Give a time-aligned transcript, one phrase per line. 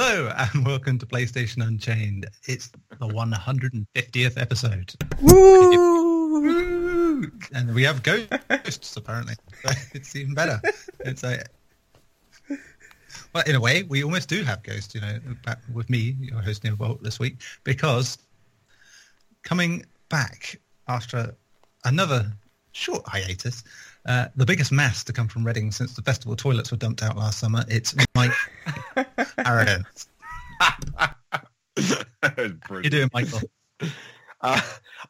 [0.00, 2.28] Hello and welcome to PlayStation Unchained.
[2.44, 4.94] It's the 150th episode.
[5.20, 6.52] Woo!
[7.52, 9.34] And we have ghosts apparently.
[9.64, 10.60] So it's even better.
[11.00, 11.42] It's a
[13.34, 16.42] well, in a way, we almost do have ghosts, you know, back with me, your
[16.42, 18.18] host Neil Bolt this week, because
[19.42, 21.34] coming back after
[21.86, 22.32] another
[22.78, 23.64] short hiatus,
[24.06, 27.16] uh, the biggest mess to come from Reading since the festival toilets were dumped out
[27.16, 28.30] last summer, it's Mike
[29.38, 30.06] Harradence.
[30.60, 31.14] that
[31.76, 32.90] was How you brilliant.
[32.92, 33.40] doing, Michael?
[34.40, 34.60] Uh,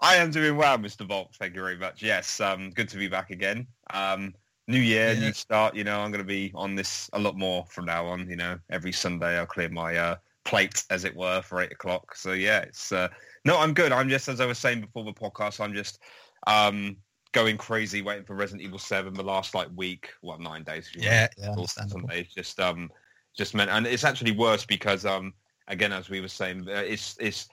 [0.01, 1.07] I am doing well, Mr.
[1.07, 1.35] Volk.
[1.35, 2.03] Thank you very much.
[2.03, 3.67] Yes, um, good to be back again.
[3.93, 4.35] Um,
[4.69, 5.21] new year, Yeah.
[5.21, 5.75] new start.
[5.75, 8.29] You know, I'm going to be on this a lot more from now on.
[8.29, 10.17] You know, every Sunday I'll clear my uh,
[10.47, 12.15] plate, as it were, for eight o'clock.
[12.17, 13.09] So yeah, it's uh,
[13.45, 13.93] no, I'm good.
[13.93, 16.01] I'm just, as I was saying before the podcast, I'm just
[16.47, 16.97] um,
[17.33, 19.15] going crazy waiting for Resident Evil Seven.
[19.15, 20.89] The last like week, what nine days?
[20.89, 22.01] if you Yeah, will, yeah, understandable.
[22.01, 22.29] Sunday.
[22.35, 22.91] Just um,
[23.37, 25.35] just meant, and it's actually worse because um,
[25.69, 27.49] again, as we were saying, uh, it's it's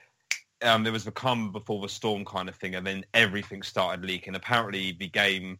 [0.61, 4.05] um, there was the calm before the storm kind of thing, and then everything started
[4.05, 4.35] leaking.
[4.35, 5.59] Apparently, the game,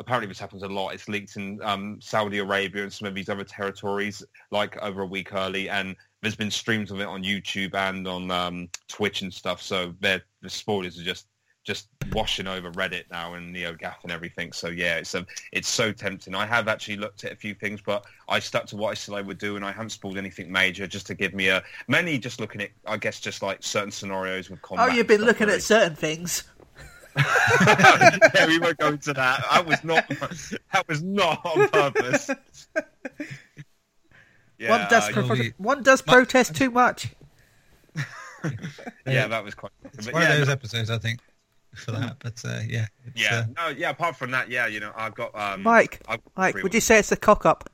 [0.00, 0.94] apparently this happens a lot.
[0.94, 5.06] It's leaked in um, Saudi Arabia and some of these other territories, like over a
[5.06, 9.32] week early, and there's been streams of it on YouTube and on um, Twitch and
[9.32, 9.60] stuff.
[9.60, 11.26] So the spoilers are just
[11.64, 14.52] just washing over Reddit now and NeoGAF and everything.
[14.52, 16.34] So yeah, it's a, it's so tempting.
[16.34, 19.14] I have actually looked at a few things, but I stuck to what I said
[19.14, 22.18] I would do, and I haven't spoiled anything major, just to give me a mainly
[22.18, 25.56] just looking at, I guess, just like certain scenarios with Oh, you've been looking really.
[25.58, 26.44] at certain things.
[27.16, 29.44] yeah, we won't go into that.
[29.50, 30.08] That was not.
[30.72, 32.30] That was not on purpose.
[34.58, 37.08] Yeah, one does uh, pro- you'll be- one does My- protest too much.
[39.06, 39.72] yeah, that was quite.
[39.92, 41.20] It's but one yeah, of those no- episodes, I think,
[41.74, 42.16] for that.
[42.22, 43.90] But uh, yeah, it's, yeah, uh, no, yeah.
[43.90, 45.34] Apart from that, yeah, you know, I've got.
[45.34, 47.68] Um, Mike, I've got Mike, three would you say it's a cock up?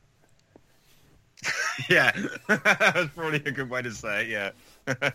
[1.89, 2.11] Yeah,
[2.49, 4.29] that's probably a good way to say it.
[4.29, 5.11] Yeah,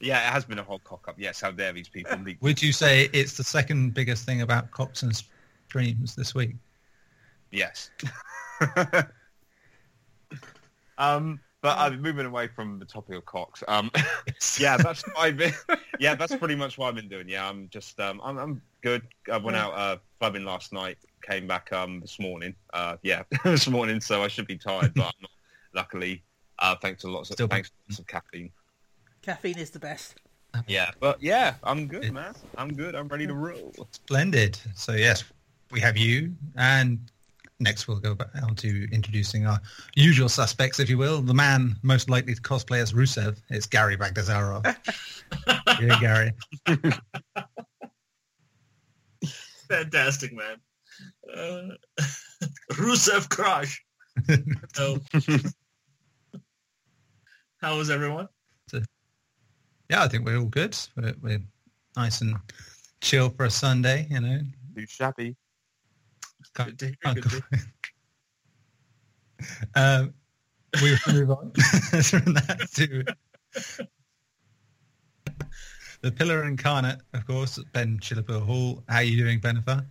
[0.00, 1.14] yeah, it has been a whole cock up.
[1.18, 2.38] Yes, how dare these people leak?
[2.40, 5.14] would you say it's the second biggest thing about cops and
[5.68, 6.56] streams this week?
[7.52, 7.90] Yes.
[10.98, 13.62] um, but uh, moving away from the topic of cocks.
[13.68, 13.90] Um,
[14.58, 15.52] yeah, that's I've been.
[15.98, 17.28] Yeah, that's pretty much what I've been doing.
[17.28, 17.98] Yeah, I'm just.
[18.00, 19.02] Um, I'm, I'm good.
[19.30, 20.98] I went out uh, clubbing last night.
[21.22, 22.54] Came back um this morning.
[22.72, 24.00] Uh, yeah, this morning.
[24.00, 25.30] So I should be tired, but I'm not.
[25.72, 26.22] Luckily,
[26.58, 28.50] uh, thanks to lots of Still thanks to lots of caffeine.
[29.22, 30.16] Caffeine is the best.
[30.66, 32.34] Yeah, but yeah, I'm good, It- man.
[32.56, 32.94] I'm good.
[32.96, 33.72] I'm ready to roll.
[33.92, 34.58] Splendid.
[34.74, 35.22] So yes,
[35.70, 36.98] we have you, and
[37.60, 39.60] next we'll go back on to introducing our
[39.94, 41.20] usual suspects, if you will.
[41.20, 43.36] The man most likely to cosplay as Rusev.
[43.50, 44.64] It's Gary Bagdazarov.
[45.80, 46.32] yeah, Gary.
[49.68, 50.56] Fantastic, man.
[51.32, 51.74] Uh,
[52.72, 53.84] Rusev Crush.
[54.74, 54.98] So,
[57.58, 58.28] how was everyone?
[59.90, 60.76] Yeah, I think we're all good.
[60.96, 61.42] We're, we're
[61.96, 62.36] nice and
[63.00, 64.40] chill for a Sunday, you know.
[64.76, 65.36] Too shabby.
[66.54, 67.62] Good to hear, Can't good to complain.
[69.74, 70.14] um,
[70.82, 71.50] we will move on
[72.02, 73.04] from that to
[76.02, 78.82] the pillar incarnate, of course, Ben Chillipur Hall.
[78.88, 79.84] How are you doing, Benifer?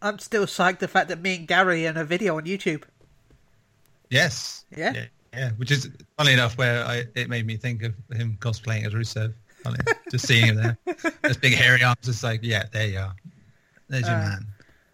[0.00, 2.82] I'm still psyched the fact that me and Gary are in a video on YouTube.
[4.10, 4.64] Yes.
[4.76, 4.92] Yeah?
[4.94, 5.04] yeah.
[5.32, 5.50] yeah.
[5.52, 9.32] Which is funny enough where I, it made me think of him cosplaying as Rusev.
[9.62, 9.78] Funny.
[10.10, 10.76] Just seeing him there.
[11.22, 12.08] Those big hairy arms.
[12.08, 13.14] It's like, yeah, there you are.
[13.88, 14.46] There's your Uh, man.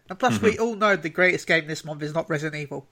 [0.09, 2.87] And plus, we all know the greatest game this month is not Resident Evil.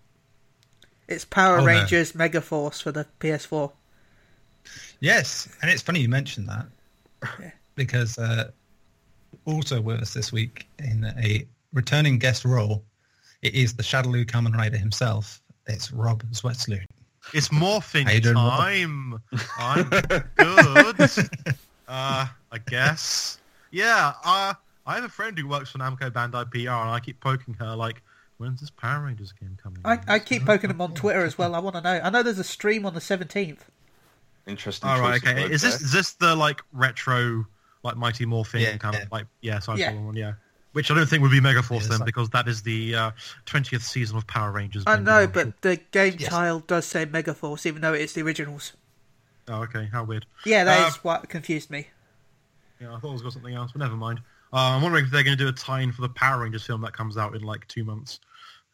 [1.08, 1.66] It's Power Oh, no.
[1.66, 3.72] Rangers Mega Force for the PS4.
[5.00, 6.66] Yes, and it's funny you mentioned that
[7.40, 7.50] Yeah.
[7.76, 8.50] because uh,
[9.44, 12.82] also with us this week in a returning guest role,
[13.42, 15.40] it is the Shadaloo Kamen Rider himself.
[15.66, 16.84] It's Rob Zwetsloot.
[17.34, 18.58] It's morphing How doing, Rob?
[18.58, 19.20] time.
[19.58, 21.28] I'm good.
[21.88, 23.38] uh, I guess.
[23.70, 24.12] Yeah.
[24.24, 24.54] Uh,
[24.86, 27.74] I have a friend who works for Namco Bandai PR, and I keep poking her
[27.74, 28.02] like,
[28.38, 29.98] "When's this Power Rangers game coming?" I.
[30.06, 31.54] I keep poking them on Twitter as well.
[31.54, 32.00] I want to know.
[32.02, 33.60] I know there's a stream on the 17th.
[34.46, 34.88] Interesting.
[34.88, 35.20] All right.
[35.20, 35.42] choice Okay.
[35.42, 35.86] words Is this there.
[35.86, 37.46] is this the like retro,
[37.82, 39.02] like Mighty Morphin Yeah, kind yeah.
[39.02, 39.92] of like yeah, sci-fi Yeah.
[39.94, 40.14] one?
[40.14, 40.32] Yeah.
[40.72, 42.94] Which I don't think would be Mega Force Yeah, then like- because that is the
[42.94, 43.10] uh,
[43.46, 44.84] twentieth season of Power Rangers.
[44.86, 45.54] I know, Burnham.
[45.54, 46.28] but the game Yes.
[46.30, 48.74] tile does say Mega Force, even though it's the originals.
[49.48, 49.88] oh, okay.
[49.90, 50.26] How weird.
[50.44, 51.88] Yeah, that is Uh, what confused me.
[52.80, 54.20] Yeah, I thought it was got something else, but never mind.
[54.56, 56.80] Uh, I'm wondering if they're going to do a tie-in for the Power Rangers film
[56.80, 58.20] that comes out in like two months.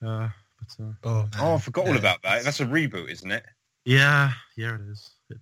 [0.00, 0.28] Uh,
[0.60, 2.44] but uh, Oh, Oh, I forgot all about that.
[2.44, 3.44] That's a reboot, isn't it?
[3.84, 5.10] yeah, yeah, it is.
[5.30, 5.38] It-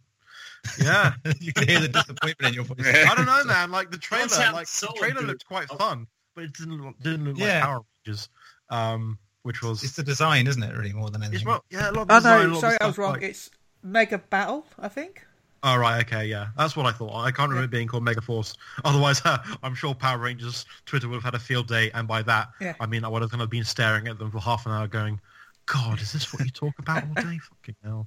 [0.82, 2.78] yeah, you can hear the disappointment in your voice.
[2.86, 3.70] I don't know, man.
[3.70, 5.26] Like the trailer, like so the trailer good.
[5.28, 5.76] looked quite Oh.
[5.76, 7.54] fun, but it didn't look, didn't look Yeah.
[7.56, 8.28] like Power Rangers,
[8.70, 11.48] um, which was It's the design, isn't it, really, more than it's anything?
[11.48, 13.12] well, yeah, a lot of Oh design, a lot no, of sorry, I was wrong.
[13.14, 13.50] like- It's
[13.82, 15.26] Mega Battle, I think.
[15.62, 16.48] Oh, right, okay, yeah.
[16.56, 17.14] That's what I thought.
[17.22, 18.56] I can't remember it being called Megaforce.
[18.84, 19.20] Otherwise,
[19.62, 22.74] I'm sure Power Rangers Twitter would have had a field day, and by that, Yeah.
[22.80, 24.86] I mean I would have kind of been staring at them for half an hour
[24.88, 25.20] going,
[25.66, 27.38] God, is this what you talk about all day?
[27.50, 28.06] Fucking hell.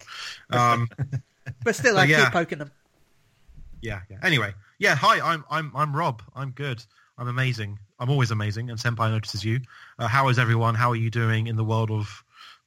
[0.49, 0.89] Um,
[1.63, 2.23] But still, I yeah.
[2.25, 2.71] keep poking them.
[3.81, 4.17] yeah, yeah.
[4.23, 6.21] Anyway, yeah, hi, I'm, I'm, I'm Rob.
[6.35, 6.83] I'm good.
[7.17, 7.77] I'm amazing.
[7.99, 9.59] I'm always amazing, and Senpai notices you.
[9.99, 10.73] Uh, how is everyone?
[10.73, 12.23] How are you doing in the world of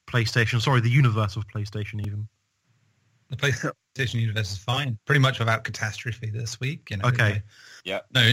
[0.07, 0.61] PlayStation?
[0.61, 2.29] Sorry, the universe of PlayStation, even.
[3.31, 6.89] The PlayStation universe is fine, pretty much without catastrophe this week.
[6.91, 7.43] You know, Okay.
[7.85, 8.01] Yeah.
[8.15, 8.31] No,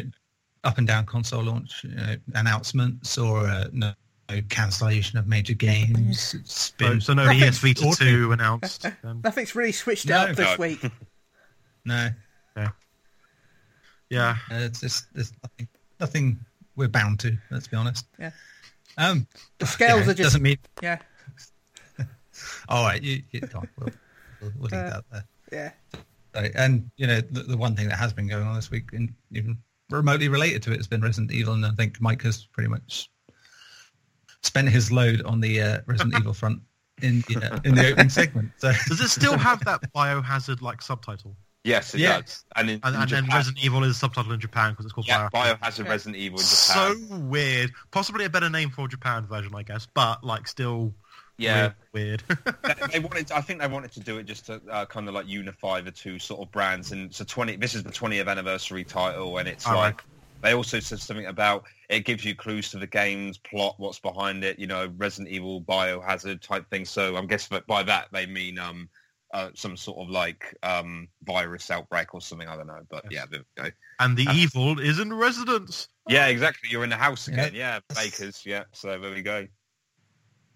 [0.63, 3.93] up and down console launch you know, announcements or uh, no,
[4.29, 6.33] no cancellation of major games.
[6.35, 8.15] It's So, been so no Nothing ES Vita ordinary.
[8.17, 8.85] 2 announced.
[9.03, 10.17] Um, Nothing's really switched No.
[10.17, 10.55] up this No.
[10.57, 10.79] week.
[11.85, 12.09] no.
[14.09, 14.37] yeah.
[14.51, 15.67] Uh, it's just there's nothing,
[15.99, 16.39] nothing
[16.75, 17.35] we're bound to.
[17.51, 18.05] Let's be honest.
[18.19, 18.31] Yeah.
[18.97, 19.27] Um.
[19.59, 20.57] The scales yeah, are just doesn't mean.
[20.81, 20.99] yeah,
[22.69, 23.01] All right.
[23.01, 23.23] You.
[23.31, 23.89] you go on, we'll,
[24.43, 25.25] we'll, we'll leave Uh, that there.
[25.51, 26.01] yeah.
[26.39, 26.51] Right.
[26.55, 29.13] And you know the, the one thing that has been going on this week, and
[29.31, 29.57] even
[29.89, 33.09] remotely related to it, has been Resident Evil, and I think Mike has pretty much
[34.41, 36.61] spent his load on the uh, Resident Evil front
[37.01, 38.51] in uh, in the opening segment.
[38.57, 41.35] So Does it still have that biohazard like subtitle?
[41.63, 42.19] Yes, it Yeah.
[42.21, 42.43] does.
[42.57, 45.07] And, in, And, in and then Resident Evil is subtitled in Japan because it's called
[45.07, 45.59] yeah, Biohazard.
[45.59, 45.89] Biohazard Yeah.
[45.91, 47.09] Resident Evil in Japan.
[47.09, 47.71] So weird.
[47.91, 50.93] Possibly a better name for a Japan version, I guess, but like still
[51.37, 52.23] yeah, weird.
[52.63, 53.31] they, they wanted.
[53.31, 55.91] I think they wanted to do it just to uh, kind of like unify the
[55.91, 56.91] two sort of brands.
[56.91, 57.55] And so twenty.
[57.55, 60.03] This is the 20th anniversary title, and it's like
[60.41, 64.43] they also said something about it gives you clues to the game's plot, what's behind
[64.43, 64.59] it.
[64.59, 66.85] You know, Resident Evil, Biohazard type thing.
[66.85, 68.89] So I'm guessing that by that they mean um.
[69.33, 72.47] Uh, some sort of like um, virus outbreak or something.
[72.47, 73.13] I don't know, but Yes.
[73.13, 73.75] yeah, there we go.
[73.99, 75.87] and the Uh, evil is in residence.
[76.07, 76.69] Yeah, exactly.
[76.69, 77.51] You're in the house again.
[77.55, 78.43] Yeah, Bakers.
[78.45, 79.47] Yeah, so there we go.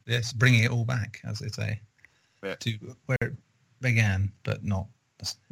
[0.08, 1.80] Yes, bringing it all back, as they say,
[2.44, 2.56] Yeah.
[2.56, 3.34] to where it
[3.82, 4.88] began, but not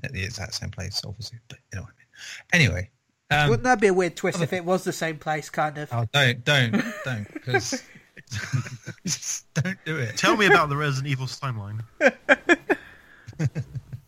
[0.04, 1.40] at the exact same place, obviously.
[1.48, 2.68] But you know what I mean.
[2.68, 2.90] Anyway.
[3.32, 5.90] Um, Wouldn't that be a weird twist if it was the same place, kind of?
[5.92, 7.84] Oh, don't, don't, don't, because
[9.04, 10.16] just don't do it.
[10.16, 11.82] Tell me about the Resident Evil timeline.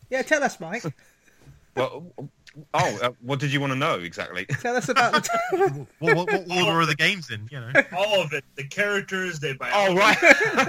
[0.10, 0.84] Yeah, tell us, Mike.
[1.76, 2.14] Well,
[2.74, 4.46] oh, uh, what did you want to know exactly?
[4.62, 5.88] Tell us about the.
[6.00, 7.48] What, what, what order are the games in?
[7.52, 7.72] You know.
[7.96, 8.44] All of it.
[8.56, 10.18] The characters, they buy Oh, right.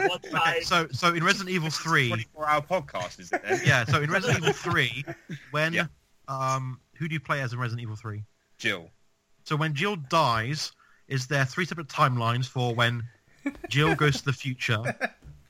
[0.08, 0.62] one side.
[0.64, 3.42] So so in Resident Evil three, 24-hour podcast, is it?
[3.42, 3.60] Then?
[3.64, 3.84] yeah.
[3.84, 5.04] So in Resident Evil three,
[5.50, 5.86] when Yeah.
[6.28, 8.24] um who do you play as in Resident Evil three?
[8.58, 8.90] Jill.
[9.44, 10.72] So when Jill dies,
[11.08, 13.02] is there three separate timelines for when
[13.68, 14.82] Jill goes to the future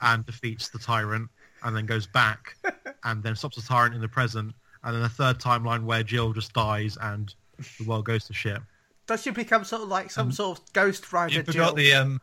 [0.00, 1.28] and defeats the tyrant,
[1.64, 2.56] and then goes back
[3.04, 6.32] and then stops the tyrant in the present, and then a third timeline where Jill
[6.32, 7.34] just dies and
[7.78, 8.58] the world goes to shit.
[9.06, 11.34] Does she become sort of like some sort of ghost rider?
[11.34, 11.52] You Jill?
[11.52, 12.20] forgot the um.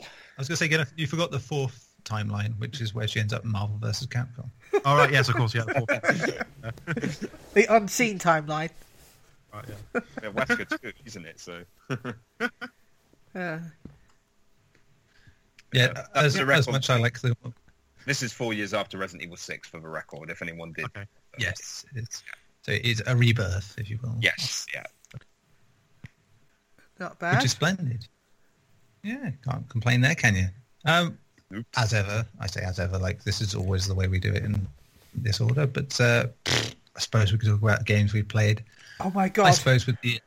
[0.00, 0.04] I
[0.38, 3.32] was going to say, get you forgot the fourth timeline, which is where she ends
[3.32, 4.50] up in Marvel versus Capcom.
[4.84, 5.64] All right, yes, of course, yeah.
[5.64, 8.70] the fourth- the unseen timeline.
[9.52, 10.00] Right, yeah.
[10.22, 11.40] Yeah, Wesker too, isn't it?
[11.40, 11.62] So
[13.34, 13.60] Yeah,
[15.72, 17.34] Yeah, as, as much I like the
[18.06, 20.30] this is four years after Resident Evil Six, for the record.
[20.30, 20.86] If anyone did.
[20.86, 21.06] Okay.
[21.38, 22.22] Yes, it's
[22.62, 24.16] so it's a rebirth, if you will.
[24.20, 24.66] Yes.
[24.74, 24.84] Yeah.
[26.98, 27.36] not bad.
[27.36, 28.06] which is splendid.
[29.02, 30.48] Yeah, can't complain there, can you?
[30.84, 31.18] Um,
[31.50, 31.64] Nope.
[31.76, 34.44] as ever, I say as ever, like this is always the way we do it
[34.44, 34.66] in
[35.14, 35.66] this order.
[35.66, 38.64] But uh, I suppose we could talk about games we've played.
[39.00, 39.46] oh my God.
[39.46, 40.20] I suppose with the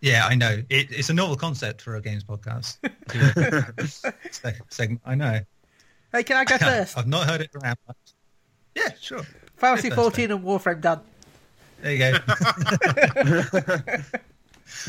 [0.00, 2.78] yeah, I know it, it's a novel concept for a games podcast.
[4.70, 5.40] Segment, I know.
[6.12, 6.96] Hey, can I go first?
[6.96, 7.96] I've not heard it around much.
[8.76, 9.22] Yeah, sure.
[9.58, 11.00] Fantasy First, 14 and Warframe done.
[11.82, 12.12] There you go.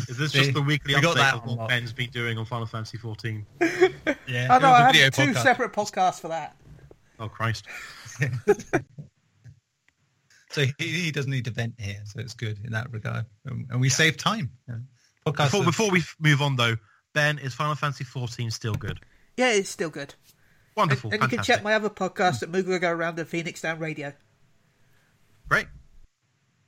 [0.07, 1.69] Is this See, just the weekly we update that of what.
[1.69, 3.45] Ben's been doing on Final Fantasy 14?
[3.61, 5.43] yeah, Oh it no, was I a have two podcast.
[5.43, 6.55] separate podcasts for that.
[7.19, 7.65] Oh, Christ.
[10.51, 13.67] So he, he doesn't need to vent here, so it's good in that regard, and,
[13.69, 14.49] and we save time.
[14.67, 14.77] Yeah.
[15.27, 16.75] Podcast Before, is- before we f- move on, though,
[17.13, 18.99] Ben, is Final Fantasy 14 still good?
[19.37, 20.15] Yeah, it's still good.
[20.75, 21.11] And, Wonderful.
[21.13, 24.11] and you can check my other podcast at Moogle Go Around and Phoenix Down Radio.
[25.49, 25.67] Great.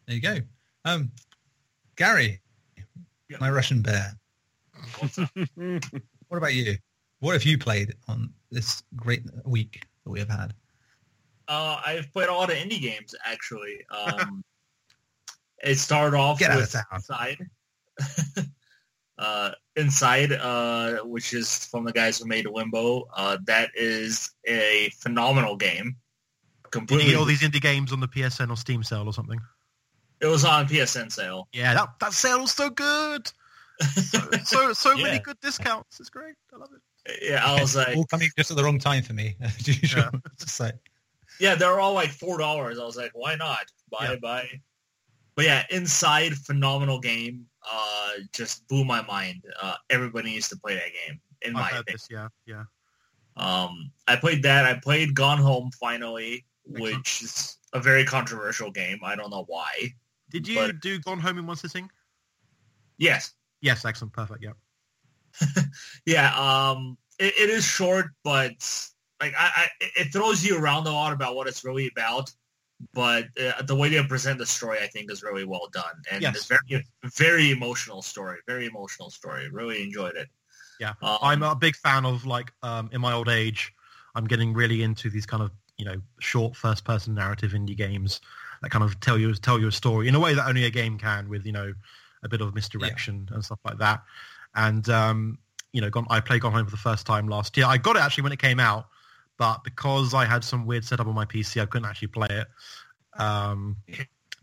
[0.07, 0.37] There you go.
[0.85, 1.11] Um,
[1.95, 2.41] Gary,
[3.29, 3.37] Yeah.
[3.39, 4.13] my Russian bear.
[6.27, 6.77] What about you?
[7.19, 10.53] What have you played on this great week that we have had?
[11.49, 13.85] Uh, I've played a lot of indie games actually.
[13.91, 14.43] Um,
[15.63, 16.85] it started off Get out of with town.
[16.95, 17.49] Inside,
[19.19, 23.07] uh, Inside, uh, which is from the guys who made Limbo.
[23.15, 25.97] Uh, that is a phenomenal game.
[26.71, 29.13] Did you Completely, get all these indie games on the PSN or Steam sale or
[29.13, 29.39] something?
[30.21, 31.47] it was on PSN sale.
[31.51, 33.27] Yeah, that, that sale was so good.
[33.81, 35.99] So so, so many good discounts.
[35.99, 36.35] It's great.
[36.53, 37.19] I love it.
[37.23, 39.35] Yeah, I was like, all coming just at the wrong time for me.
[39.41, 40.03] as usual.
[40.39, 40.75] Just like,
[41.39, 42.77] Yeah, they're all like four dollars.
[42.77, 43.65] I was like, why not?
[43.89, 44.15] Buy, Yeah.
[44.21, 44.47] buy.
[45.35, 47.47] But yeah, Inside, phenomenal game.
[47.69, 49.43] Uh, just blew my mind.
[49.59, 51.95] Uh, everybody needs to play that game, in my I've heard opinion.
[51.95, 52.63] this, yeah, yeah.
[53.37, 54.65] Um, I played that.
[54.65, 56.50] I played Gone Home finally, Excellent.
[56.79, 58.99] Which is a very controversial game.
[59.03, 59.71] I don't know why.
[60.29, 61.89] Did you But- do Gone Home in one sitting?
[62.97, 64.53] Yes, Yes, excellent, perfect, yeah.
[66.05, 66.33] yeah.
[66.35, 68.53] Um, it, it is short, but
[69.21, 72.31] like I, I, it throws you around a lot about what it's really about.
[72.95, 76.23] But uh, the way they present the story, I think, is really well done, and
[76.23, 76.35] Yes.
[76.35, 76.83] it's very,
[77.15, 78.39] very emotional story.
[78.47, 79.47] Very emotional story.
[79.51, 80.27] Really enjoyed it.
[80.79, 80.93] Yeah.
[81.03, 83.71] Um, I'm a big fan of like um, in my old age,
[84.15, 85.51] I'm getting really into these kind of
[85.81, 88.21] you know short first person narrative indie games
[88.61, 90.69] that kind of tell you tell you a story in a way that only a
[90.69, 91.73] game can with you know
[92.23, 94.03] a bit of misdirection and stuff like that.
[94.53, 95.39] And um,
[95.73, 97.65] you know, gone, I played Gone Home for the first time last year.
[97.65, 98.85] I got it actually when it came out,
[99.37, 102.47] but because I had some weird setup on my PC, I couldn't actually play it.
[103.19, 103.77] Um,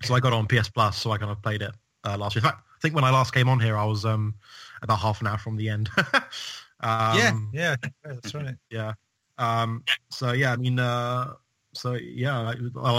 [0.03, 1.73] so I got it on PS Plus, so I kind of played it
[2.05, 2.41] uh, last year.
[2.45, 4.35] In fact, I think when I last came on here, I was um,
[4.83, 5.89] about half an hour from the end.
[6.83, 8.57] yeah, um, yeah, that's right.
[8.71, 8.95] yeah.
[9.39, 11.35] Um, so yeah, I mean, uh,
[11.75, 12.57] so yeah, lot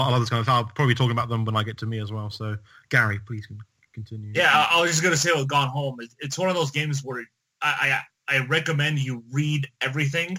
[0.07, 0.49] of others kind of.
[0.49, 2.29] I'll probably talking about them when I get to me as well.
[2.29, 2.57] So
[2.89, 3.47] Gary, please
[3.93, 4.31] continue.
[4.35, 7.01] Yeah, I, I was just gonna say with Gone Home, it's one of those games
[7.03, 7.23] where
[7.61, 10.37] I, I I recommend you read everything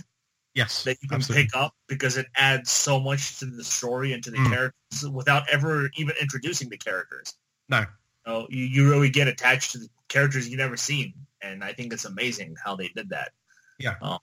[0.54, 0.82] Yes.
[0.84, 1.44] that you can absolutely.
[1.44, 4.50] pick up because it adds so much to the story and to the Mm.
[4.50, 7.34] characters without ever even introducing the characters.
[7.68, 7.84] No.
[8.26, 11.92] So you, you really get attached to the characters you've never seen, and I think
[11.92, 13.30] it's amazing how they did that.
[13.78, 13.94] Yeah.
[14.02, 14.18] Um,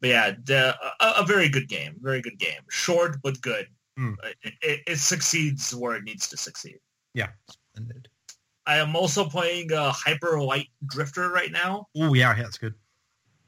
[0.00, 2.60] but yeah, the, a, a very good game, very good game.
[2.70, 3.66] Short but good.
[3.98, 4.14] Mm.
[4.42, 6.78] It, it, it succeeds where it needs to succeed.
[7.50, 8.08] Splendid.
[8.66, 11.86] I am also playing uh, Hyper Light Drifter right now.
[11.96, 12.74] Oh yeah, yeah, that's good.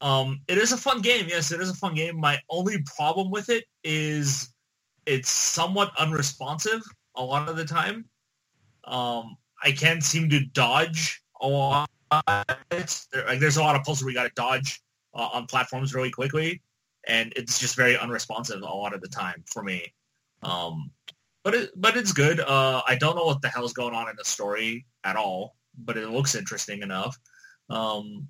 [0.00, 1.26] Um, it is a fun game.
[1.28, 2.18] Yes, it is a fun game.
[2.18, 4.52] My only problem with it is
[5.04, 6.80] it's somewhat unresponsive
[7.16, 8.06] a lot of the time.
[8.84, 11.90] Um, I can't seem to dodge a lot.
[12.70, 14.80] It's, there, like there's a lot of puzzles where you got to dodge
[15.14, 16.62] uh, on platforms really quickly,
[17.06, 19.92] and it's just very unresponsive a lot of the time for me.
[20.42, 20.90] Um,
[21.42, 22.40] but it, but it's good.
[22.40, 25.96] Uh, I don't know what the hell's going on in the story at all, but
[25.96, 27.18] it looks interesting enough.
[27.70, 28.26] Um,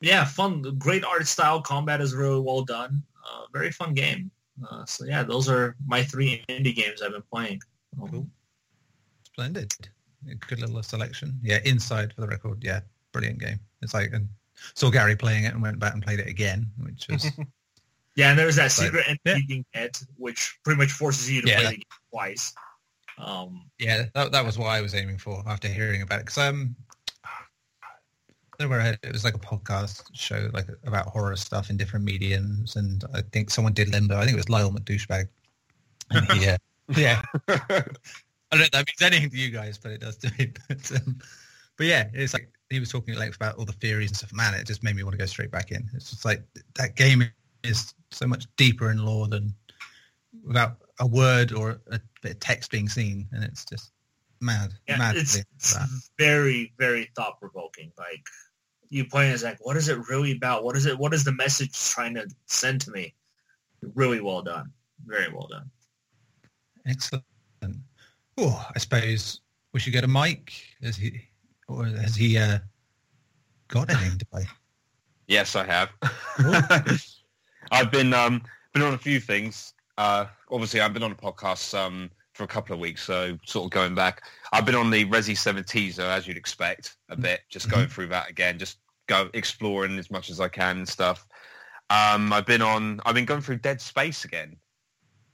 [0.00, 1.62] yeah, fun, great art style.
[1.62, 3.02] Combat is really well done.
[3.24, 4.30] Uh, very fun game.
[4.68, 7.60] Uh, so yeah, those are my three indie games I've been playing.
[8.00, 8.26] Um, Cool.
[9.24, 9.72] Splendid.
[10.48, 11.38] Good little selection.
[11.42, 12.62] Yeah, Inside for the record.
[12.62, 12.80] Yeah,
[13.12, 13.58] brilliant game.
[13.80, 14.28] It's like and
[14.74, 17.30] saw Gary playing it and went back and played it again, which was
[18.14, 18.70] Yeah, and there's that Right.
[18.72, 19.36] secret ending Yeah.
[19.36, 21.60] you can get, which pretty much forces you to Yeah.
[21.60, 22.54] play the game twice.
[23.18, 26.26] Um, yeah, that, that was what I was aiming for after hearing about it.
[26.26, 26.74] Because um,
[27.24, 27.28] I
[28.58, 29.08] don't know where I heard it.
[29.08, 33.22] It was like a podcast show like about horror stuff in different mediums, and I
[33.32, 34.16] think someone did Limbo.
[34.16, 35.28] I think it was Lyle McDouchebag.
[36.38, 36.56] yeah,
[36.88, 37.54] uh, yeah, I
[38.50, 40.52] don't know if that means anything to you guys, but it does to me.
[40.68, 41.18] But, um,
[41.82, 44.32] but yeah, it's like he was talking at length about all the theories and stuff.
[44.32, 45.90] Man, it just made me want to go straight back in.
[45.94, 46.40] It's just like
[46.76, 47.24] that game
[47.64, 49.52] is so much deeper in lore than
[50.44, 53.90] without a word or a bit of text being seen, and it's just
[54.40, 55.16] mad, yeah, mad.
[55.16, 57.90] it's, it's very, very thought provoking.
[57.98, 58.24] Like
[58.88, 60.62] you playing is like, what is it really about?
[60.62, 60.96] What is it?
[60.96, 63.12] What is the message trying to send to me?
[63.96, 64.70] Really well done.
[65.04, 65.68] Very well done.
[66.86, 67.24] Excellent.
[68.38, 69.40] Oh, I suppose
[69.72, 70.52] we should get a Mike.
[70.80, 71.22] Has he,
[71.68, 72.58] or has he uh,
[73.68, 74.44] got anything to play?
[75.28, 75.90] Yes, I have.
[77.70, 78.42] I've been um,
[78.74, 79.72] been on a few things.
[79.96, 83.66] Uh, obviously, I've been on a podcast um, for a couple of weeks, so sort
[83.66, 84.22] of going back.
[84.52, 88.08] I've been on the Resi 7 teaser, as you'd expect, a bit, just going through
[88.08, 91.26] that again, just go exploring as much as I can and stuff.
[91.88, 93.00] Um, I've been on.
[93.04, 94.56] I've been going through Dead Space again.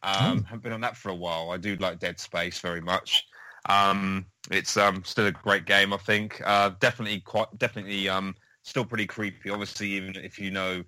[0.03, 1.51] Um, Haven't been on that for a while.
[1.51, 3.27] I do like Dead Space very much.
[3.69, 6.41] Um, it's um, still a great game, I think.
[6.45, 9.51] Uh, definitely, quite definitely, um, still pretty creepy.
[9.51, 10.83] Obviously, even if you know,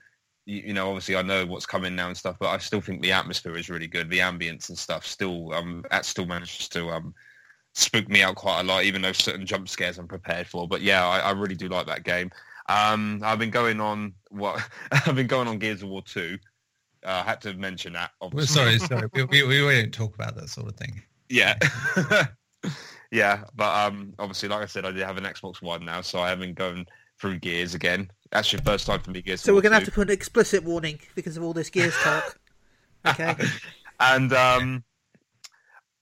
[0.47, 3.02] you, you know, obviously I know what's coming now and stuff, but I still think
[3.02, 4.11] the atmosphere is really good.
[4.11, 7.14] The ambience and stuff still, um, that still manages to um,
[7.75, 10.67] spook me out quite a lot, even though certain jump scares I'm prepared for.
[10.67, 12.31] But yeah, I, I really do like that game.
[12.69, 14.62] Um, I've been going on what
[14.93, 16.38] I've been going on Gears of War two.
[17.05, 18.11] Uh, I had to mention that.
[18.21, 19.09] Well, sorry, sorry.
[19.14, 21.02] We, we, we won't talk about that sort of thing.
[21.31, 21.59] Yeah.
[23.11, 26.21] yeah, but um, obviously, like I said, I did have an Xbox One now, so
[26.21, 26.87] I haven't gone
[27.21, 28.11] through Gears again.
[28.31, 29.40] That's your first time for me, Gears.
[29.40, 31.95] So we're going to have to put an explicit warning because of all this Gears
[32.02, 32.38] talk.
[33.07, 33.35] Okay.
[33.99, 34.85] And um,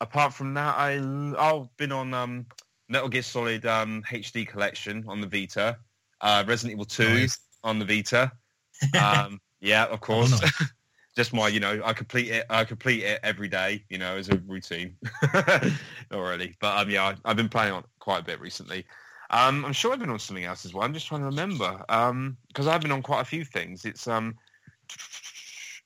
[0.01, 0.95] apart from that, I
[1.39, 2.47] I've been on um,
[2.89, 5.77] Metal Gear Solid um, HD Collection on the Vita,
[6.21, 7.39] uh, Resident Evil Two Nice.
[7.63, 8.33] on the Vita.
[9.01, 10.41] Um, yeah, of course.
[10.43, 10.67] Oh,
[11.19, 12.47] just my, you know, I complete it.
[12.49, 14.95] I complete it every day, you know, as a routine.
[16.11, 18.87] Really, but um, yeah, I, I've been playing on quite a bit recently.
[19.31, 20.85] Um, I'm sure I've been on something else as well.
[20.85, 23.85] I'm just trying to remember um because I've been on quite a few things.
[23.85, 24.37] It's um,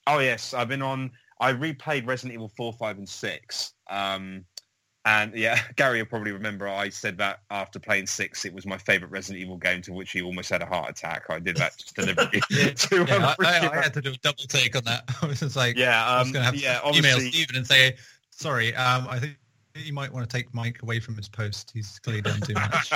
[0.06, 1.10] oh yes, I've been on.
[1.40, 3.72] I replayed Resident Evil four, five, and six.
[3.90, 4.44] Um,
[5.04, 8.78] and yeah, Gary will probably remember I said that after playing six, it was my
[8.78, 11.24] favourite Resident Evil game to which he almost had a heart attack.
[11.28, 12.40] I did that just deliberately.
[12.74, 15.04] to, Yeah, um, I, I, I had to do a double take on that.
[15.22, 17.56] I was just like, yeah, I was um, going to have yeah, to email Stephen
[17.56, 17.96] and say,
[18.30, 19.36] sorry, um, I think
[19.74, 21.72] you might want to take Mike away from his post.
[21.74, 22.92] He's clearly done too much.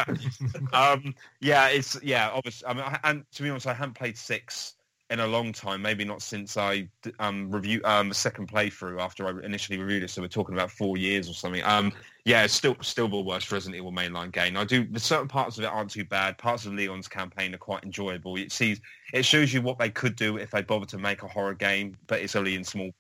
[0.72, 2.68] um, yeah, it's yeah, obviously.
[2.68, 4.75] I mean, I, and to be honest, I haven't played six
[5.10, 5.82] in a long time.
[5.82, 10.10] Maybe not since I um review um the second playthrough after I initially reviewed it.
[10.10, 11.62] So we're talking about four years or something.
[11.64, 11.92] Um,
[12.25, 14.56] yeah, it's still still the worst Resident Evil mainline game.
[14.56, 16.38] I do certain parts of it aren't too bad.
[16.38, 18.36] Parts of Leon's campaign are quite enjoyable.
[18.36, 18.80] It sees
[19.12, 21.96] it shows you what they could do if they bothered to make a horror game,
[22.06, 22.90] but it's only in small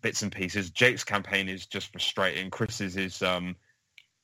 [0.00, 0.70] bits and pieces.
[0.70, 2.50] Jake's campaign is just frustrating.
[2.50, 3.54] Chris's is um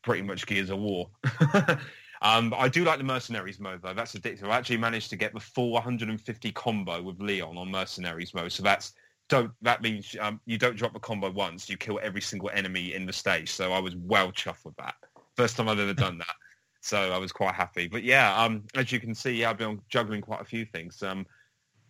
[0.03, 1.09] pretty much Gears of War.
[2.23, 3.95] um, I do like the Mercenaries mode though.
[3.95, 4.45] That's addictive.
[4.49, 8.53] I actually managed to get the full 150 combo with Leon on Mercenaries mode.
[8.53, 8.95] So that's
[9.29, 11.69] don't that means um, you don't drop a combo once.
[11.69, 13.51] You kill every single enemy in the stage.
[13.53, 14.95] So I was well chuffed with that.
[15.37, 16.35] First time I've ever done that.
[16.81, 17.89] So I was quite happy.
[17.89, 21.03] But yeah, um, as you can see, yeah, I've been juggling quite a few things.
[21.03, 21.27] Um,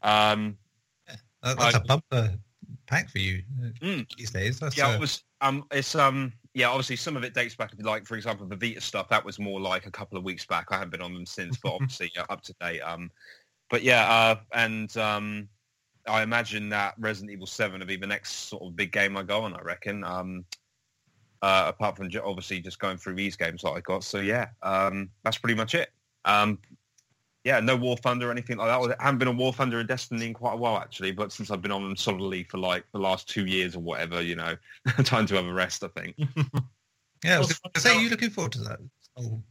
[0.03, 0.57] um,
[1.43, 2.35] That- That's I- a bumper
[2.87, 4.17] pack for you uh, Mm.
[4.17, 4.59] these days.
[4.59, 5.23] That's, yeah, uh, it was.
[5.41, 6.69] Um, it's um, yeah.
[6.69, 7.73] Obviously, some of it dates back.
[7.79, 9.09] Like, for example, the Vita stuff.
[9.09, 10.67] That was more like a couple of weeks back.
[10.71, 12.81] I haven't been on them since, but obviously yeah, up to date.
[12.81, 13.11] Um,
[13.71, 15.49] but yeah, uh, and um,
[16.07, 19.23] I imagine that Resident Evil Seven will be the next sort of big game I
[19.23, 19.55] go on.
[19.55, 20.05] I reckon.
[20.05, 20.45] Um,
[21.43, 24.05] uh, apart from obviously just going through these games that I got.
[24.05, 25.91] So yeah, um, that's pretty much it.
[26.25, 26.59] Um,
[27.49, 29.01] yeah, no War Thunder or anything like that.
[29.01, 31.51] I haven't been on War Thunder and Destiny in quite a while actually, but since
[31.51, 34.55] I've been on them solidly for like the last two years or whatever, you know,
[35.05, 35.83] time to have a rest.
[35.83, 36.15] I think.
[37.25, 38.81] yeah, I was going to say, are you looking forward to that?
[39.17, 39.43] Oh,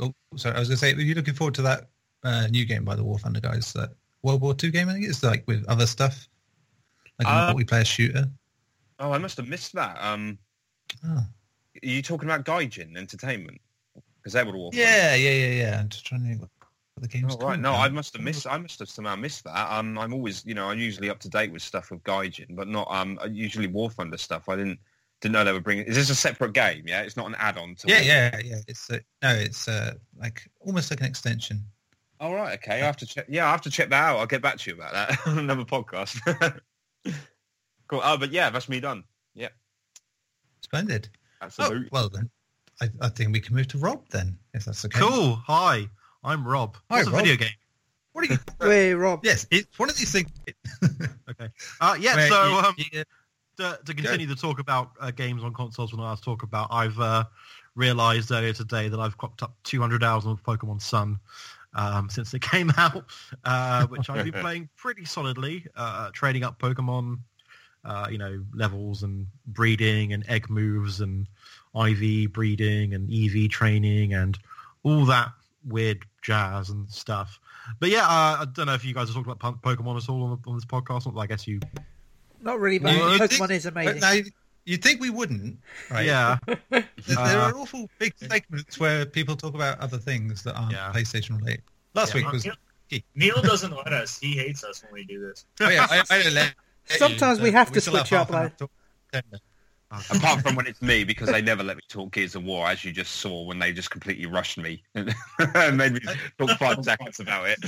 [0.00, 1.90] oh sorry, I was going to say, are you looking forward to that
[2.24, 3.74] uh, new game by the War Thunder guys?
[3.74, 3.90] That
[4.22, 6.26] World War Two game, I think it's like with other stuff,
[7.18, 8.24] like a Uh, multiplayer shooter.
[9.00, 9.98] Oh, I must have missed that.
[10.00, 10.38] Um,
[11.04, 11.18] Oh.
[11.18, 11.26] are
[11.82, 13.60] you talking about Gaijin Entertainment?
[14.16, 14.70] Because they were all.
[14.72, 15.80] Yeah, yeah, yeah, yeah.
[15.80, 16.48] I'm just trying to
[17.06, 17.58] think what what the game's Oh, right.
[17.60, 17.78] No, now.
[17.78, 18.46] I must have missed.
[18.46, 19.72] I must have somehow missed that.
[19.72, 22.68] Um, I'm always, you know, I'm usually up to date with stuff with Gaijin, but
[22.68, 24.48] not um usually War Thunder stuff.
[24.48, 24.78] I didn't
[25.20, 25.86] didn't know they were bringing.
[25.86, 26.84] Is this a separate game?
[26.86, 27.88] Yeah, it's not an add-on to.
[27.88, 28.60] Yeah, War- yeah, yeah.
[28.68, 31.64] It's uh, no, it's uh, like almost like an extension.
[32.20, 32.54] All right.
[32.58, 32.74] Okay.
[32.82, 33.26] I have to check.
[33.28, 34.18] Yeah, I have to check that out.
[34.18, 36.20] I'll get back to you about that on another podcast.
[37.88, 38.00] cool.
[38.02, 39.04] Oh, but yeah, that's me done.
[39.34, 39.48] Yeah.
[40.62, 41.08] Splendid.
[41.40, 41.88] Oh, Absolutely.
[41.92, 42.28] well then,
[42.80, 44.98] I, I think we can move to Rob then, if that's okay.
[44.98, 45.36] Cool.
[45.46, 45.88] Hi,
[46.24, 46.76] I'm Rob.
[46.90, 47.20] Hi, What's a Rob.
[47.22, 47.54] video game?
[48.12, 48.38] What are you?
[48.60, 49.20] Wait, Rob.
[49.24, 50.30] yes, it's one of these things.
[51.30, 51.50] Okay.
[51.78, 52.16] Uh, yeah.
[52.16, 53.04] where so you- um, you-
[53.58, 56.68] to, to continue the talk about uh, games on consoles when I was talk about,
[56.70, 57.24] I've uh,
[57.74, 61.18] realised earlier today that I've clocked up 200 hours on Pokemon Sun
[61.74, 63.04] um, since it came out,
[63.44, 67.18] uh, which I've been playing pretty solidly, uh, trading up Pokemon,
[67.84, 71.26] uh, you know, levels and breeding and egg moves and
[71.74, 74.38] IV breeding and EV training and
[74.82, 75.32] all that
[75.66, 77.40] weird jazz and stuff.
[77.80, 80.22] But yeah, uh, I don't know if you guys have talked about Pokemon at all
[80.24, 81.18] on, on this podcast.
[81.18, 81.60] I guess you
[82.40, 84.00] Not really, but You- you Pokemon think- is amazing.
[84.00, 84.14] Now,
[84.64, 85.58] you think we wouldn't,
[85.90, 86.06] right?
[86.06, 86.38] Yeah.
[86.70, 90.72] There, there Uh, are awful big segments where people talk about other things that aren't
[90.72, 90.92] Yeah.
[90.94, 91.62] PlayStation related.
[91.94, 92.22] Last Yeah.
[92.22, 92.46] week was.
[93.14, 94.18] Neil doesn't let us.
[94.18, 95.44] He hates us when we do this.
[95.60, 96.54] Oh yeah, I, I don't let
[96.90, 98.60] let Sometimes you, we have to still switch half up,
[99.12, 99.22] an
[99.90, 100.22] hour like- to talk.
[100.22, 102.84] Apart from when it's me, because they never let me talk Gears of War, as
[102.84, 105.14] you just saw when they just completely rushed me and
[105.76, 106.00] made me
[106.38, 107.58] talk five seconds about it.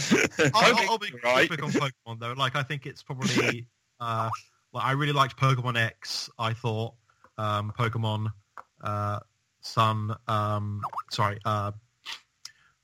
[0.54, 1.48] I'll, I'll, I'll be right.
[1.48, 2.32] quick on Pokemon though.
[2.32, 3.66] Like I think it's probably
[4.00, 4.30] uh,
[4.72, 6.30] like I really liked Pokemon X.
[6.38, 6.94] I thought
[7.38, 8.32] um, Pokemon
[8.82, 9.20] uh,
[9.60, 10.14] Sun.
[10.28, 11.72] Um, sorry, uh,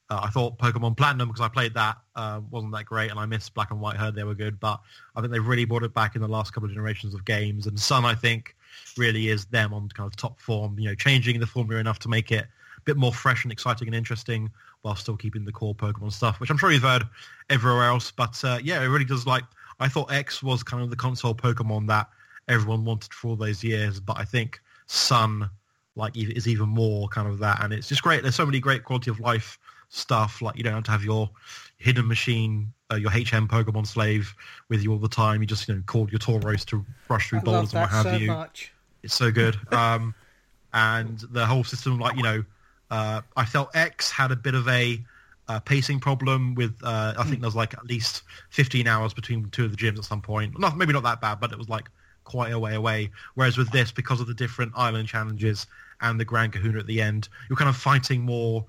[0.09, 3.27] uh, I thought Pokemon Platinum because I played that uh, wasn't that great, and I
[3.27, 3.97] missed Black and White.
[3.97, 4.81] Heard they were good, but
[5.15, 7.67] I think they've really brought it back in the last couple of generations of games.
[7.67, 8.56] And Sun, I think,
[8.97, 10.79] really is them on kind of top form.
[10.79, 13.89] You know, changing the formula enough to make it a bit more fresh and exciting
[13.89, 14.51] and interesting
[14.83, 17.05] while still keeping the core Pokemon stuff, which I'm sure you've heard
[17.51, 18.11] everywhere else.
[18.11, 19.45] But uh, yeah, it really does like,
[19.81, 22.09] I thought X was kind of the console Pokemon that
[22.49, 25.51] everyone wanted for all those years, but I think Sun
[25.97, 27.65] like is even more kind of that.
[27.65, 28.23] And it's just great.
[28.23, 29.59] There's so many great quality of life
[29.89, 30.41] stuff.
[30.43, 31.31] Like you don't have to have your
[31.79, 34.35] hidden machine, uh, your HM Pokemon slave
[34.69, 35.41] with you all the time.
[35.41, 38.05] You just, you know, called your Tauros to rush through I boulders and what have
[38.05, 38.27] so you.
[38.29, 38.73] much.
[39.03, 39.57] It's so good.
[39.73, 40.15] Um,
[40.73, 42.45] and the whole system, like you know,
[42.91, 45.03] uh, I felt X had a bit of a
[45.49, 49.65] uh, pacing problem with uh, I think there's like at least 15 hours between two
[49.65, 50.59] of the gyms at some point.
[50.59, 51.89] Not maybe not that bad, but it was like
[52.25, 53.11] quite a way away.
[53.35, 55.67] Whereas with this, because of the different island challenges
[56.01, 58.65] and the Grand Kahuna at the end, you're kind of fighting more.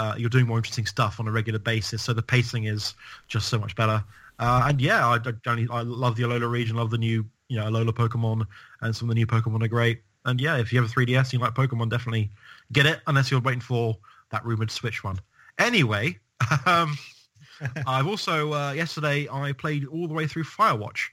[0.00, 2.94] Uh, you're doing more interesting stuff on a regular basis, so the pacing is
[3.28, 4.02] just so much better.
[4.38, 7.66] Uh, and yeah, I, I, I love the Alola region, love the new you know
[7.66, 8.46] Alola Pokemon,
[8.80, 10.00] and some of the new Pokemon are great.
[10.24, 12.30] And yeah, if you have a 3DS and you like Pokemon, definitely
[12.72, 13.98] get it, unless you're waiting for
[14.30, 15.18] that rumored Switch one.
[15.58, 16.18] Anyway,
[16.66, 16.96] um,
[17.86, 21.08] I've also uh, yesterday I played all the way through Firewatch.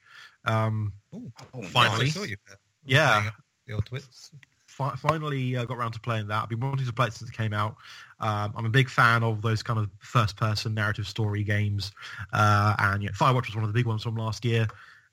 [0.45, 1.29] Um, Ooh,
[1.63, 2.05] Finally.
[2.05, 2.37] I saw you.
[2.85, 3.31] Yeah.
[3.67, 4.31] The old twits.
[4.67, 6.43] fi- finally uh, got around to playing that.
[6.43, 7.75] I've been wanting to play it since it came out.
[8.19, 11.91] Um, I'm a big fan of those kind of first-person narrative story games,
[12.33, 14.67] uh, and you know, Firewatch was one of the big ones from last year.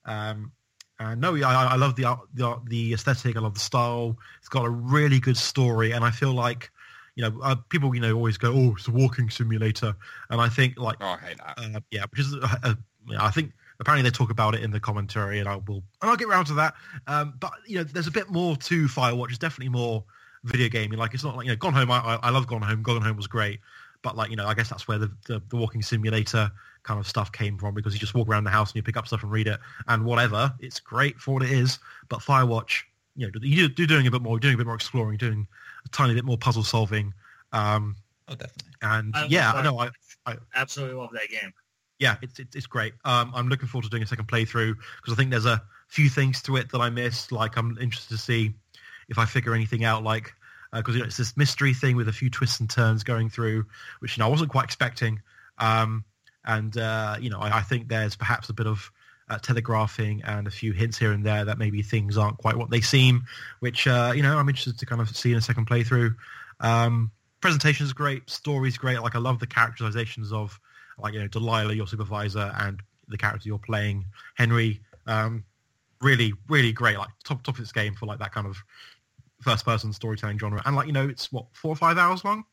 [0.05, 0.53] Um,
[0.99, 3.37] and no, I, I love the, art- the art- the aesthetic.
[3.37, 4.17] I love the style.
[4.39, 6.71] It's got a really good story, and I feel like
[7.17, 9.95] you know uh, people you know always go, "Oh, it's a walking simulator,"
[10.31, 11.59] and I think like Oh, I hate that.
[11.59, 12.75] uh, yeah, which is uh, uh,
[13.19, 16.17] I think apparently they talk about it in the commentary, and I will and I'll
[16.17, 16.75] get around to that.
[17.07, 19.31] Um, but you know, there's a bit more to Firewatch.
[19.31, 20.05] It's definitely more
[20.45, 20.99] video gaming.
[20.99, 21.91] Like it's not like you know, Gone Home.
[21.91, 22.83] I, I I love Gone Home.
[22.83, 23.61] Gone Home was great,
[24.03, 26.51] but like you know, I guess that's where the, the the walking simulator
[26.83, 28.97] kind of stuff came from because you just walk around the house and you pick
[28.97, 30.53] up stuff and read it and whatever.
[30.61, 31.79] It's great for what it is,
[32.09, 32.83] but Firewatch,
[33.17, 35.47] you know, you do doing a bit more, doing a bit more exploring, doing
[35.85, 37.13] a tiny bit more puzzle solving.
[37.53, 38.73] Um, Oh, definitely.
[38.83, 39.79] and I yeah, I know.
[39.79, 41.53] I, Absolutely love that game.
[41.99, 42.95] yeah, it's it's, it's great.
[43.05, 46.09] Um, I'm looking forward to doing a second playthrough because I think there's a few
[46.09, 47.33] things to it that I missed.
[47.33, 48.55] Like I'm interested to see
[49.09, 50.03] if I figure anything out.
[50.03, 50.35] Like
[50.73, 53.67] because you know, it's this mystery thing with a few twists and turns going through,
[54.01, 55.23] which you know I wasn't quite expecting.
[55.59, 56.05] Um,
[56.45, 58.91] and uh, you know I, I think there's perhaps a bit of
[59.29, 62.71] uh, telegraphing and a few hints here and there that maybe things aren't quite what
[62.71, 63.25] they seem,
[63.61, 66.15] which uh, you know I'm interested to kind of see in a second playthrough.
[66.61, 69.01] Um, presentation is great, story's great.
[69.01, 70.59] Like I love the characterizations of
[70.99, 74.81] like you know Delilah, your supervisor, and the character you're playing, Henry.
[75.07, 75.45] Um,
[76.05, 76.99] really, really great.
[76.99, 78.63] Like top top of its game for like that kind of
[79.41, 80.63] first person storytelling genre.
[80.65, 82.45] And like you know, it's what four or five hours long.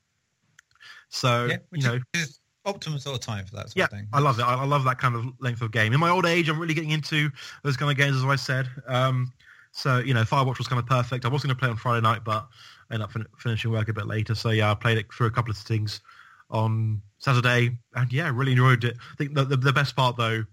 [1.09, 4.07] So yeah, you know, is optimum sort of time for that sort yeah, of thing.
[4.13, 4.43] I love it.
[4.43, 5.93] I, I love that kind of length of game.
[5.93, 7.29] In my old age, I'm really getting into
[7.63, 8.67] those kind of games, as I said.
[8.87, 9.33] Um,
[9.71, 11.25] so you know, Firewatch was kind of perfect.
[11.25, 12.47] I was going to play on Friday night, but
[12.89, 14.35] I ended up fin- finishing work a bit later.
[14.35, 16.01] So yeah, I played it through a couple of things
[16.49, 18.97] on Saturday, and yeah, really enjoyed it.
[19.11, 20.43] I think the, the, the best part though,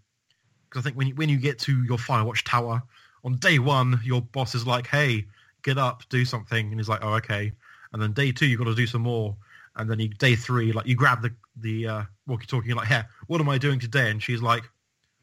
[0.68, 2.82] because I think when you, when you get to your Firewatch tower
[3.24, 5.26] on day one, your boss is like, "Hey,
[5.62, 7.52] get up, do something," and he's like, "Oh, okay."
[7.92, 9.36] And then day two, you've got to do some more.
[9.76, 13.04] And then you, day three, like you grab the the uh, walkie-talkie, you're like, "Yeah,
[13.26, 14.64] what am I doing today?" And she's like,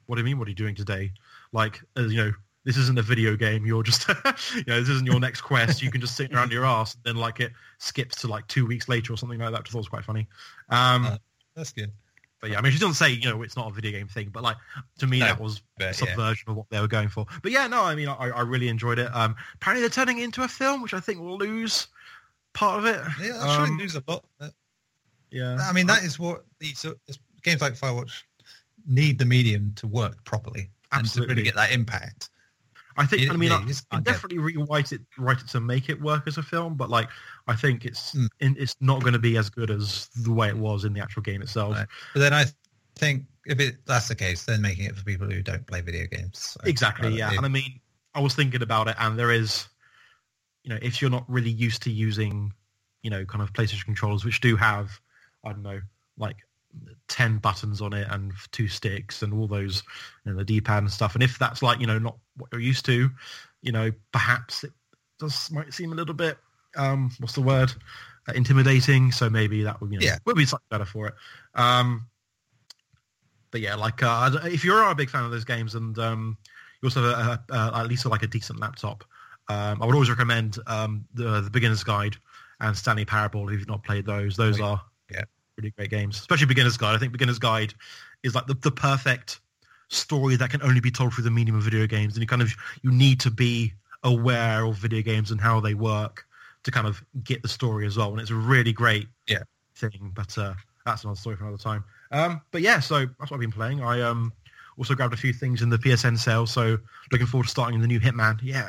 [0.05, 0.39] "What do you mean?
[0.39, 1.11] What are you doing today?"
[1.51, 2.31] Like, as you know,
[2.63, 3.65] this isn't a video game.
[3.65, 4.07] You're just,
[4.55, 5.81] you know, this isn't your next quest.
[5.81, 6.95] You can just sit around your ass.
[6.95, 9.59] And then like it skips to like two weeks later or something like that.
[9.59, 10.27] Which I thought was quite funny.
[10.69, 11.17] Um, Uh,
[11.55, 11.91] That's good.
[12.45, 14.29] But yeah, I mean, she doesn't say, you know, it's not a video game thing,
[14.31, 14.57] but like
[14.99, 15.91] to me, No, that was a but, yeah.
[15.93, 17.25] subversion of what they were going for.
[17.41, 19.09] But yeah, no, I mean, I, I really enjoyed it.
[19.15, 21.87] Um, apparently they're turning it into a film, which I think will lose
[22.53, 23.01] part of it.
[23.19, 24.25] Yeah, that's um, Um, lose a lot.
[24.39, 24.49] Uh,
[25.31, 25.57] yeah.
[25.59, 26.85] I mean, that is what these
[27.41, 28.11] games like Firewatch
[28.85, 32.29] need the medium to work properly and to really get that impact.
[32.95, 33.23] I think.
[33.23, 36.27] It- I mean, yeah, I, I definitely rewrite it, write it to make it work
[36.27, 37.09] as a film, but like,
[37.47, 38.27] I think it's Mm.
[38.39, 41.21] it's not going to be as good as the way it was in the actual
[41.21, 41.75] game itself.
[41.75, 41.87] Right.
[42.13, 42.45] But then I
[42.95, 46.07] think if it that's the case, then making it for people who don't play video
[46.07, 46.39] games.
[46.39, 47.31] So, Exactly, yeah.
[47.31, 47.79] And I mean,
[48.15, 49.67] I was thinking about it, and there is,
[50.63, 52.51] you know, if you're not really used to using,
[53.03, 54.99] you know, kind of PlayStation controllers, which do have,
[55.43, 55.81] I don't know,
[56.17, 56.37] like
[57.07, 59.83] 10 buttons on it and two sticks and all those,
[60.25, 61.13] you know, the D-pad and stuff.
[61.13, 63.09] And if that's like, you know, not what you're used to,
[63.61, 64.71] you know, perhaps it
[65.19, 66.37] does might seem a little bit,
[66.75, 67.73] um, what's the word,
[68.27, 69.11] uh, intimidating.
[69.11, 70.17] So maybe that would, you know, Yeah.
[70.25, 71.13] would be slightly better for it.
[71.53, 72.07] Um,
[73.51, 76.37] but yeah, like uh, if you're a big fan of those games and um,
[76.81, 79.03] you also have a, a, at least like a decent laptop,
[79.47, 82.17] um, I would always recommend um, the the Beginner's Guide
[82.59, 84.35] and Stanley Parable if you've not played those.
[84.35, 85.23] Those are Yeah.
[85.57, 86.95] really great games, especially Beginner's Guide.
[86.95, 87.73] I think Beginner's Guide
[88.23, 89.39] is like the, the perfect
[89.87, 92.41] story that can only be told through the medium of video games, and you kind
[92.41, 96.25] of you need to be aware of video games and how they work
[96.65, 98.11] to kind of get the story as well.
[98.11, 99.43] And it's a really great Yeah.
[99.75, 100.53] thing, but uh,
[100.85, 101.83] that's another story for another time.
[102.11, 103.81] Um, but yeah, so that's what I've been playing.
[103.81, 104.31] I um,
[104.77, 106.77] also grabbed a few things in the PSN sale, so
[107.11, 108.39] looking forward to starting the new Hitman.
[108.43, 108.67] Yeah,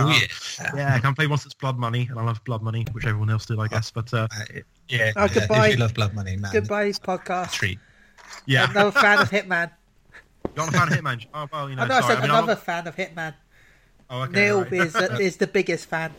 [0.00, 0.70] Oh, yeah.
[0.76, 0.94] yeah.
[0.94, 3.46] I can play once it's Blood Money, and I love Blood Money, which everyone else
[3.46, 3.90] did, I guess.
[3.90, 4.44] But uh, Uh,
[4.88, 5.66] yeah, Oh, yeah, goodbye.
[5.68, 7.52] If you love Blood Money, man, Goodbye, it's podcast.
[7.52, 7.78] treat.
[8.46, 9.70] yeah, Another fan of Hitman.
[10.56, 11.26] you're not a fan of Hitman.
[11.34, 12.96] Oh well, you know, I know I said I mean, I'm another not- fan of
[12.96, 13.34] Hitman.
[14.10, 14.72] oh, okay, Neil right.
[14.72, 16.12] is, is the biggest fan.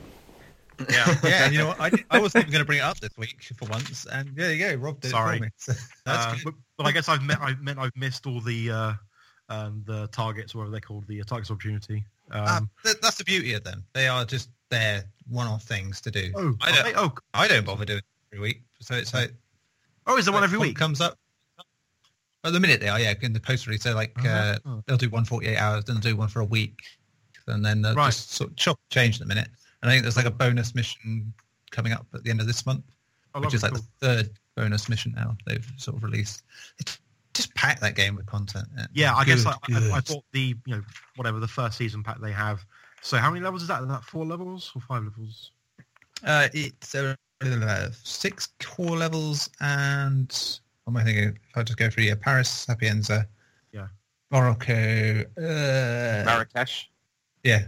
[0.89, 1.15] Yeah.
[1.23, 1.79] Yeah, you know what?
[1.81, 4.35] I, did- I wasn't even going to bring it up this week for once, and
[4.35, 4.75] there you go.
[4.75, 5.35] Rob did Sorry.
[5.35, 5.49] it for me.
[5.57, 5.73] So
[6.05, 8.93] that's Uh, but, but I guess I've met, I've meant I've missed all the uh,
[9.49, 12.05] um, the targets, whatever they're called, the uh, targets opportunity.
[12.31, 13.83] Um, Ah, th- that's the beauty of them.
[13.93, 16.31] They are just there one-off things to do.
[16.35, 16.93] oh, I don't, they?
[16.95, 18.61] oh, I don't bother doing it every week.
[18.79, 19.33] So it's like
[20.07, 20.77] oh, is there one every week?
[20.77, 21.17] comes up.
[22.45, 23.83] At the minute they are, yeah, in the post release.
[23.83, 24.81] So like uh, Oh.
[24.87, 26.79] they'll do one forty-eight hours, then they'll do one for a week,
[27.47, 28.05] and then they'll Right.
[28.11, 29.49] just sort of chop change in a minute.
[29.81, 31.33] And I think there's like a bonus mission
[31.71, 32.83] coming up at the end of this month,
[33.35, 36.43] Oh, which is like lovely, the third bonus mission now they've sort of released.
[36.79, 36.97] It
[37.33, 38.67] just pack that game with content.
[38.93, 40.05] Yeah, I guess Good, I, I, I good.
[40.05, 40.81] thought the you know
[41.15, 42.65] whatever the first season pack they have.
[43.01, 43.81] So how many levels is that?
[43.81, 45.51] Is that four levels or five levels?
[46.23, 47.15] Uh, it's uh,
[48.03, 51.37] six core levels and what am I thinking?
[51.49, 53.25] If I just go through yeah, Paris, Sapienza,
[53.71, 53.87] Yeah.
[54.31, 56.89] Morocco, uh, Marrakesh.
[57.43, 57.63] yeah,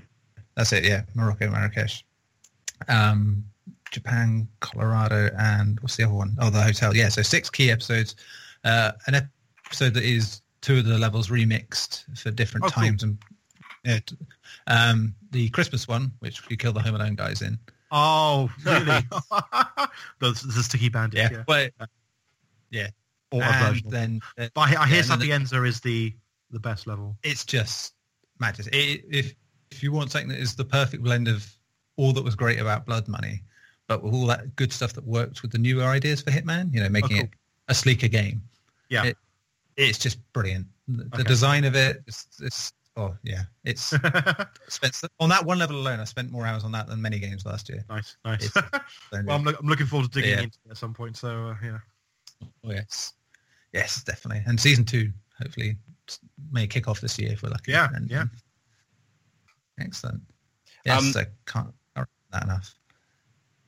[0.56, 0.84] that's it.
[0.86, 2.04] Yeah, Morocco, Marrakesh,
[2.88, 3.44] um,
[3.92, 6.36] Japan, Colorado, and what's the other one?
[6.40, 6.96] Oh, the hotel.
[6.96, 8.16] Yeah, so six key episodes.
[8.64, 9.30] Uh, an
[9.66, 12.84] episode that is two of the levels remixed for different Oh, cool.
[12.84, 13.18] times and.
[13.84, 13.98] Yeah,
[14.68, 17.58] um, the Christmas one, which you kill the Home Alone guys in.
[17.92, 18.86] Oh, really?
[20.20, 21.18] the, the sticky bandit.
[21.18, 21.44] Yeah, Yeah.
[21.48, 21.72] but
[23.32, 23.90] Or a and version.
[23.90, 26.14] then uh, But I, hear- I yeah, and then the- Sapienza is the
[26.52, 27.18] the best level.
[27.24, 27.94] it's just
[28.40, 28.68] madness.
[28.68, 29.34] It, if
[29.72, 31.50] if you want something that is the perfect blend of
[31.98, 33.42] all that was great about Blood Money,
[33.88, 36.82] but with all that good stuff that worked with the newer ideas for Hitman, you
[36.82, 37.26] know, making cool.
[37.26, 37.30] it
[37.68, 38.42] a sleeker game.
[38.90, 39.06] Yeah.
[39.06, 39.18] It-
[39.78, 40.68] it's just brilliant.
[40.90, 43.82] The, the design of it, it's, it's oh yeah, it's
[44.68, 46.02] spent on that one level alone.
[46.02, 47.84] I spent more hours on that than many games last year.
[47.90, 48.52] nice, nice.
[49.14, 50.44] Well, I'm, look, I'm looking forward to digging Yeah.
[50.44, 51.16] into it at some point.
[51.16, 51.78] So uh, yeah.
[52.66, 53.14] Oh yes,
[53.72, 54.44] yes, definitely.
[54.46, 55.10] And season two,
[55.42, 55.78] hopefully,
[56.52, 57.72] may kick off this year if we're lucky.
[57.72, 58.26] Yeah, And, yeah.
[59.80, 60.22] Excellent.
[60.86, 61.74] Yes, Um, I can't,
[62.32, 62.74] that enough.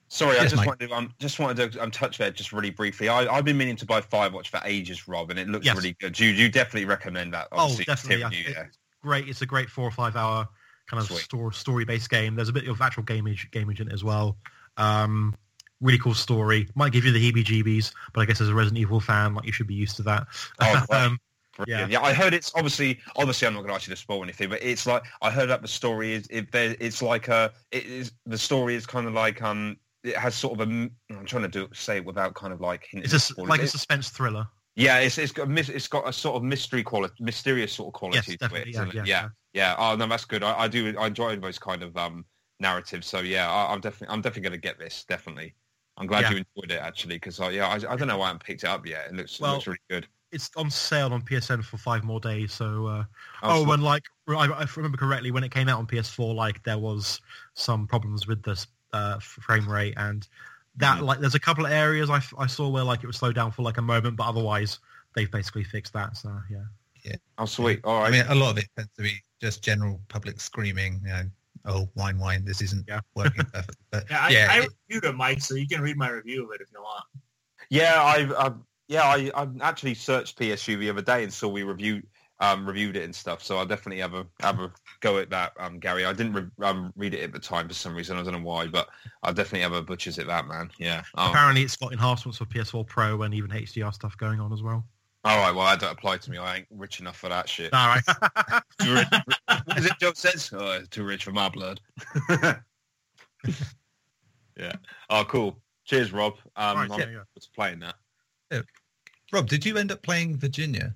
[0.08, 0.68] Sorry, I just Mike.
[0.68, 3.10] wanted to um, just wanted to um, touch there just really briefly.
[3.10, 5.76] I, I've been meaning to buy Firewatch for ages, Rob, and it looks Yes.
[5.76, 6.20] really good.
[6.20, 7.48] You you definitely recommend that?
[7.52, 8.24] Oh, definitely.
[8.24, 8.66] Tim, you, yeah.
[8.68, 9.28] it's great.
[9.28, 10.48] It's a great four or five hour
[10.88, 12.36] kind of story story based game.
[12.36, 14.38] There's a bit of actual gamage gamage in it as well.
[14.78, 15.36] Um,
[15.82, 16.70] really cool story.
[16.76, 19.52] Might give you the heebie-jeebies, but I guess as a Resident Evil fan, like you
[19.52, 20.28] should be used to that.
[20.62, 21.20] Oh, um,
[21.58, 21.92] Brilliant.
[21.92, 22.02] Yeah.
[22.02, 24.64] I heard it's obviously obviously I'm not going to ask you to spoil anything, but
[24.64, 28.12] it's like I heard that the story is it, there, it's like a it is
[28.26, 31.48] the story is kind of like um it has sort of a I'm trying to
[31.48, 34.48] do say it without kind of like hinting it's a, like a suspense thriller.
[34.76, 37.94] yeah it's it's got a it's got a sort of mystery quality mysterious sort of
[37.94, 38.68] quality Yes, to it.
[38.68, 38.94] Yeah, it?
[38.96, 41.96] yeah, yeah yeah oh no that's good I, I do I enjoy those kind of
[41.96, 42.26] um
[42.60, 45.56] narratives so yeah I, I'm definitely I'm definitely going to get this definitely
[45.98, 46.32] I'm glad Yeah.
[46.32, 48.64] you enjoyed it actually because I, yeah I, I don't know why I haven't picked
[48.64, 51.64] it up yet it looks Well, it looks really good It's on sale on PSN
[51.64, 52.52] for five more days.
[52.54, 53.04] So uh,
[53.44, 56.34] Oh, oh, so- and like I, I remember correctly, when it came out on PS4,
[56.36, 57.22] like there was
[57.54, 60.28] some problems with the uh, frame rate, and
[60.78, 61.06] that Mhm.
[61.06, 63.52] like there's a couple of areas I, I saw where like it was slow down
[63.52, 64.80] for like a moment, but otherwise
[65.16, 66.18] they've basically fixed that.
[66.18, 66.64] So yeah,
[67.04, 67.16] yeah.
[67.38, 70.00] oh sweet all right I mean, a lot of it tends to be just general
[70.08, 71.24] public screaming, you know,
[71.66, 73.02] oh, wine, wine, this isn't Yeah.
[73.16, 73.76] working perfectly.
[73.92, 74.58] But Yeah, I, yeah, I
[74.90, 77.04] reviewed it, Mike, so you can read my review of it if you want.
[77.70, 78.56] Yeah, I've, I've
[78.94, 82.06] yeah, I, I actually searched PSU the other day and saw we reviewed
[82.40, 83.42] um, reviewed it and stuff.
[83.44, 86.06] So I'll definitely have a have a go at that, um, Gary.
[86.06, 88.18] I didn't re- um, read it at the time for some reason.
[88.18, 88.90] I don't know why, but
[89.24, 90.70] I'll definitely have a butchers at that, man.
[90.78, 91.02] Yeah.
[91.16, 94.62] Oh, apparently it's got enhancements for PS4 Pro and even HDR stuff going on as
[94.62, 94.86] well.
[95.24, 95.56] all right.
[95.56, 96.38] Well, that don't apply to me.
[96.38, 97.74] I ain't rich enough for that shit.
[97.74, 98.04] All right.
[98.80, 99.08] Too rich-
[99.66, 100.52] what is it Joe says?
[100.54, 101.80] Oh, too rich for my blood.
[104.58, 104.74] yeah.
[105.10, 105.58] Oh, cool.
[105.86, 106.34] Cheers, Rob.
[106.56, 107.24] Um, Right, I'm yeah, yeah.
[107.56, 107.96] playing that.
[109.34, 110.94] Rob, did you end up playing Virginia?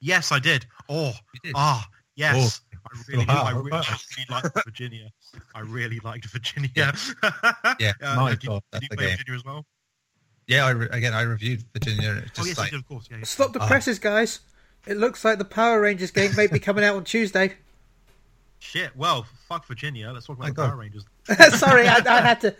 [0.00, 0.66] yes, I did.
[0.88, 1.52] Oh, did.
[1.56, 2.60] ah, yes.
[2.74, 3.30] I really, do.
[3.32, 3.44] I, Wow.
[3.44, 3.70] I really
[4.30, 5.10] liked Virginia.
[5.54, 6.70] I really liked Virginia.
[6.76, 6.92] Yeah.
[7.80, 9.16] Yeah, Uh, my did, God, did that's you play game.
[9.16, 9.66] Virginia as well?
[10.46, 12.10] Yeah, I re- again, I reviewed Virginia.
[12.10, 13.08] and It's Oh just yes, like, did, of course.
[13.10, 13.24] Yeah, yeah.
[13.24, 13.66] Stop the Ah.
[13.66, 14.40] presses, guys.
[14.86, 17.54] It looks like the Power Rangers game may be coming out on Tuesday.
[18.60, 18.96] Shit.
[18.96, 20.12] Well, fuck Virginia.
[20.12, 21.04] Let's talk about the Power Rangers.
[21.58, 22.54] Sorry, I, I had to.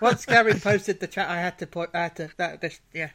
[0.00, 1.90] Once Gary posted the chat, I had to put.
[1.94, 2.28] I had to.
[2.36, 3.10] That, this, yeah.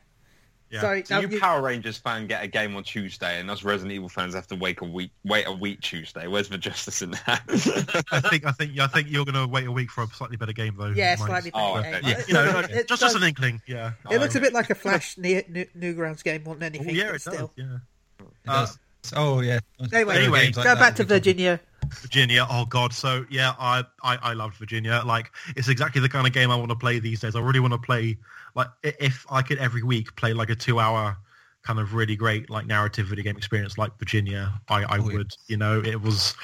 [0.72, 0.82] Yeah.
[0.82, 1.06] Sorry.
[1.06, 3.94] So now you you- Power Rangers fan get a game on Tuesday, and us Resident
[3.94, 5.12] Evil fans have to wait a week.
[5.24, 6.28] Wait a week Tuesday.
[6.28, 7.44] Where's the justice in that?
[8.12, 10.38] I think I think I think you're going to wait a week for a slightly
[10.38, 10.88] better game though.
[10.96, 11.28] yeah, Mike.
[11.28, 11.88] slightly Oh, better.
[11.98, 12.02] okay.
[12.02, 12.10] game.
[12.10, 13.62] Yeah, It- you know, it- it just does- just an inkling.
[13.68, 13.92] Yeah.
[14.10, 16.96] It looks a bit like a Flash New, New, Newgrounds game more than Oh, anything.
[16.96, 17.34] yeah, it still.
[17.34, 17.50] does.
[17.56, 17.78] Yeah.
[18.20, 18.80] it Uh, does.
[19.16, 19.60] oh yeah.
[19.94, 21.60] Anyway, Anyway, Games like go back to would be Virginia.
[22.02, 22.48] Virginia.
[22.50, 22.92] Oh God.
[22.94, 25.04] So yeah, I, I I loved Virginia.
[25.06, 27.36] Like it's exactly the kind of game I want to play these days.
[27.36, 28.18] I really want to play
[28.56, 31.18] like if I could every week play like a two hour
[31.64, 34.54] kind of really great like narrative video game experience like Virginia.
[34.70, 35.18] I I Oh, yeah.
[35.18, 35.32] would.
[35.48, 36.36] You know, it was.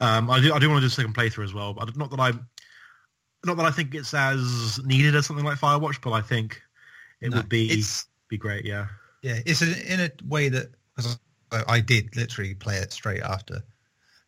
[0.00, 1.74] Um, I do I do want to do a second playthrough as well.
[1.74, 2.48] But not that I'm.
[3.44, 6.60] not that I think it's as needed as something like Firewatch, but I think
[7.20, 7.82] it No, would be
[8.28, 8.64] be great.
[8.64, 8.88] Yeah,
[9.22, 11.18] Yeah, it's in, in a way that because
[11.52, 13.62] I, I did literally play it straight after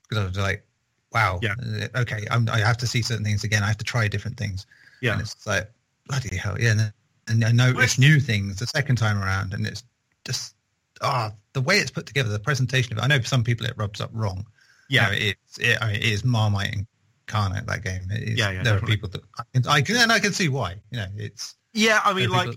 [0.09, 0.67] because I was like,
[1.13, 1.55] wow, Yeah.
[1.97, 3.63] okay, I'm, I have to see certain things again.
[3.63, 4.67] I have to try different things.
[5.01, 5.71] yeah, And it's like
[6.07, 6.91] bloody hell, yeah.
[7.29, 9.85] And, I noticed new things the second time around, and it's
[10.25, 10.55] just
[11.03, 13.03] ah, the way it's put together, the presentation of it.
[13.03, 14.47] I know for some people it rubs up wrong.
[14.89, 15.07] yeah.
[15.07, 18.03] No, it's it, I mean, it is Marmite incarnate that game.
[18.11, 18.77] Is, Yeah, yeah, there definitely.
[18.77, 20.77] are people that I can, I can and I can see why.
[20.91, 22.57] You know, it's Yeah, I mean, like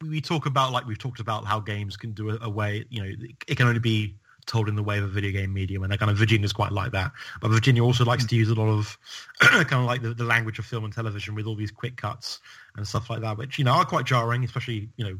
[0.00, 2.84] we talk about, like we've talked about how games can do a, a way.
[2.90, 3.12] You know,
[3.46, 6.10] it can only be told in the way of a video game medium, and kind
[6.10, 7.12] of Virginia's quite like that.
[7.40, 8.98] But Virginia also likes to use a lot of
[9.40, 12.40] kind of like the, the language of film and television with all these quick cuts
[12.76, 14.44] and stuff like that, which you know are quite jarring.
[14.44, 15.18] Especially, you know,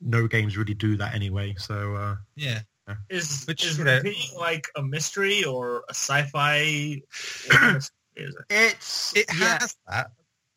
[0.00, 1.54] no games really do that anyway.
[1.58, 2.60] So uh, yeah.
[3.08, 4.02] Is Which, is you know-
[4.38, 7.00] like a mystery or a sci-fi?
[7.46, 8.44] What kind is it?
[8.50, 10.10] it's It yeah, has that.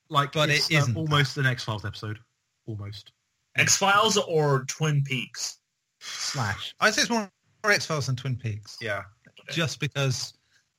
[0.10, 2.20] like but it's, it uh, isn't almost an X Files episode,
[2.66, 3.12] almost.
[3.56, 5.60] X Files or Twin Peaks?
[6.00, 6.76] slash.
[6.80, 7.30] I'd say it's more
[7.72, 8.78] X Files and Twin Peaks.
[8.82, 9.04] Yeah,
[9.52, 10.34] Just because,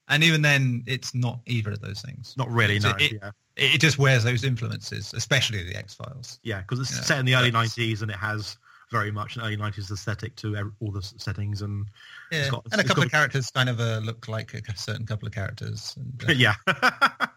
[0.08, 2.34] and even then, it's not either of those things.
[2.36, 2.78] not really.
[2.80, 6.38] So No, it- yeah, It, it just wears those influences, especially the X Files.
[6.42, 8.56] yeah, because it's Yeah, set in the early '90s and it has
[8.92, 11.86] very much an early '90s aesthetic to all the settings and
[12.30, 14.76] Yeah, got- and a it's couple got- of characters kind of uh, look like a
[14.76, 15.94] certain couple of characters.
[15.96, 16.54] And, uh, yeah.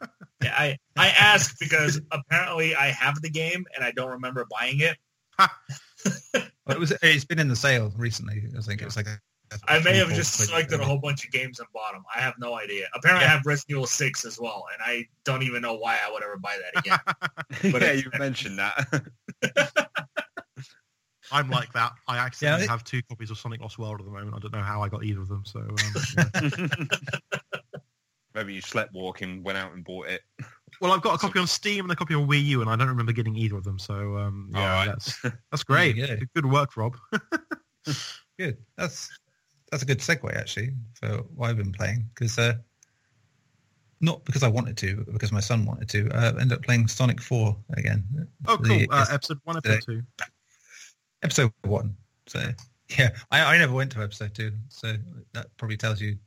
[0.42, 4.80] Yeah, I I ask because apparently I have the game and I don't remember buying
[4.80, 4.96] it.
[5.38, 5.52] but
[6.68, 8.44] it was it's been in the sale recently.
[8.58, 10.98] I think it's like a, a I may have just four quid selected a whole
[10.98, 12.04] bunch of games and bought them.
[12.16, 12.88] I have no idea.
[12.94, 16.12] Apparently, I have Resident Evil Six as well, and I don't even know why I
[16.12, 17.72] would ever buy that again.
[17.72, 19.90] But yeah, you mentioned that.
[21.32, 21.92] I'm like that.
[22.08, 24.34] I accidentally it- have two copies of Sonic Lost World at the moment.
[24.36, 25.44] I don't know how I got either of them.
[25.46, 25.76] So um,
[26.18, 26.80] yeah.
[28.36, 30.22] Maybe you slept walking, went out and bought it.
[30.82, 32.76] well, I've got a copy on Steam and a copy on Wii U, and I
[32.76, 33.80] don't remember getting either of them.
[33.80, 34.88] So um, yeah, Alright.
[34.88, 35.96] that's that's great.
[35.98, 36.26] There you go.
[36.36, 36.96] Good work, Rob.
[38.38, 38.58] Good.
[38.78, 39.10] That's
[39.72, 42.54] that's a good segue actually for what I've been playing because uh,
[44.02, 46.10] not because I wanted to, but because my son wanted to.
[46.10, 48.04] Uh, I ended up playing Sonic Four again.
[48.48, 48.66] Oh, cool.
[48.80, 50.02] The- Uh, episode one, episode two.
[51.24, 51.96] episode one.
[52.28, 52.42] So
[52.98, 54.96] yeah, I, I never went to episode two, so
[55.34, 56.18] that probably tells you.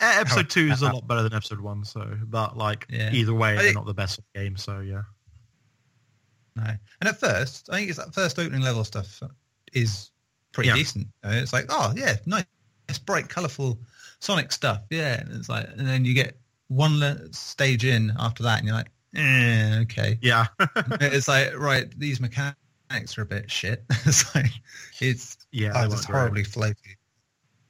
[0.00, 1.84] Episode two is a lot better than episode one.
[1.84, 3.10] So, but like Yeah.
[3.12, 4.56] either way, they're not the best game.
[4.56, 5.02] So yeah.
[6.56, 6.62] No,
[7.00, 9.20] and at first, I think it's that first opening level stuff
[9.72, 10.10] is
[10.52, 10.76] pretty Yeah.
[10.76, 11.08] decent.
[11.24, 12.44] You know, It's like, oh yeah, nice,
[12.96, 13.78] bright, colourful
[14.20, 14.80] Sonic stuff.
[14.90, 18.76] Yeah, and it's like, and then you get one stage in after that, and you're
[18.76, 20.18] like, eh, okay.
[20.22, 20.46] Yeah.
[21.00, 23.84] it's like, right, these mechanics are a bit shit.
[24.06, 24.50] it's like,
[25.00, 25.72] it's yeah.
[25.74, 26.96] oh, it's horribly floaty,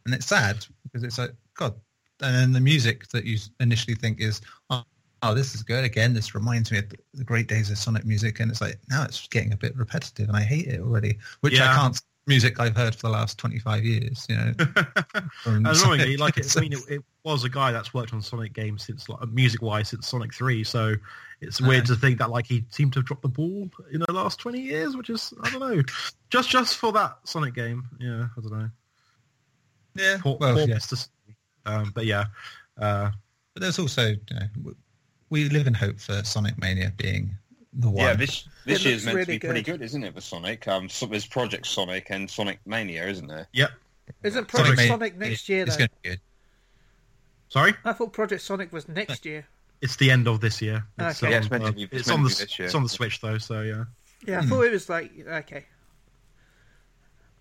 [0.05, 1.75] and it's sad because it's like, God,
[2.21, 4.85] and then the music that you initially think is, oh,
[5.23, 5.85] oh, this is good.
[5.85, 9.05] Again, this reminds me of the great days of Sonic music, and it's like now
[9.05, 11.19] it's getting a bit repetitive, and I hate it already.
[11.41, 12.01] Which I can't.
[12.29, 14.53] Music I've heard for the last twenty five years, you know.
[15.43, 18.53] from Annoyingly, like it, I mean, it, it was a guy that's worked on Sonic
[18.53, 20.63] games since, like, music-wise, since Sonic Three.
[20.63, 20.95] So
[21.41, 24.13] it's weird to think that like he seemed to have dropped the ball in the
[24.13, 25.83] last twenty years, which is I don't know,
[26.31, 27.85] just just for that Sonic game.
[27.99, 28.71] Yeah, I don't know.
[29.95, 30.79] yeah, Poor, well, poor yeah.
[31.67, 32.25] Um, but yeah,
[32.79, 33.11] uh,
[33.55, 34.73] But there's also, you know,
[35.31, 37.37] we live in hope for Sonic Mania being
[37.73, 38.05] the one.
[38.05, 39.79] Yeah, this this It year's looks meant to really be pretty good.
[39.81, 40.67] good, isn't it, for Sonic?
[40.69, 43.47] Um, so there's Project Sonic and Sonic Mania, isn't there?
[43.53, 43.71] yep.
[44.23, 46.21] Isn't Sonic Project Mania- Sonic next year It's going to be good.
[47.49, 49.47] Sorry, I thought Project Sonic was next year.
[49.81, 50.85] it's the end of this year.
[50.99, 51.33] It's, Okay.
[51.33, 52.67] Yeah, it's meant to be- it's it's on the this year.
[52.67, 53.85] it's on the Switch though, so yeah.
[54.27, 54.49] Yeah, I Hmm.
[54.49, 55.65] thought it was like okay.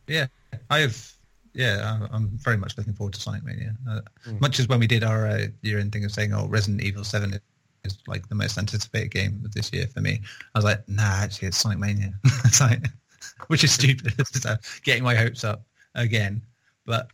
[0.07, 0.27] Yeah,
[0.69, 1.13] I have.
[1.53, 3.75] Yeah, I'm- I'm very much looking forward to Sonic Mania.
[3.89, 4.39] Uh, Mm.
[4.41, 7.39] Much as when we did our uh, year-end thing of saying, "Oh, Resident Evil Seven
[7.87, 10.21] is like the most anticipated game of this year for me,"
[10.53, 12.13] I was like, "Nah, actually, it's Sonic Mania."
[12.45, 12.85] it's like,
[13.47, 14.13] which is stupid.
[14.45, 15.63] Uh, getting my hopes up
[15.95, 16.41] again,
[16.85, 17.09] but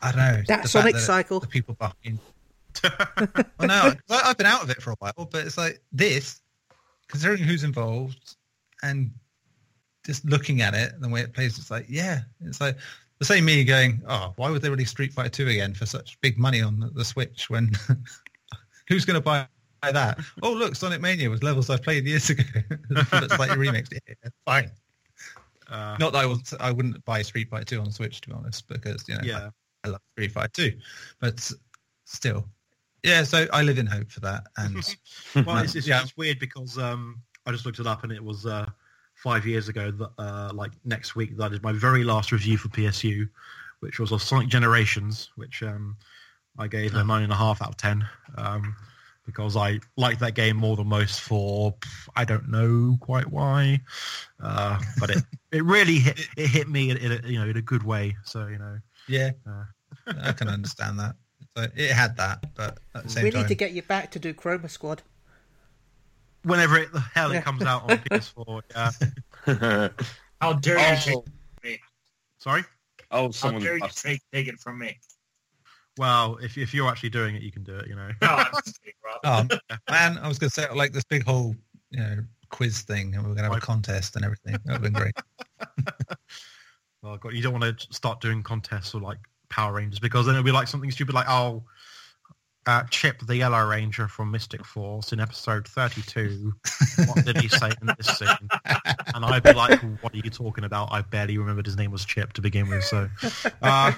[0.00, 1.40] I don't know That Sonic that cycle.
[1.40, 2.18] The people behind.
[2.82, 6.40] well, no, I've been out of it for a while, but it's like this,
[7.08, 8.36] considering who's involved
[8.82, 9.12] and
[10.04, 12.76] just looking at it, the way it plays, it's like, yeah, it's like
[13.18, 16.20] the same me going, oh, why would they release Street Fighter 2 again for such
[16.20, 17.70] big money on the, the Switch when
[18.88, 19.46] who's going to buy
[19.90, 20.20] that?
[20.42, 22.44] Oh, look, Sonic Mania was levels I played years ago.
[22.90, 23.92] That's like remixed.
[23.92, 24.14] Yeah,
[24.44, 24.70] fine.
[25.68, 28.34] Uh, Not that I, was, I wouldn't buy Street Fighter 2 on Switch, to be
[28.34, 29.50] honest, because, you know, yeah.
[29.84, 30.78] I love Street Fighter 2.
[31.20, 31.50] But
[32.04, 32.46] still,
[33.02, 34.44] yeah, so I live in hope for that.
[34.56, 34.76] And
[35.46, 36.02] Well, it's, it's, Yeah.
[36.02, 38.68] it's weird because um, I just looked it up and it was uh,
[39.14, 42.68] five years ago that uh, like next week that is my very last review for
[42.68, 43.28] PSU,
[43.80, 45.96] which was of Sonic Generations, which um,
[46.58, 48.06] I gave a nine and a half out of ten.
[48.36, 48.76] Um,
[49.26, 51.74] because I like that game more than most for
[52.16, 53.80] I don't know quite why,
[54.42, 57.56] uh, but it, it really hit it hit me in, in a, you know in
[57.56, 58.16] a good way.
[58.24, 59.64] So you know, Yeah, Uh.
[60.22, 61.14] I can understand that.
[61.56, 64.10] So it had that, but at the same we time, need to get you back
[64.12, 65.02] to do Chroma Squad.
[66.44, 67.38] whenever it, the hell Yeah.
[67.40, 68.62] it comes out on PS4,
[69.46, 69.88] yeah.
[70.40, 71.22] How dare you
[71.62, 71.86] take, oh,
[72.38, 72.64] Sorry.
[73.10, 73.62] oh, how someone.
[73.62, 74.98] dare you take, take it from me?
[75.98, 77.86] Well, if if you're actually doing it, you can do it.
[77.88, 78.08] You know.
[78.22, 79.12] No, I'm just kidding, Rob.
[79.24, 81.54] Oh man, I was going to say like this big whole
[81.90, 82.16] you know
[82.50, 84.52] quiz thing, and we are going to have a contest and everything.
[84.64, 85.14] That would have been great.
[87.02, 89.18] Well, God, you don't want to start doing contests or like
[89.48, 91.64] Power Rangers because then it'll be like something stupid like, oh,
[92.66, 96.52] uh, Chip the Yellow Ranger from Mystic Force in episode 32.
[97.06, 98.28] what did he say in this scene?
[99.16, 100.92] And I'd be like, what are you talking about?
[100.92, 102.84] I barely remembered his name was Chip to begin with.
[102.84, 103.08] So,
[103.62, 103.90] uh,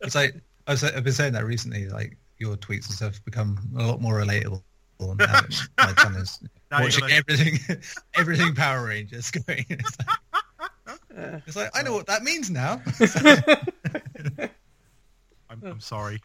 [0.00, 0.34] It's like
[0.70, 1.88] I was, I've been saying that recently.
[1.88, 4.62] Like your tweets and stuff become a lot more relatable.
[5.00, 5.40] And now
[5.78, 6.38] my son is
[6.72, 7.58] watching gonna- everything,
[8.14, 9.66] everything Power Rangers going.
[11.12, 12.80] It's like, it's like I know what that means now.
[15.48, 16.20] I'm, I'm sorry.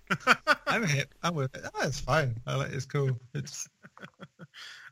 [0.67, 1.11] I'm hip.
[1.23, 1.63] I'm with it.
[1.73, 2.39] Oh, it's fine.
[2.45, 3.19] I like it's cool.
[3.33, 3.67] It's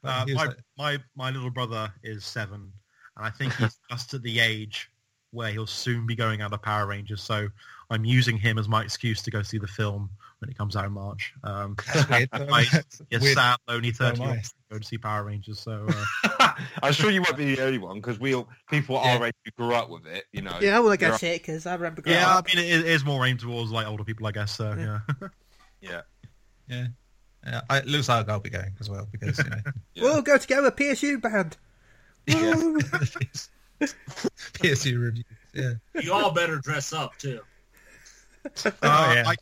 [0.04, 2.72] Uh, my, like- my my little brother is seven,
[3.18, 4.89] and I think he's just at the age
[5.32, 7.22] where he'll soon be going out of Power Rangers.
[7.22, 7.47] So
[7.89, 10.09] I'm using him as my excuse to go see the film
[10.39, 11.34] when it comes out in March.
[11.43, 12.29] Um, that's weird.
[12.34, 13.36] I- It's yes, weird.
[13.36, 14.34] sad, lonely So am thirty I.
[14.34, 15.59] year go to see Power Rangers.
[15.59, 15.88] So
[16.23, 16.53] uh,
[16.84, 19.17] I'm sure you won't be the only one because we all people Yeah.
[19.17, 20.25] our age who grew up with it.
[20.31, 20.57] You know.
[20.61, 22.39] Yeah, I want to go There are- see it because I remember growing yeah, I
[22.39, 22.47] up.
[22.47, 24.55] mean it is more aimed towards like older people, I guess.
[24.55, 24.99] So Yeah.
[25.09, 25.27] yeah.
[25.81, 26.01] Yeah.
[26.67, 26.88] Yeah.
[27.45, 29.57] Yeah, I, it looks like I'll be going as well because you know
[29.95, 30.03] Yeah.
[30.03, 31.57] We'll go together, PSU band.
[32.25, 32.53] Yeah.
[34.53, 35.25] PSU reviews.
[35.53, 35.73] Yeah.
[36.01, 37.41] You all better dress up too.
[38.65, 39.23] Uh, yeah.
[39.27, 39.35] I,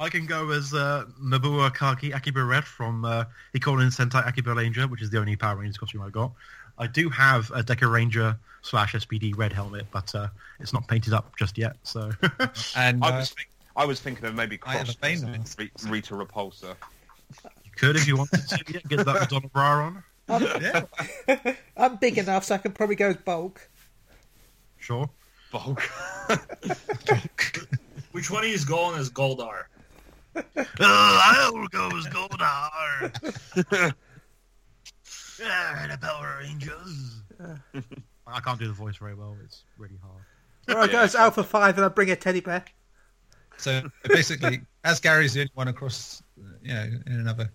[0.00, 4.86] I can go as uh, Nobuo Akagi Akiba Red from uh, Hikonin Sentai Akiba Ranger,
[4.88, 6.32] which is the only Power Rangers costume I've got.
[6.78, 10.28] I do have a Dekaranger slash SPD red helmet, but uh,
[10.60, 11.76] it's not painted up just yet.
[11.82, 12.10] So
[12.76, 15.24] And I uh, was think, I was thinking of maybe I have cross a vein
[15.24, 15.60] mask.
[15.88, 16.76] Rita Repulsa.
[17.64, 20.04] you could, if you wanted to, yeah, get that Madonna bra on.
[20.60, 23.68] yeah, I'm big enough, so I can probably go as bulk.
[24.78, 25.10] Sure.
[25.50, 25.90] Bulk.
[28.12, 29.64] Which one of you is going as Goldar?
[30.54, 33.12] Uh, I'll go as Goldar.
[35.40, 37.22] yeah, the Power Rangers.
[38.26, 39.36] I can't do the voice very well.
[39.44, 40.22] It's really hard.
[40.68, 42.64] Or I go as Alpha 5 and I bring a teddy bear.
[43.56, 46.22] So basically, as Gary's the only one across,
[46.62, 47.50] you know, in another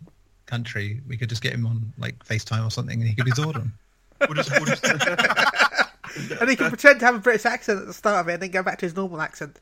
[0.45, 3.31] country, we could just get him on like FaceTime or something, and he could be
[3.31, 3.71] Zordon.
[4.19, 7.93] We'll just, we'll just, And he can pretend to have a British accent at the
[7.93, 9.59] start of it and then go back to his normal accent.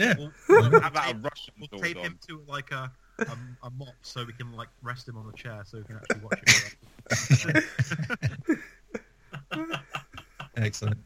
[0.00, 0.14] Yeah.
[0.48, 2.00] we'll, How about a Russian We'll tape Zordon?
[2.02, 5.32] him to like a, a a mop so we can like rest him on the
[5.34, 6.40] chair so we can actually watch
[7.52, 7.64] it.
[10.56, 10.98] Excellent.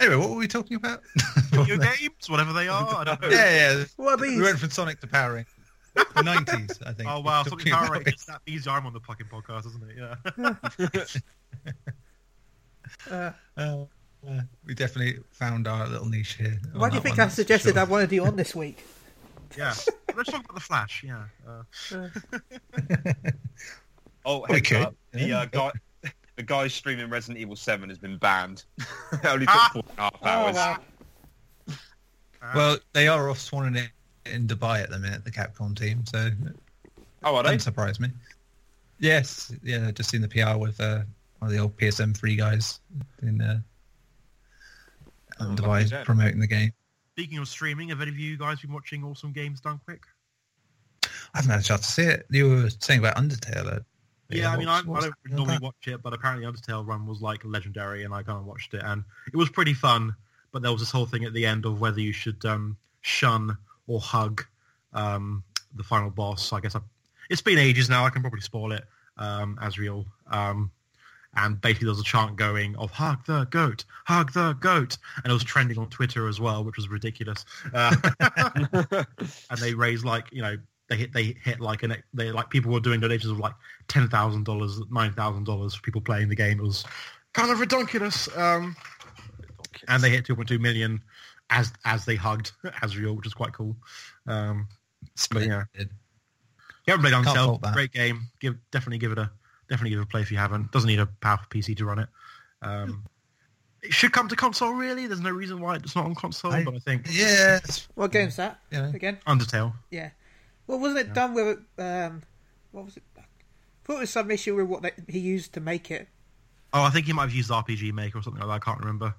[0.00, 1.02] Anyway, what were we talking about?
[1.50, 2.94] Video games, whatever they are.
[2.96, 3.28] I don't know.
[3.28, 3.84] yeah, yeah.
[3.96, 5.52] What are We went from Sonic to Power Rangers.
[5.94, 7.08] The nineties, I think.
[7.08, 8.24] Oh wow, We're something Power about Rangers.
[8.26, 9.96] That means I'm on the fucking podcast, isn't it?
[9.98, 10.54] Yeah.
[13.10, 13.84] Uh, Uh,
[14.28, 16.58] uh, we definitely found our little niche here.
[16.74, 17.80] why do you think one, I suggested sure.
[17.80, 18.84] I wanted you on this week?
[19.58, 19.74] Yeah.
[20.16, 21.04] Let's talk about the Flash.
[21.04, 21.24] Yeah.
[21.46, 22.08] Uh,
[24.24, 24.80] Oh, We heads could.
[24.82, 25.40] up, the Yeah.
[25.40, 25.72] uh, guy,
[26.36, 28.64] the guy streaming Resident Evil Seven has been banned.
[28.78, 29.70] it only took Ah!
[29.72, 30.54] four and a half Oh, hours.
[30.54, 30.78] wow.
[31.68, 33.90] uh, Well, they are off swanning it
[34.30, 36.30] in Dubai at the minute, the Capcom team, so
[37.24, 37.48] Oh, are they?
[37.50, 38.08] doesn't surprise me.
[39.00, 41.02] Yes, yeah, just seen the PR with uh,
[41.40, 42.78] one of the old PSM three guys
[43.22, 43.60] in uh,
[45.40, 46.72] Oh, on lucky promoting the game.
[47.12, 50.02] Speaking of streaming, have any of you guys been watching Awesome Games Done Quick?
[51.04, 52.26] I haven't had a chance to see it.
[52.30, 53.76] You were saying about Undertale.
[53.76, 53.80] uh,
[54.30, 57.44] Yeah, I mean, I, I don't normally watch it, but apparently Undertale run was like
[57.44, 60.14] legendary, and I kind of watched it, and it was pretty fun.
[60.52, 63.56] But there was this whole thing at the end of whether you should um, shun
[63.86, 64.44] or hug
[64.92, 65.42] um,
[65.74, 66.52] the final boss.
[66.52, 66.80] I guess I,
[67.30, 68.04] it's been ages now.
[68.04, 68.84] I can probably spoil it.
[69.16, 70.70] Um, Asriel, um,
[71.34, 75.30] and basically there was a chant going of "hug the goat, hug the goat," and
[75.30, 77.44] it was trending on Twitter as well, which was ridiculous.
[77.72, 77.94] Uh,
[79.50, 80.56] and they raised like you know
[80.88, 83.54] they hit they hit like an they like people were doing donations of like
[83.88, 86.58] ten thousand dollars, nine thousand dollars for people playing the game.
[86.58, 86.84] It was
[87.32, 88.28] kind of ridiculous.
[88.36, 88.76] Um,
[89.88, 91.00] and they hit two point two million
[91.50, 93.76] as as they hugged Asriel, which is quite cool.
[94.26, 94.68] Um,
[95.30, 95.86] but yeah, you
[96.86, 97.74] haven't played fault that.
[97.74, 98.28] great game.
[98.40, 99.30] Give definitely give it a
[99.72, 100.70] definitely give it a play if you haven't.
[100.70, 102.08] Doesn't need a powerful PC to run it.
[102.60, 103.04] Um,
[103.82, 104.70] it should come to console.
[104.72, 106.52] Really, there's no reason why it's not on console.
[106.52, 108.60] I- but I think Yeah, it's- What game's that?
[108.70, 108.88] Yeah.
[108.94, 109.18] Again?
[109.26, 109.72] Undertale.
[109.90, 110.10] Yeah.
[110.66, 111.12] Well, wasn't it Yeah.
[111.14, 112.22] done with um,
[112.70, 113.02] what was it?
[113.16, 113.22] I
[113.84, 116.08] thought there was some issue with what they, he used to make it.
[116.72, 118.54] Oh, I think he might have used RPG Maker or something like that.
[118.68, 119.14] I can't remember.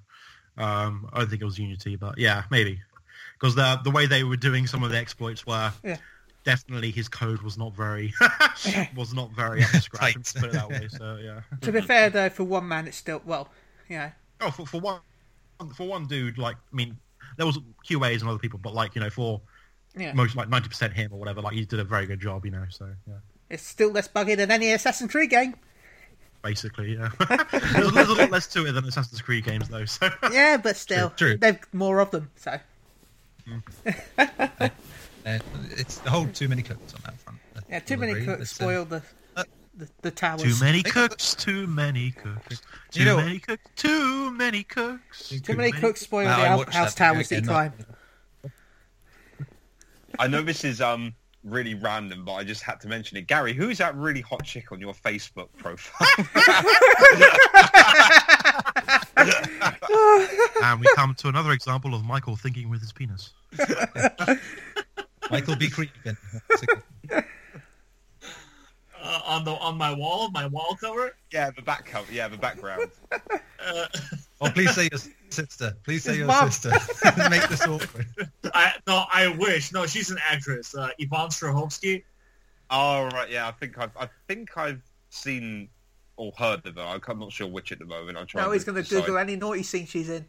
[0.58, 2.80] Um, I don't think it was Unity, but yeah, maybe
[3.34, 5.98] because the the way they were doing some of the exploits were Yeah.
[6.44, 8.14] Definitely his code was not very
[8.96, 10.34] was not very up to scratch.
[10.36, 10.88] Put it that way.
[10.90, 11.42] So yeah.
[11.62, 13.50] To be fair, though, for one man, it's still well,
[13.90, 14.12] you know.
[14.42, 15.00] Oh, for, for one
[15.76, 16.98] for one dude, like I mean,
[17.38, 19.42] there was QAs and other people, but like you know, for
[19.96, 20.14] Yeah.
[20.14, 22.52] most like ninety percent him or whatever, like he did a very good job, you
[22.52, 22.66] know.
[22.70, 23.16] So yeah.
[23.50, 25.56] It's still less buggy than any Assassin's Creed game.
[26.42, 27.10] Basically, yeah.
[27.20, 29.86] there's, a, there's a lot less to it than Assassin's Creed games, though.
[29.86, 31.38] So Yeah, but still, True, true.
[31.38, 32.30] they've more of them.
[32.36, 32.60] So
[33.48, 34.72] mm.
[35.26, 35.40] Uh,
[35.78, 37.40] it's the whole too many cooks on that front.
[37.70, 38.26] yeah, too many agree.
[38.26, 39.02] cooks It's, uh, spoil the,
[39.38, 39.44] uh,
[39.78, 40.42] the the towers.
[40.44, 42.62] too many cooks, too many cooks,
[42.92, 45.30] too You know- many cooks, too many cooks.
[45.42, 47.74] Too many cooks spoil Wow, the I house that video towers that you climb.
[50.20, 51.14] I know this is um
[51.44, 53.28] really random, but I just had to mention it.
[53.28, 56.08] Gary, who is that really hot chick on your Facebook profile?
[60.64, 63.32] And we come to another example of Michael thinking with his penis.
[65.32, 65.70] Michael B.
[65.70, 66.18] Creepin.
[69.06, 71.14] Uh, on the on my wall, my wall cover.
[71.30, 72.10] yeah, the back cover.
[72.10, 72.90] Yeah, the background.
[73.12, 73.86] Uh,
[74.40, 75.00] Oh, please say your
[75.30, 75.76] sister.
[75.84, 76.50] Please say His your mom.
[76.50, 76.72] sister.
[77.30, 78.08] Make this awkward.
[78.54, 79.74] I no, I wish.
[79.74, 80.74] No, she's an actress.
[80.74, 82.04] Uh, Yvonne Strahovski.
[82.70, 83.46] Oh right, yeah.
[83.46, 85.68] I think I've I think I've seen
[86.16, 87.00] or heard of her.
[87.06, 88.18] I'm not sure which at the moment.
[88.18, 88.46] I'm trying.
[88.46, 88.90] Now he's to going to.
[88.90, 90.26] Google any naughty scene she's in.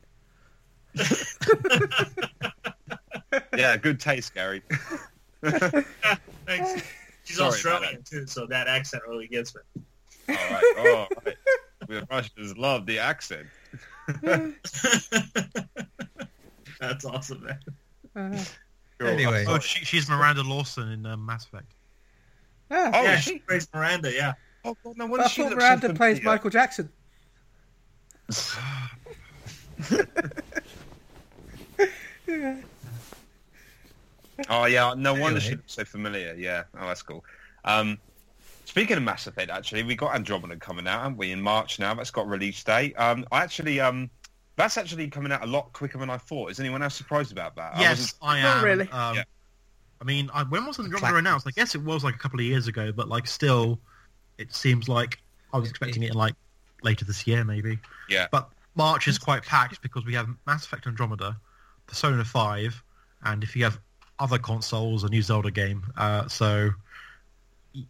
[3.56, 4.62] Yeah, good taste, Gary.
[5.44, 6.82] Thanks.
[7.24, 9.62] She's Sorry Australian too, so that accent really gets me.
[10.28, 10.64] All right.
[10.78, 11.36] Oh, right.
[11.88, 13.46] We Russians love the accent.
[16.80, 17.60] That's awesome, man.
[18.16, 18.44] Uh,
[19.00, 19.08] Cool.
[19.08, 19.44] Anyway.
[19.48, 21.74] Oh, she, she's Miranda Lawson in um, Mass Effect.
[22.70, 23.38] ah, Oh, yeah, she she?
[23.40, 24.12] plays Miranda.
[24.12, 24.34] Yeah.
[24.64, 26.22] Oh, God, no I she thought looks so Miranda plays.
[26.22, 26.90] Michael Jackson.
[34.48, 35.56] Oh yeah, no wonder she Anyway.
[35.62, 36.34] looks so familiar.
[36.36, 37.24] Yeah, oh that's cool.
[37.64, 37.98] Um,
[38.64, 41.32] speaking of Mass Effect, actually, we got Andromeda coming out, haven't we?
[41.32, 41.94] In March now.
[41.94, 42.94] That's got release date.
[42.98, 44.10] Um, I actually, um,
[44.56, 46.50] that's actually coming out a lot quicker than I thought.
[46.50, 47.76] Is anyone else surprised about that?
[47.76, 48.44] I Yes, wasn't- I am.
[48.44, 48.88] Not really.
[48.90, 49.24] Um, Yeah.
[50.00, 51.14] I mean, I, when was Andromeda Clack.
[51.18, 51.46] announced?
[51.46, 53.78] I guess it was like a couple of years ago, but like still,
[54.38, 55.18] it seems like
[55.52, 56.34] I was expecting it in like
[56.82, 57.78] later this year, maybe.
[58.10, 58.26] Yeah.
[58.30, 61.38] But March is quite packed because we have Mass Effect Andromeda,
[61.86, 62.82] Persona 5,
[63.22, 63.78] and if you have
[64.18, 65.84] other consoles, a new Zelda game.
[65.96, 66.70] Uh, so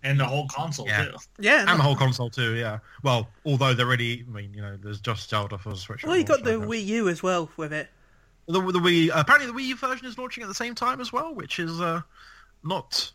[0.02, 1.04] And the whole console Yeah.
[1.04, 1.16] too.
[1.38, 1.60] Yeah.
[1.68, 2.54] and the whole console too.
[2.54, 2.78] Yeah.
[3.02, 6.04] Well, although they're already, I mean, you know, there's just Zelda for the Switch.
[6.04, 6.82] well, you got the launch, I guess.
[6.84, 7.90] Wii U as well with it.
[8.46, 11.12] The, the Wii apparently the Wii U version is launching at the same time as
[11.12, 12.00] well, which is uh,
[12.62, 13.12] not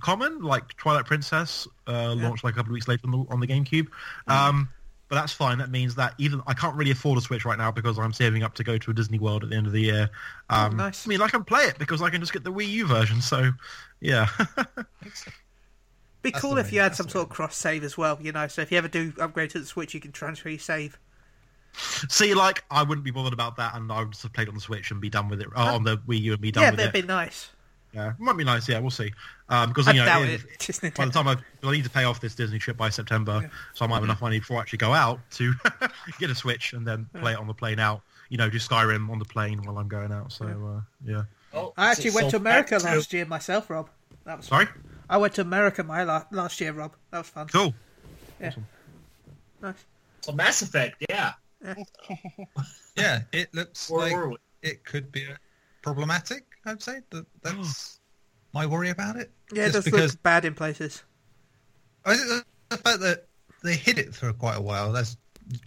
[0.00, 0.40] common.
[0.40, 2.26] Like Twilight Princess uh, Yeah.
[2.28, 3.88] launched like a couple of weeks later on the, on the GameCube.
[4.26, 4.68] Um,
[5.08, 5.58] but that's fine.
[5.58, 8.42] That means that even I can't really afford a Switch right now because I'm saving
[8.42, 10.10] up to go to a Disney World at the end of the year.
[10.50, 11.06] Um, Oh, nice.
[11.06, 13.20] I mean, I can play it because I can just get the Wii U version.
[13.20, 13.50] So,
[14.00, 14.28] yeah.
[16.20, 18.32] Be That's cool if way- you had some sort of cross save as well, you
[18.32, 18.48] know.
[18.48, 20.98] So if you ever do upgrade to the Switch, you can transfer your save.
[22.08, 24.54] See, like I wouldn't be bothered about that, and I would just have played on
[24.54, 26.62] the Switch and be done with it, uh, on the Wii U and be done
[26.62, 26.82] yeah, with it.
[26.82, 27.06] Yeah, that'd it.
[27.06, 27.50] be nice.
[27.98, 28.68] Yeah, it might be nice.
[28.68, 29.12] Yeah, we'll see.
[29.48, 30.94] Um, because I you know, doubt if- it.
[30.94, 33.84] By the time I, I need to pay off this Disney trip by September, so
[33.84, 35.52] I might have enough money before I actually go out to
[36.20, 38.02] get a Switch and then play it on the plane out.
[38.28, 40.32] You know, do Skyrim on the plane while I'm going out.
[40.32, 41.22] So uh, yeah.
[41.52, 43.88] Oh, I actually went to America to- last year myself, Rob.
[44.24, 44.66] That was Sorry.
[45.10, 46.94] I went to America my la- last year, Rob.
[47.10, 47.48] That was fun.
[47.48, 47.74] Cool.
[48.40, 48.52] Yeah.
[49.62, 49.84] Nice.
[50.20, 51.32] So Mass Effect, yeah.
[52.96, 55.26] Yeah, it looks Where like it could be
[55.82, 56.44] problematic.
[56.68, 58.00] I'd say that that's
[58.52, 59.30] my worry about it.
[59.52, 61.02] Yeah, it Just does because look bad in places.
[62.04, 63.26] I think the fact that
[63.62, 65.16] they hid it for quite a while, as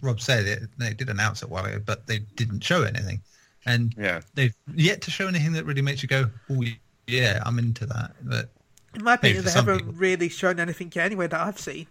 [0.00, 3.20] Rob said, it, they did announce it a while ago, but they didn't show anything,
[3.66, 4.20] and Yeah.
[4.34, 6.64] they've yet to show anything that really makes you go, "Oh
[7.06, 8.50] yeah, I'm into that." But
[8.94, 9.92] In my opinion, they haven't people.
[9.94, 11.86] really shown anything yet anyway that I've seen.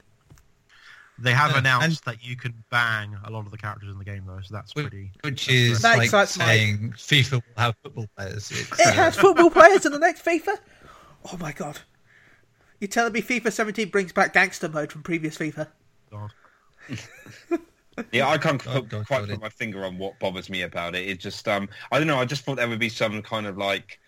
[1.21, 4.03] They have Yeah, announced that you can bang a lot of the characters in the
[4.05, 5.11] game, though, so that's which, pretty.
[5.21, 8.49] which is That like excites my- saying FIFA will have football players.
[8.51, 10.57] It's, It uh, has football players in the next FIFA.
[11.31, 11.79] Oh my god!
[12.79, 15.67] You're telling me FIFA 17 brings back gangster mode from previous FIFA?
[16.11, 16.31] God.
[18.11, 20.49] Yeah, I can't God, put, God, quite God, put it- my finger on what bothers
[20.49, 21.07] me about it.
[21.07, 22.17] It just, um, I don't know.
[22.17, 24.00] I just thought there would be some kind of like, ugh,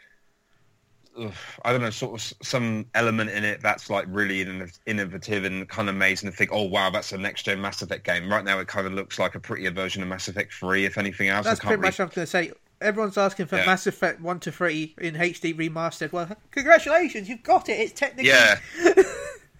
[1.63, 4.41] I don't know, sort of some element in it that's like really
[4.85, 8.03] innovative and kind of amazing to think, oh wow, that's a next gen Mass Effect
[8.03, 8.31] game.
[8.31, 10.97] Right now, it kind of looks like a prettier version of Mass Effect Three, if
[10.97, 11.45] anything else.
[11.45, 12.51] That's I can't pretty much really- what I'm going to say.
[12.81, 13.65] Everyone's asking for Yeah.
[13.65, 16.11] Mass Effect 1 to 3 in HD remastered.
[16.11, 17.79] Well, congratulations, you've got it.
[17.79, 18.29] It's technically.
[18.29, 18.59] Yeah.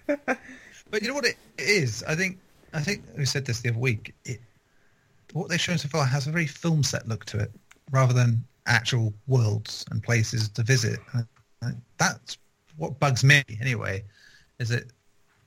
[0.91, 2.03] But you know what it is?
[2.07, 2.37] I think
[2.73, 4.13] I think we said this the other week.
[4.25, 4.39] It,
[5.31, 7.51] what they've shown so far has a very film set look to it,
[7.89, 10.99] rather than actual worlds and places to visit.
[11.13, 11.25] And
[11.97, 12.37] that's
[12.77, 14.03] what bugs me anyway.
[14.59, 14.91] Is it?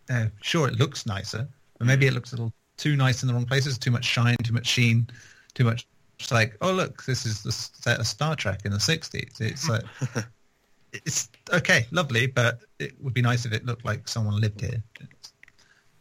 [0.08, 1.48] Uh, sure, it looks nicer,
[1.78, 3.78] but maybe it looks a little too nice in the wrong places.
[3.78, 5.08] Too much shine, too much sheen,
[5.54, 5.86] too much.
[6.18, 9.40] It's like, oh look, this is the set of Star Trek in the '60s.
[9.40, 9.82] It's like,
[10.92, 14.82] it's okay, lovely, but it would be nice if it looked like someone lived here.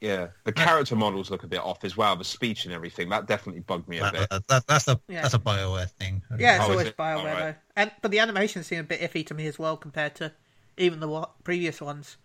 [0.02, 2.16] Yeah, the character models look a bit off as well.
[2.16, 4.30] The speech and everything that definitely bugged me a bit.
[4.30, 5.22] That, that, that's a Yeah.
[5.22, 6.22] that's a Bioware thing.
[6.38, 6.98] Yeah, it's Oh, always it?
[6.98, 7.38] Bioware Alright.
[7.38, 7.56] though.
[7.78, 10.32] And but the animations seem a bit iffy to me as well compared to
[10.78, 12.18] even the previous ones.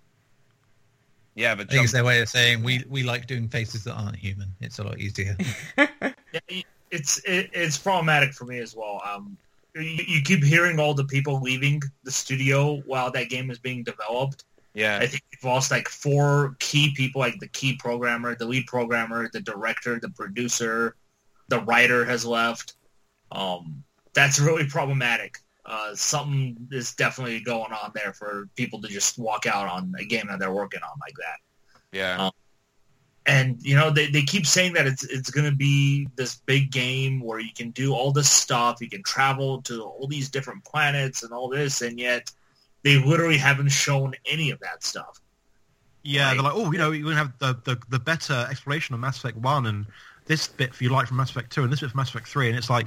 [1.36, 3.94] Yeah, the I think it's their way of saying we we like doing faces that
[3.94, 4.48] aren't human.
[4.60, 5.36] It's a lot easier.
[6.32, 6.62] Yeah,
[6.92, 9.02] it's it, it's problematic for me as well.
[9.04, 9.36] Um,
[9.74, 13.82] you, you keep hearing all the people leaving the studio while that game is being
[13.82, 14.44] developed.
[14.74, 18.66] Yeah, I think we've lost like four key people, like the key programmer, the lead
[18.66, 20.94] programmer, the director, the producer,
[21.48, 22.74] the writer has left.
[23.32, 25.38] Um, that's really problematic.
[25.66, 30.04] Uh, something is definitely going on there for people to just walk out on a
[30.04, 31.96] game that they're working on like that.
[31.96, 32.30] yeah.
[33.26, 36.72] And you know they, they keep saying that it's it's going to be this big
[36.72, 40.64] game where you can do all this stuff, you can travel to all these different
[40.64, 42.32] planets and all this, and yet
[42.82, 45.20] they literally haven't shown any of that stuff.
[46.02, 49.00] Yeah, they're like, oh, you know, you're gonna have the, the the better exploration of
[49.00, 49.86] Mass Effect One, and
[50.26, 52.26] this bit for you like from Mass Effect Two, and this bit from Mass Effect
[52.28, 52.86] Three, and it's like,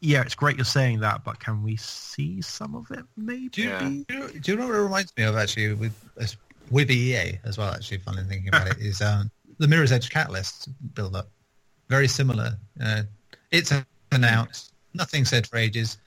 [0.00, 3.04] yeah, it's great you're saying that, but can we see some of it?
[3.16, 3.48] Maybe.
[3.50, 3.78] Do you, Yeah.
[3.80, 5.94] do, you know, do you know what it reminds me of actually with
[6.70, 7.70] with EA as well?
[7.74, 11.28] Actually, funny thinking about it is um, the Mirror's Edge Catalyst build up.
[11.90, 12.56] Very similar.
[12.82, 13.02] Uh,
[13.50, 13.70] it's
[14.12, 15.98] announced, nothing said for ages.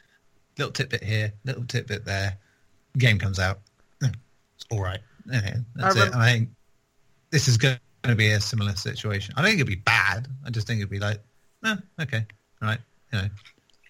[0.58, 2.36] Little tidbit here, little tidbit there.
[2.98, 3.60] Game comes out.
[4.02, 5.00] It's all right.
[5.32, 6.16] Yeah, that's I it.
[6.16, 6.50] I think
[7.32, 9.34] this is going to be a similar situation.
[9.38, 10.28] I don't think it'd be bad.
[10.46, 11.20] I just think it'd be like,
[11.66, 12.26] eh, okay,
[12.62, 12.80] all right,
[13.12, 13.28] you know,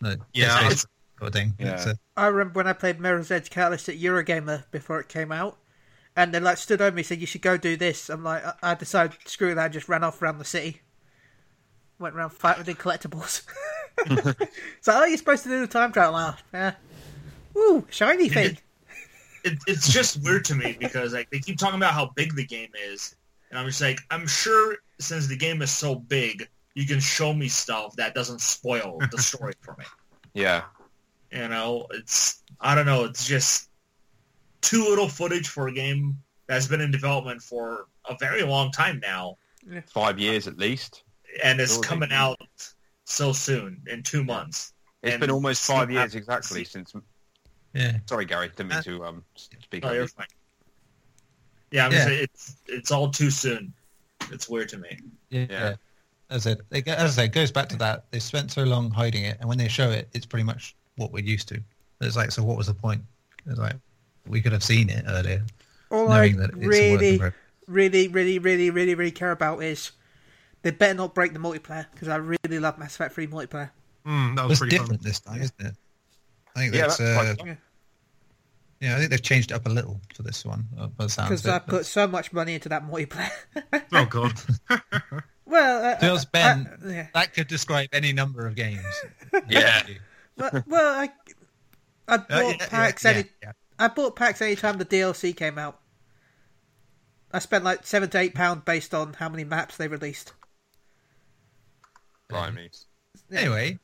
[0.02, 0.58] no, Yeah.
[0.66, 0.86] it's- it's
[1.20, 1.54] sort of thing.
[1.60, 1.90] Yeah.
[1.90, 5.58] A- I remember when I played Mirror's Edge Catalyst at Eurogamer before it came out,
[6.16, 8.44] and they like stood over me and said, "You should go do this." I'm like,
[8.46, 10.82] I, I decided screw that, and just ran off around the city.
[12.00, 13.44] Went around fighting with collectibles.
[14.82, 16.36] so, oh, you're supposed to do the time travel now?
[16.54, 16.74] Yeah.
[17.56, 18.58] Ooh, shiny thing.
[19.54, 22.46] It, it's just weird to me because like they keep talking about how big the
[22.46, 23.16] game is,
[23.50, 27.34] and I'm just like, I'm sure since the game is so big, you can show
[27.34, 29.86] me stuff that doesn't spoil the story for me.
[30.34, 30.64] Yeah.
[31.32, 33.70] You know, it's I don't know, it's just
[34.62, 36.16] too little footage for a game
[36.48, 39.38] that's been in development for a very long time now,
[39.92, 41.04] Five years at least.
[41.44, 42.38] and it's Sure, coming out
[43.06, 44.74] so soon in two months.
[45.04, 46.16] It's And been almost five years happens.
[46.16, 46.94] exactly since.
[47.78, 47.98] Yeah.
[48.08, 49.86] Sorry, Gary, didn't mean Uh, to um speak.
[49.86, 50.28] Oh, you're fine.
[51.72, 51.98] Yeah, I'm Yeah.
[51.98, 53.74] just saying it's it's all too soon.
[54.32, 55.00] It's weird to me.
[55.30, 55.46] Yeah.
[55.50, 55.76] Yeah.
[56.30, 58.12] As I said, it, as I said, it goes back to that.
[58.12, 61.14] They spent so long hiding it, and when they show it, it's pretty much what
[61.14, 61.62] we're used to.
[62.02, 63.02] It's like, so what was the point?
[63.46, 63.76] It's like,
[64.28, 65.46] we could have seen it earlier,
[65.90, 67.32] All I that it's a work in really, really,
[67.68, 69.92] really, really, really, really care about is
[70.64, 73.70] they better not break the multiplayer because I really love Mass Effect 3 multiplayer.
[74.06, 74.86] Mm, that was It's pretty fun.
[74.86, 75.76] different this time, isn't it?
[76.56, 77.58] I think Yeah, that's, that's uh, quite fun.
[78.80, 80.68] Yeah, I think they've changed it up a little for this one.
[80.78, 81.68] uh, By the sounds Because I it.
[81.68, 83.32] put so much money into that multiplayer.
[83.94, 84.34] Oh god.
[85.46, 87.08] well, uh, To Ben, uh, yeah.
[87.14, 88.84] that could describe any number of games.
[89.50, 89.84] Yeah.
[90.38, 91.10] well, well, I,
[92.08, 93.52] I Uh, bought yeah, yeah, packs yeah, any, yeah.
[93.80, 95.80] I bought packs anytime the DLC came out.
[97.32, 100.34] I spent like seven to eight pounds based on how many maps they released.
[102.30, 102.70] Blimey.
[103.32, 103.80] Anyway,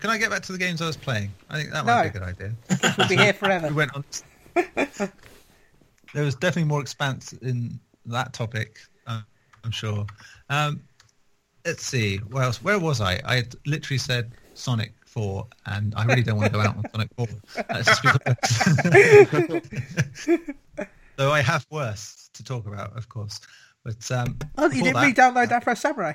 [0.00, 1.30] can I get back to the games I was playing?
[1.50, 2.52] I think that might be a good idea.
[2.98, 3.68] We'll be here forever.
[3.70, 4.04] we went on.
[6.14, 8.78] there was definitely more expanse in that topic.
[9.06, 9.20] Uh,
[9.64, 10.06] I'm sure.
[10.50, 10.80] Um,
[11.64, 12.16] let's see.
[12.18, 12.62] Where else?
[12.62, 13.20] Where was I?
[13.24, 16.84] I had literally said Sonic 4, and I really don't want to go out on
[16.92, 17.26] Sonic 4.
[17.68, 18.18] That's just
[20.32, 20.38] because-
[21.16, 23.40] Though I have worse to talk about, of course.
[23.84, 26.12] But um, Oh, you didn't that- re-download Afro Samurai?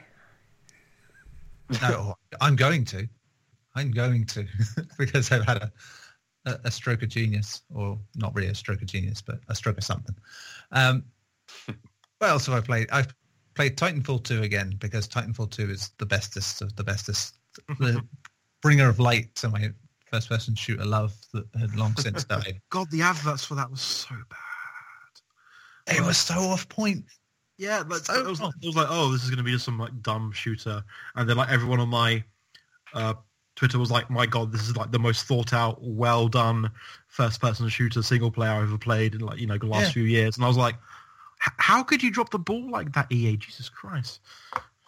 [1.82, 3.08] no, I'm going to.
[3.76, 4.46] I'm going to
[4.98, 5.72] because I've had a,
[6.46, 9.78] a, a stroke of genius, or not really a stroke of genius, but a stroke
[9.78, 10.16] of something.
[10.72, 11.04] Um,
[12.20, 12.90] what else have I played?
[12.92, 13.14] I've
[13.56, 17.38] played Titanfall 2 again because Titanfall 2 is the bestest of the bestest,
[17.80, 18.02] the
[18.62, 19.70] bringer of light to my
[20.12, 22.62] first-person shooter love that had long since died.
[22.70, 25.98] God, the adverts for that was so bad.
[25.98, 27.06] It was so off point.
[27.58, 29.66] Yeah, but So it, was, it was like, oh, this is going to be just
[29.66, 30.84] some like dumb shooter,
[31.16, 32.24] and then like everyone on my
[32.94, 33.14] uh,
[33.64, 36.70] Twitter was like, my God, this is like the most thought out, well done
[37.08, 39.92] first person shooter single player I've ever played in like you know the last Yeah.
[39.92, 40.76] few years, and I was like,
[41.40, 43.38] how could you drop the ball like that, EA?
[43.38, 44.20] Jesus Christ!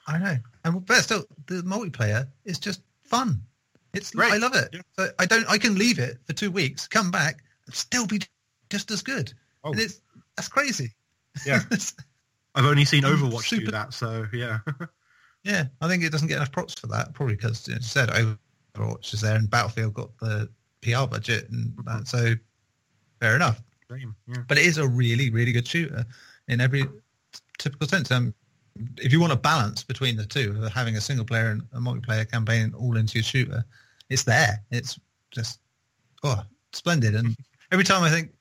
[0.07, 3.41] I know, and but still, the multiplayer is just fun.
[3.93, 4.33] It's Great.
[4.33, 4.67] I love it.
[4.73, 4.81] Yeah.
[4.99, 5.49] So I don't.
[5.49, 8.19] I can leave it for two weeks, come back, and still be
[8.69, 9.31] just as good.
[9.63, 9.71] Oh.
[9.71, 10.01] And it's
[10.35, 10.91] that's crazy.
[11.45, 11.61] Yeah.
[12.55, 14.59] I've only seen Overwatch do that, so yeah.
[15.45, 17.13] yeah, I think it doesn't get enough props for that.
[17.13, 18.09] Probably because it said
[18.75, 20.49] Overwatch is there, and Battlefield got the
[20.81, 22.35] PR budget, and that, so
[23.19, 23.61] fair enough.
[23.89, 24.43] Same, yeah.
[24.47, 26.05] but it is a really, really good shooter
[26.47, 26.85] in every
[27.57, 28.11] typical sense.
[28.11, 28.33] Um,
[28.97, 32.29] if you want a balance between the two, having a single player and a multiplayer
[32.29, 33.63] campaign all into your shooter,
[34.09, 34.61] it's there.
[34.71, 34.99] It's
[35.31, 35.59] just
[36.23, 37.15] oh, splendid.
[37.15, 37.35] And
[37.71, 38.33] every time I think,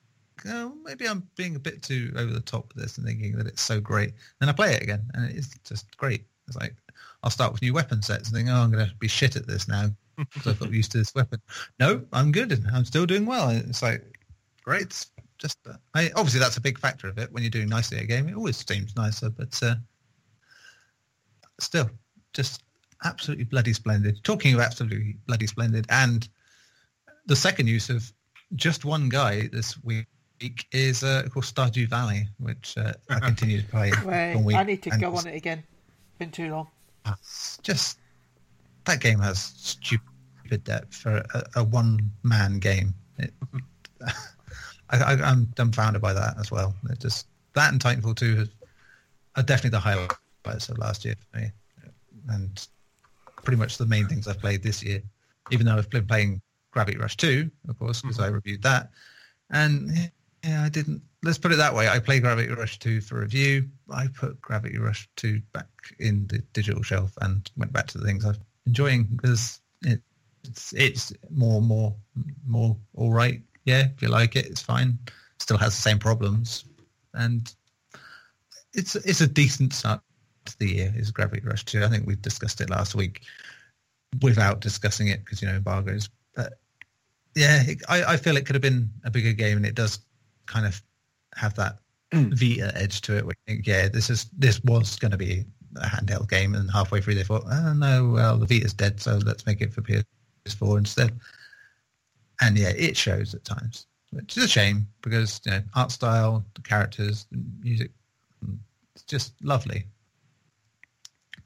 [0.49, 3.47] oh, maybe I'm being a bit too over the top with this and thinking that
[3.47, 6.25] it's so great, then I play it again, and it's just great.
[6.49, 6.75] It's like
[7.23, 9.47] I'll start with new weapon sets and think, oh, I'm going to be shit at
[9.47, 11.41] this now because I've got used to this weapon.
[11.79, 12.65] No, I'm good.
[12.73, 13.51] I'm still doing well.
[13.51, 14.03] It's like
[14.65, 14.83] great.
[14.83, 17.33] It's just uh, I, obviously that's a big factor of it.
[17.33, 19.75] When you're doing nicely at a game, it always seems nicer, but uh,
[21.61, 21.91] still,
[22.33, 22.63] just
[23.05, 24.23] absolutely bloody splendid.
[24.25, 26.29] Talking of absolutely bloody splendid, and
[27.27, 28.11] the second use of
[28.55, 30.07] just one guy this week
[30.73, 33.93] is uh, of course Stardew Valley, which uh, I continue to play.
[34.05, 35.63] Wait, I need to go on it again.
[36.19, 36.69] Been too long.
[37.63, 37.99] Just
[38.85, 42.95] that game has stupid depth for a, a one-man game.
[43.19, 43.33] It,
[44.91, 46.75] I, I, I'm dumbfounded by that as well.
[46.91, 48.47] It just that and Titanfall 2
[49.37, 51.51] are definitely the highlights of last year for me,
[52.29, 52.67] and
[53.37, 55.03] pretty much the main things I've played this year.
[55.51, 58.35] Even though I've been playing Gravity Rush 2, of course, because I mm-hmm.
[58.35, 58.91] reviewed that,
[59.51, 60.11] and
[60.43, 61.03] yeah, I didn't.
[61.23, 61.89] Let's put it that way.
[61.89, 63.69] I played Gravity Rush 2 for review.
[63.91, 65.69] I put Gravity Rush 2 back
[65.99, 70.01] in the digital shelf and went back to the things I'm enjoying because it,
[70.45, 71.95] it's it's more more
[72.47, 73.43] more all right.
[73.65, 74.99] Yeah, if you like it, it's fine.
[75.39, 76.65] Still has the same problems,
[77.15, 77.53] and
[78.75, 80.01] it's it's a decent start
[80.47, 80.93] to the year.
[80.97, 81.85] Is Gravity Rush 2?
[81.85, 83.23] I think we discussed it last week
[84.23, 86.09] without discussing it because you know embargoes.
[86.35, 86.55] But
[87.35, 90.01] yeah, it, I I feel it could have been a bigger game, and it does
[90.47, 90.83] kind of
[91.35, 91.79] have that
[92.13, 92.33] mm.
[92.35, 93.25] Vita edge to it.
[93.25, 95.45] Where you think, yeah, this is this was going to be
[95.77, 99.19] a handheld game, and halfway through they thought, oh no, well the Vita's dead, so
[99.25, 101.13] let's make it for PS4 instead.
[102.41, 106.45] And yeah, it shows at times, which is a shame because you know art style,
[106.55, 107.91] the characters, the music,
[108.95, 109.87] it's just lovely.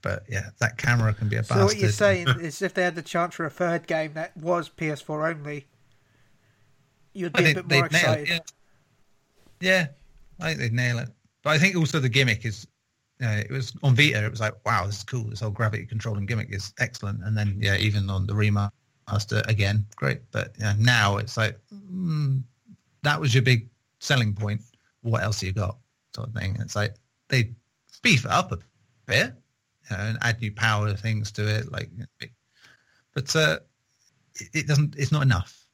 [0.00, 1.64] But yeah, that camera can be a So bastard.
[1.66, 4.68] what you're saying is, if they had the chance for a third game that was
[4.70, 5.66] PS4 only,
[7.14, 8.28] you'd I be a bit more excited.
[8.28, 8.52] it.
[9.60, 9.70] Yeah.
[9.70, 9.86] yeah,
[10.40, 11.08] I think they'd nail it.
[11.42, 12.66] But I think also the gimmick is,
[13.26, 14.24] know, it was on Vita.
[14.24, 15.24] It was like, wow, this is cool.
[15.24, 17.22] This whole gravity controlling gimmick is excellent.
[17.24, 20.20] And then yeah, even on the remaster again, great.
[20.30, 22.42] But yeah, now it's like mm,
[23.02, 23.68] that was your big
[24.00, 24.60] selling point.
[25.02, 25.78] What else you got?
[26.14, 26.56] Sort of thing.
[26.60, 26.94] It's like
[27.28, 27.52] they
[28.02, 28.58] beef it up a
[29.06, 29.34] bit,
[29.90, 31.90] you know, and add new power things to it, like.
[33.14, 33.58] But uh,
[34.36, 34.96] it, it doesn't.
[34.96, 35.66] It's not enough.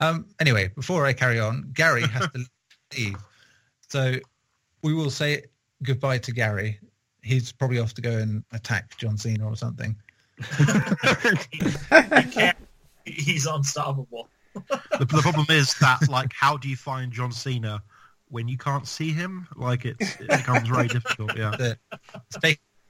[0.00, 2.44] Um, anyway, before I carry on, Gary has to
[2.96, 3.16] leave.
[3.88, 4.16] So
[4.82, 5.44] we will say
[5.82, 6.78] goodbye to Gary.
[7.22, 9.96] He's probably off to go and attack John Cena or something.
[11.50, 12.50] he.
[13.04, 14.28] He's unstoppable.
[14.54, 17.82] The, the problem is that, like, how do you find John Cena
[18.28, 19.48] when you can't see him?
[19.56, 21.36] Like, it's, it becomes very difficult.
[21.36, 21.50] Yeah.
[21.50, 21.78] The
[22.26, 22.38] it's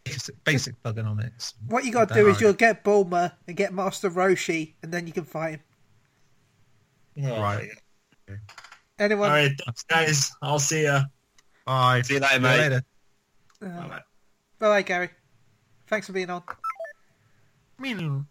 [0.05, 1.55] basic, basic bugonomics.
[1.69, 5.07] What you got to do is you'll get Bulma and get Master Roshi, and then
[5.07, 5.61] you can fight
[7.15, 7.31] him.
[7.31, 7.69] Right.
[8.99, 9.31] Anyone?
[9.31, 10.33] All right, thanks, guys.
[10.43, 11.05] I'll see ya.
[11.67, 12.03] Bye.
[12.03, 12.59] See you later, mate.
[12.59, 12.83] later.
[13.63, 14.03] Uh, Bye-bye.
[14.63, 15.11] Bye, bye, Gary.
[15.89, 16.43] Thanks for being on.
[16.49, 18.25] I mean,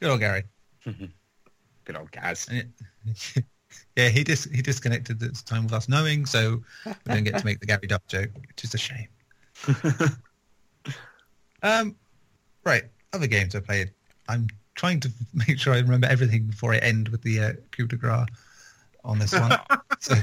[0.00, 0.44] Good old Gary.
[0.84, 2.48] Good old Gaz.
[3.94, 7.44] Yeah, he dis, he disconnected this time with us knowing, so we don't get to
[7.44, 9.06] make the Gary Duff joke, which is a shame.
[11.62, 11.94] um,
[12.64, 12.82] right,
[13.12, 13.92] other games I played.
[14.28, 17.86] I'm trying to make sure I remember everything before I end with the uh, coup
[17.86, 18.26] de grace
[19.04, 19.52] on this one.
[20.00, 20.14] so,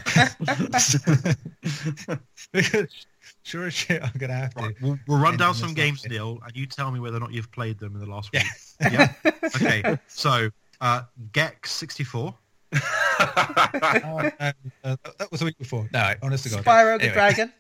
[2.52, 2.88] because
[3.44, 4.64] sure as shit, I'm gonna have to.
[4.64, 6.12] right, we'll, we'll run down some games, one.
[6.12, 8.44] Neil, and you tell me whether or not you've played them in the last week.
[8.82, 9.12] Yeah.
[9.56, 9.98] Okay.
[10.08, 10.50] So,
[10.82, 11.02] uh,
[11.34, 12.34] Gex 64.
[13.20, 14.52] Oh, no,
[14.84, 15.90] uh, that was a week before.
[15.92, 16.64] No, honest to God.
[16.64, 17.14] Spyro the Anyway.
[17.14, 17.52] Dragon.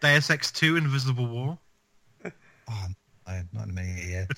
[0.00, 1.58] Deus Ex 2 Invisible War.
[2.24, 2.86] Oh,
[3.28, 4.28] no, not in many a year.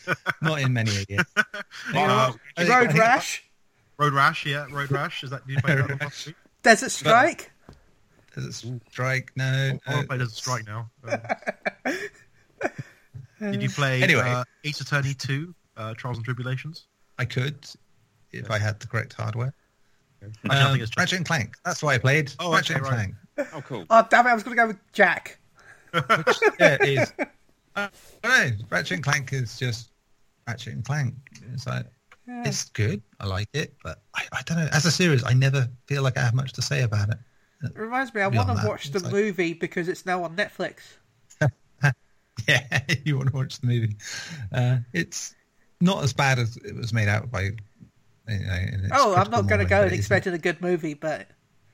[0.43, 1.21] Not in many a year.
[1.37, 1.53] Uh,
[1.95, 3.45] I think- I Road think- Rash.
[3.99, 5.25] Road Rash, yeah, Road Rash.
[5.25, 6.37] Is that did you play that one last week?
[6.63, 7.51] Desert Strike.
[8.35, 9.33] Does it strike?
[9.37, 9.45] No.
[9.45, 10.01] I want no.
[10.03, 10.91] to play Desert Strike now.
[11.05, 11.21] Um,
[13.53, 14.23] did you play Anyway.
[14.29, 16.87] uh, Ace Attorney 2, uh, Trials and Tribulations?
[17.19, 17.65] I could
[18.33, 19.55] if I had the correct hardware.
[20.23, 21.57] I don't Um, think it's Ratchet and Clank.
[21.65, 22.33] That's why I played.
[22.39, 23.15] Oh, Ratchet okay, and right.
[23.37, 23.49] Clank.
[23.55, 23.85] Oh, cool.
[23.91, 24.31] Oh damn it!
[24.31, 25.39] I was going to go with Jak.
[25.93, 27.13] Which, yeah, it is.
[27.77, 27.91] I
[28.23, 28.65] don't know.
[28.71, 29.91] Ratchet and Clank is just
[30.49, 31.15] Ratchet and Clank.
[31.53, 31.85] It's like
[32.27, 32.43] Yeah.
[32.47, 33.03] it's good.
[33.21, 34.69] I like it, but I, I don't know.
[34.73, 37.19] As a series, I never feel like I have much to say about it.
[37.63, 40.79] It reminds me, I want to watch the like- movie because it's now on Netflix.
[42.47, 43.97] Yeah, you want to watch the movie.
[44.53, 45.35] Uh, it's
[45.81, 47.51] not as bad as it was made out by.
[48.29, 51.29] You know, Oh, I'm not going to go and it expecting a good movie, but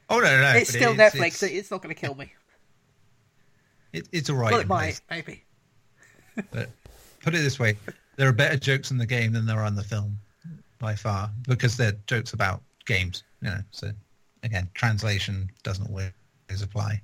[0.08, 0.58] Oh no, no, no!
[0.58, 1.26] it's still it's, Netflix.
[1.26, 2.30] It's, it's not going to kill me.
[3.92, 4.52] it, it's all right.
[4.52, 5.44] well, it might, maybe.
[6.50, 6.68] But
[7.22, 7.76] put it this way:
[8.16, 10.18] there are better jokes in the game than there are in the film,
[10.82, 13.22] by far, because they're jokes about games.
[13.40, 13.90] You know, so
[14.42, 16.10] again, translation doesn't always
[16.60, 17.00] apply.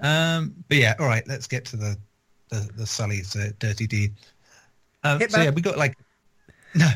[0.00, 1.26] Um, but yeah, all right.
[1.26, 1.96] Let's get to the
[2.50, 4.14] the, the Sully's uh, dirty deed.
[5.04, 5.96] Um, so yeah, we got like
[6.74, 6.90] no,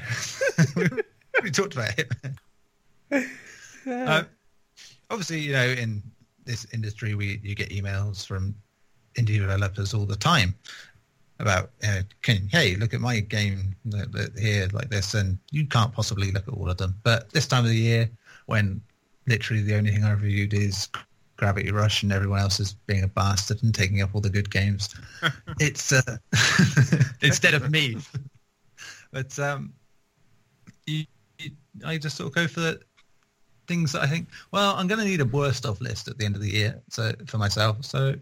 [1.43, 2.13] we, talked about it.
[3.89, 4.25] Uh,
[5.09, 6.03] obviously, you know, in
[6.45, 8.55] this industry, we you get emails from
[9.15, 10.55] indie developers all the time
[11.41, 13.75] about, uh, can hey, look at my game
[14.39, 16.95] here like this, and you can't possibly look at all of them.
[17.03, 18.11] But this time of the year,
[18.47, 18.81] when
[19.27, 20.89] literally the only thing I reviewed is
[21.37, 24.51] Gravity Rush, and everyone else is being a bastard and taking up all the good
[24.51, 24.95] games,
[25.61, 26.17] it's uh,
[27.23, 27.97] instead of me.
[29.13, 29.73] But um,
[30.87, 31.05] you,
[31.39, 31.51] you,
[31.85, 32.81] I just sort of go for the
[33.67, 36.25] things that I think, well, I'm going to need a worst of list at the
[36.25, 37.85] end of the year so for myself.
[37.85, 38.17] So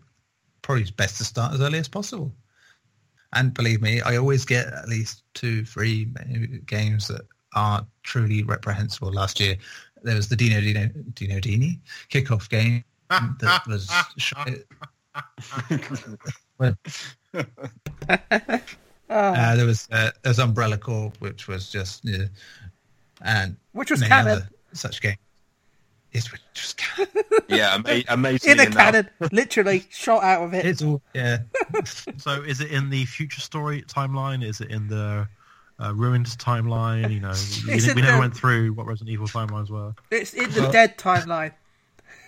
[0.62, 2.32] probably it's best to start as early as possible.
[3.34, 6.06] And believe me, I always get at least two, three
[6.66, 7.22] games that
[7.54, 9.12] are truly reprehensible.
[9.12, 9.56] Last year,
[10.02, 11.78] there was the Dino Dino Dino Dini
[12.10, 14.48] kickoff game that was shot.
[19.10, 22.24] Uh, there was uh, there was Umbrella Corp, which was just, uh,
[23.22, 24.42] and Which was many canon.
[24.74, 25.16] such game.
[26.12, 27.08] It's just canon.
[27.48, 28.50] Yeah, ama- amazing.
[28.60, 30.66] In a cannon, literally shot out of it.
[30.66, 31.38] It's all yeah.
[32.18, 34.44] So is it in the future story timeline?
[34.44, 35.28] Is it in the
[35.80, 37.12] uh, ruined timeline?
[37.12, 37.28] You know,
[37.66, 39.94] we, It's we in never the- went through what Resident Evil timelines were.
[40.10, 41.52] It's in the Well- dead timeline.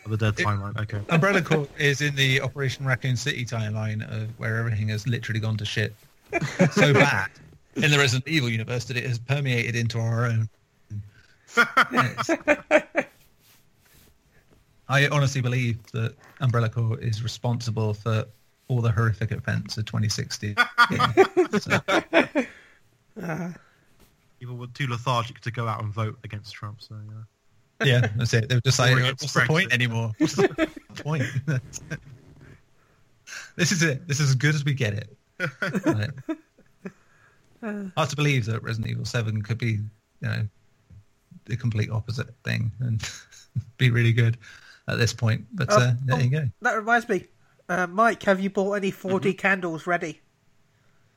[0.07, 0.79] Or the dead timeline.
[0.81, 1.01] Okay.
[1.11, 5.57] Umbrella Corp is in the Operation Raccoon City timeline of where everything has literally gone
[5.59, 5.95] to shit
[6.73, 7.29] so bad
[7.77, 10.49] in the Resident Evil universe that it has permeated into our own.
[14.89, 18.25] I honestly believe that Umbrella Corp is responsible for
[18.71, 20.55] all the horrific events of 2016.
[20.91, 21.13] Yeah.
[23.17, 23.53] So,
[24.39, 26.81] People were too lethargic to go out and vote against Trump.
[26.81, 26.95] So
[27.81, 27.87] yeah.
[27.87, 28.49] yeah, that's it.
[28.49, 30.13] They were just like, what's against the point anymore?
[30.19, 30.71] What's the
[31.03, 31.25] point?
[33.57, 34.09] This is it.
[34.09, 35.17] This is as good as we get it.
[35.85, 36.11] Right.
[37.97, 39.81] Hard to believe that Resident Evil 7 could be, you
[40.23, 40.49] know,
[41.45, 43.09] the complete opposite thing and
[43.77, 44.37] be really good
[44.89, 45.45] at this point.
[45.53, 46.21] But Oh, uh, there oh.
[46.21, 46.49] you go.
[46.63, 47.27] That reminds me,
[47.71, 49.33] uh, Mike, have you bought any 4D Mm-hmm.
[49.33, 50.21] candles ready?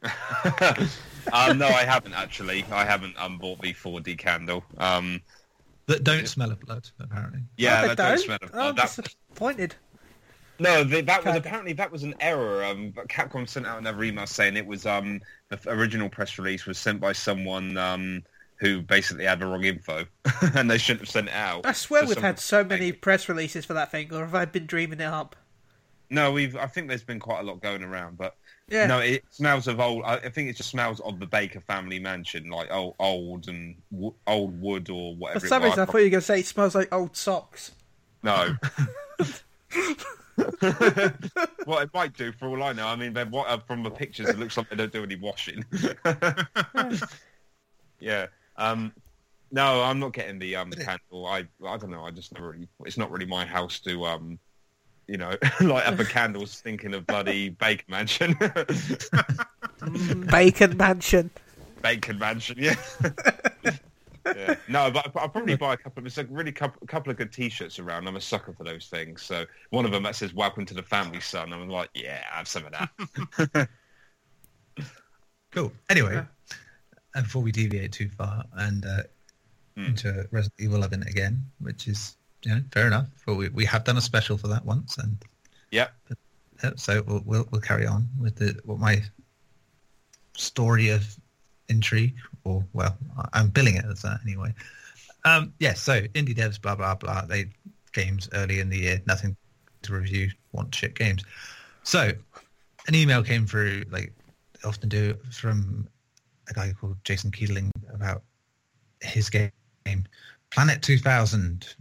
[1.32, 2.68] um, no, I haven't actually.
[2.72, 4.66] I haven't um, bought the 4D candle.
[4.78, 5.22] Um,
[5.88, 7.44] That don't smell of blood, apparently.
[7.58, 8.20] yeah, Oh, that they don't don't.
[8.20, 8.68] smell of blood.
[8.68, 8.76] Oh, I'm.
[8.76, 9.76] That, disappointed.
[10.60, 12.64] no, the, that was apparently that was an error.
[12.64, 16.66] Um, but Capcom sent out another email saying it was um, the original press release
[16.66, 18.22] was sent by someone um,
[18.60, 20.06] who basically had the wrong info,
[20.56, 21.66] and they shouldn't have sent it out.
[21.66, 24.46] I swear So we've had so many press releases for that thing, or have I
[24.46, 25.36] been dreaming it up?
[26.14, 26.56] No, we've.
[26.56, 28.36] I think there's been quite a lot going around, but
[28.70, 28.86] Yeah.
[28.86, 30.04] no, it smells of old.
[30.06, 34.14] I think it just smells of the Baker family mansion, like old, old and w-
[34.28, 35.40] old wood or whatever.
[35.40, 37.72] For some reason, I thought you were going to say it smells like old socks.
[38.22, 38.56] No.
[41.66, 42.88] well, it might do for all I know.
[42.88, 45.66] I mean, what, uh, from the pictures, it looks like they don't do any washing.
[48.00, 48.28] yeah.
[48.58, 48.94] Um,
[49.52, 51.26] no, I'm not getting the um, candle.
[51.26, 52.06] I I don't know.
[52.06, 52.68] I just never really.
[52.86, 54.40] It's not really my house to um,
[55.08, 58.36] you know, light up a candle thinking of bloody Bacon Mansion.
[60.30, 61.30] Bacon Mansion.
[61.82, 62.76] Bacon Mansion, yeah.
[64.26, 64.56] yeah.
[64.70, 66.00] No, but I'll probably buy a couple.
[66.00, 68.08] Of, there's a really couple, a couple of good T-shirts around.
[68.08, 69.22] I'm a sucker for those things.
[69.22, 72.38] So one of them that says "Welcome to the family, son." I'm like, yeah, I
[72.38, 73.70] have some of that.
[75.52, 75.72] Cool.
[75.88, 76.20] Anyway,
[77.14, 79.04] and before we deviate too far and uh,
[79.76, 79.86] Hmm.
[79.86, 82.16] into Resident Evil 11 again, which is
[82.52, 83.08] know fair enough.
[83.26, 85.18] But we we have done a special for that once, and
[85.72, 85.94] yep.
[86.64, 89.02] uh, so we'll, we'll we'll carry on with the what my
[90.36, 91.16] story of
[91.70, 92.98] intrigue, or well,
[93.34, 94.54] I'm billing it as that anyway.
[95.26, 95.82] Um, yes.
[95.82, 97.22] so indie devs, blah blah blah.
[97.22, 97.50] They
[97.94, 99.38] games early in the year, nothing
[99.84, 101.24] to review, want shit games.
[101.84, 102.12] So
[102.88, 104.14] an email came through, like
[104.54, 105.88] they often do, from
[106.50, 108.24] a guy called Jason Keeling about
[109.02, 109.52] his game,
[110.50, 111.76] Planet 2000,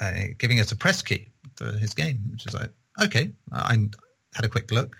[0.00, 2.70] uh, giving us a press key for his game, which is like,
[3.02, 3.76] okay, I
[4.34, 4.96] had a quick look.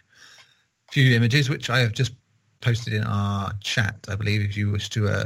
[0.89, 2.13] A few images, which I have just
[2.61, 4.07] posted in our chat.
[4.09, 5.25] I believe if you wish to uh,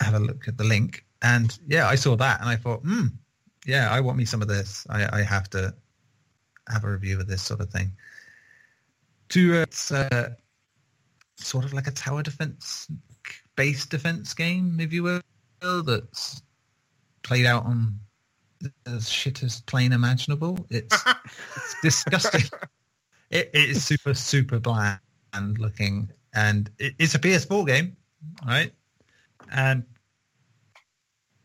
[0.00, 3.06] have a look at the link, and yeah, I saw that and I thought, hmm,
[3.66, 4.86] yeah, I want me some of this.
[4.90, 5.74] I, I have to
[6.68, 7.92] have a review of this sort of thing.
[9.30, 10.30] To uh, it's uh,
[11.36, 12.88] sort of like a tower defense
[13.56, 16.42] base defense game, if you will, that's
[17.22, 17.98] played out on
[18.84, 20.58] the shittest plane imaginable.
[20.70, 21.02] It's
[21.56, 22.42] it's disgusting.
[23.30, 25.00] It, it is super super bland
[25.56, 27.96] looking, and it, it's a PS4 game,
[28.46, 28.70] right?
[29.50, 29.84] And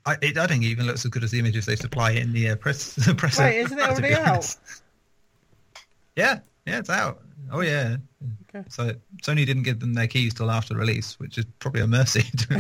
[0.06, 2.34] I, it, I think it even looks as good as the images they supply in
[2.34, 2.96] the uh, press.
[3.06, 4.56] The press Wait, isn't it already out?
[6.18, 7.22] Yeah, yeah, it's out.
[7.52, 7.98] Oh yeah.
[8.50, 8.66] Okay.
[8.70, 12.22] So Sony didn't give them their keys till after release, which is probably a mercy.
[12.22, 12.56] to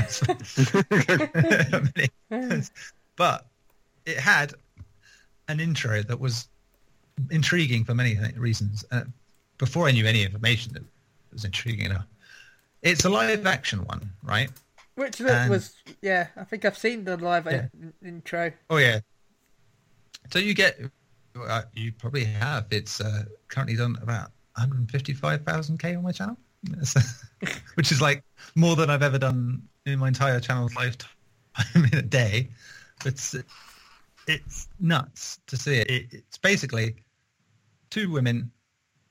[3.15, 3.47] but
[4.07, 4.53] it had
[5.49, 6.47] an intro that was
[7.29, 8.85] intriguing for many reasons.
[8.91, 9.03] Uh,
[9.57, 10.83] before I knew any information, it
[11.33, 12.05] was intriguing enough.
[12.81, 14.49] It's a live action one, right?
[14.95, 16.27] Which And- was yeah.
[16.37, 17.67] I think I've seen the live Yeah.
[18.03, 18.51] intro.
[18.69, 18.99] Oh yeah.
[20.31, 20.79] So you get,
[21.39, 22.65] uh, you probably have.
[22.71, 26.37] It's uh, currently done about 155,000k on my channel,
[27.75, 28.23] which is like
[28.55, 31.09] more than I've ever done in my entire channel's lifetime
[31.75, 32.49] in a day.
[33.05, 33.35] It's
[34.27, 35.89] it's nuts to see it.
[35.89, 36.95] it it's basically
[37.89, 38.51] two women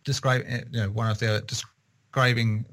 [0.04, 2.64] describing, you know, one of the other describing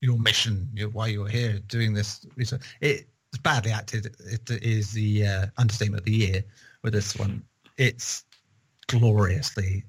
[0.00, 2.62] your mission, your, why you're here doing this research.
[2.80, 3.04] It's
[3.42, 4.14] badly acted.
[4.20, 6.44] It is the uh, understatement of the year
[6.82, 7.42] with this one.
[7.78, 8.24] It's
[8.88, 9.84] gloriously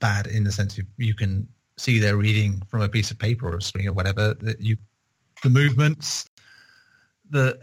[0.00, 3.48] bad in the sense you, you can see they're reading from a piece of paper
[3.48, 4.34] or a screen or whatever.
[4.34, 4.76] That you,
[5.42, 6.28] the movements,
[7.30, 7.58] the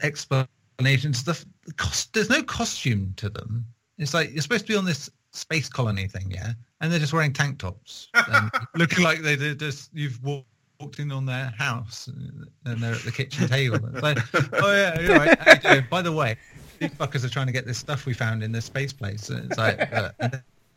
[0.86, 2.14] explanations, the, the cost.
[2.14, 3.66] There's no costume to them.
[3.98, 7.14] It's like you're supposed to be on this space colony thing, yeah, and they're just
[7.14, 10.48] wearing tank tops, and looking like they did just you've walked
[10.80, 13.80] walked in on their house and they're at the kitchen table.
[13.94, 14.18] It's like,
[14.54, 15.64] oh yeah, you're right.
[15.64, 15.82] You?
[15.90, 16.36] By the way,
[16.80, 19.30] these fuckers are trying to get this stuff we found in this space place.
[19.30, 20.12] And it's like uh,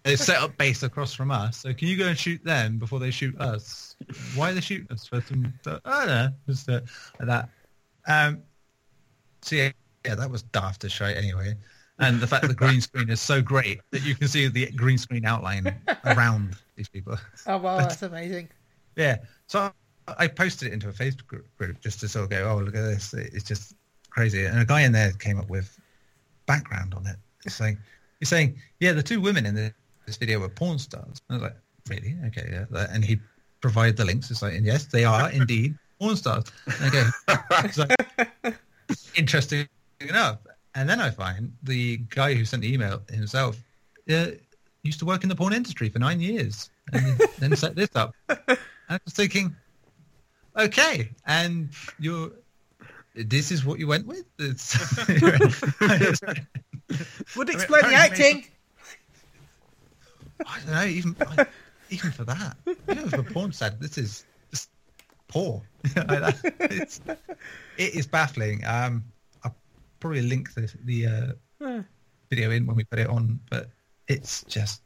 [0.04, 1.56] they set up base across from us.
[1.56, 3.96] So can you go and shoot them before they shoot us?
[4.36, 5.52] Why are they shooting us for some?
[5.66, 6.80] I don't know, just uh,
[7.18, 7.48] like that.
[8.06, 8.42] Um,
[9.42, 9.70] so yeah,
[10.06, 11.54] yeah, that was daft as shite anyway.
[11.98, 14.70] And the fact that the green screen is so great that you can see the
[14.72, 17.16] green screen outline around these people.
[17.46, 18.48] Oh wow, that's amazing.
[18.96, 19.18] Yeah.
[19.46, 19.72] So
[20.18, 22.82] I posted it into a Facebook group- just to sort of go, oh, look at
[22.82, 23.14] this.
[23.14, 23.74] It's just
[24.10, 24.44] crazy.
[24.44, 25.78] And a guy in there came up with
[26.46, 27.16] background on it.
[27.42, 27.78] He's saying,
[28.18, 29.72] he's saying, yeah, the two women in the,
[30.06, 31.22] this video were porn stars.
[31.30, 31.56] I was like,
[31.88, 32.16] really?
[32.26, 32.86] Okay, yeah.
[32.90, 33.18] And he
[33.60, 34.30] provided the links.
[34.30, 36.44] It's like, and yes, they are indeed porn stars.
[36.66, 37.84] And I go,
[38.44, 38.56] like,
[39.16, 39.68] interesting
[40.00, 40.38] enough.
[40.74, 43.56] And then I find the guy who sent the email himself
[44.10, 44.26] uh,
[44.82, 48.14] used to work in the porn industry for nine years and then set this up.
[48.28, 49.56] I was thinking,
[50.56, 52.30] okay, and you're,
[53.14, 54.24] this is what you went with?
[54.38, 54.76] It's,
[55.08, 55.22] Would
[55.80, 58.46] I mean, explain the acting.
[60.46, 61.48] I don't know, even like,
[61.90, 62.56] even for that,
[62.90, 64.70] even for porn star, this is just
[65.28, 65.62] poor.
[66.60, 67.00] It's,
[67.78, 68.62] it is baffling.
[68.66, 69.04] Um,
[70.00, 71.82] probably link the, the uh,
[72.30, 73.70] video in when we put it on, but
[74.08, 74.82] it's just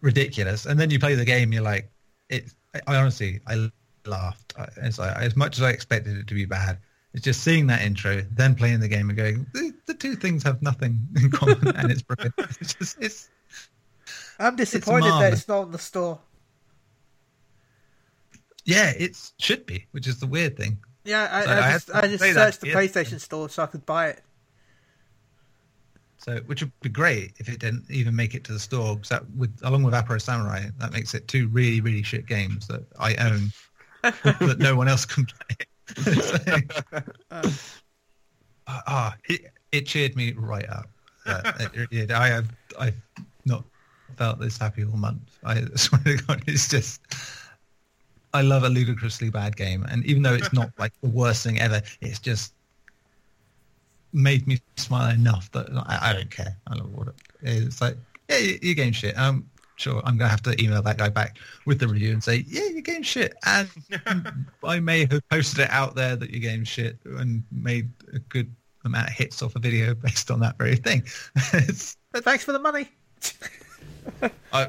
[0.00, 0.66] ridiculous.
[0.66, 1.90] And then you play the game, you're like,
[2.28, 2.52] it.
[2.86, 3.70] I, honestly, I
[4.06, 4.54] laughed.
[4.58, 6.78] I, it's like as much as I expected it to be bad.
[7.14, 10.42] It's just seeing that intro, then playing the game and going, the, the two things
[10.44, 12.34] have nothing in common, and it's brilliant.
[12.60, 13.28] It's just, it's
[14.38, 16.18] I'm disappointed that it's not in the store.
[18.64, 20.78] yeah, it should be, which is the weird thing.
[21.04, 22.72] Yeah, I, So I, I just, I just searched the.
[22.72, 24.22] PlayStation store so I could buy it.
[26.18, 29.08] So, which would be great if it didn't even make it to the store, because
[29.08, 32.84] that would, along with Afro Samurai, that makes it two really, really shit games that
[33.00, 33.50] I own
[34.02, 35.56] that no one else can play.
[36.22, 37.50] so,
[38.68, 40.86] ah, it, it cheered me right up.
[41.26, 42.12] Uh, it really did.
[42.12, 42.48] I have,
[42.78, 42.96] I've
[43.44, 43.64] not
[44.16, 45.38] felt this happy all month.
[45.42, 47.00] I swear to God, it's just.
[48.34, 51.60] I love a ludicrously bad game, and even though it's not like the worst thing
[51.60, 52.54] ever, it's just
[54.12, 56.56] made me smile enough that I, I don't care.
[56.66, 57.66] I love what it is.
[57.66, 57.96] It's like,
[58.28, 59.16] yeah, your, your game shit.
[59.18, 62.44] Um, sure, I'm gonna have to email that guy back with the review and say,
[62.46, 63.34] yeah, your game shit.
[63.44, 63.68] And
[64.64, 68.54] I may have posted it out there that your game shit and made a good
[68.84, 71.04] amount of hits off a video based on that very thing.
[72.12, 72.90] But thanks for the money.
[74.52, 74.68] I,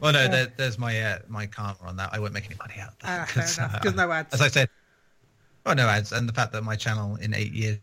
[0.00, 2.10] well, no, there, there's my uh, my karma on that.
[2.12, 3.20] I won't make any money out of that.
[3.20, 4.34] Ah, fair 'cause, uh, Because no ads.
[4.34, 4.68] as I said,
[5.66, 7.78] oh no ads, and the fact that my channel in eight years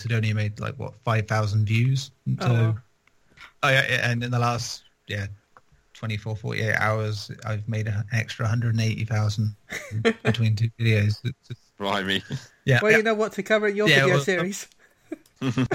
[0.00, 2.10] had only made like what five thousand views.
[2.40, 2.78] So, Oh.
[3.64, 5.26] oh, yeah, yeah, and in the last yeah
[5.94, 9.54] 24, 48 hours, I've made an extra 180,000
[10.24, 11.18] between two videos.
[11.24, 12.22] It's just- Blimey.
[12.64, 12.80] yeah.
[12.82, 14.66] Well, you know what to cover in your Yeah, video well, series.
[15.40, 15.66] well,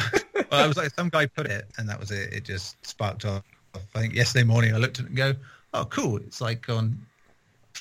[0.51, 2.33] I was like, some guy put it, and that was it.
[2.33, 3.43] It just sparked off.
[3.75, 5.33] I think yesterday morning I looked at it and go,
[5.77, 6.17] oh, cool.
[6.17, 6.97] It's like on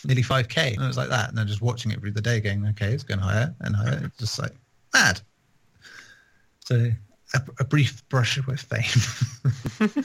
[0.05, 0.74] nearly 5K.
[0.74, 1.28] And it was like that.
[1.28, 4.03] And then just watching it through the day going, okay, it's going higher and higher.
[4.05, 4.53] It's just like
[4.92, 5.20] mad.
[6.61, 6.90] So
[7.34, 10.05] a, a brief brush with fame.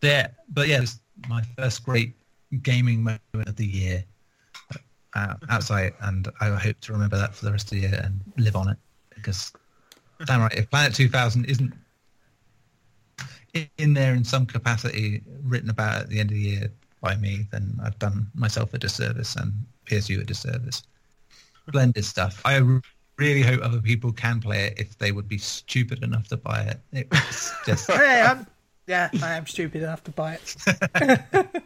[0.00, 0.34] there.
[0.50, 2.14] but yeah, it's my first great
[2.62, 4.04] gaming moment of the year
[5.14, 8.20] uh, outside, and I hope to remember that for the rest of the year and
[8.36, 8.78] live on it
[9.14, 9.52] because
[10.26, 11.74] damn right, if Planet 2000 isn't
[13.54, 17.16] in- in there in some capacity written about at the end of the year by
[17.16, 19.52] me, then I've done myself a disservice and
[19.86, 20.82] PSU a disservice.
[21.68, 22.40] Splendid stuff.
[22.44, 22.60] I
[23.16, 26.62] really hope other people can play it if they would be stupid enough to buy
[26.62, 26.80] it.
[26.92, 28.46] It was just hey, I'm,
[28.86, 31.62] yeah, I am stupid enough to buy it.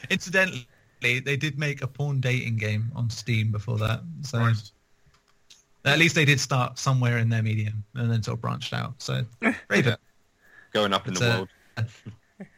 [0.10, 0.66] incidentally,
[1.00, 4.72] they did make a porn dating game on Steam before that, so Christ.
[5.84, 8.94] at least they did start somewhere in their medium and then sort of branched out.
[8.98, 9.24] So
[9.68, 9.96] Raven,
[10.74, 11.48] Going up in the a- world.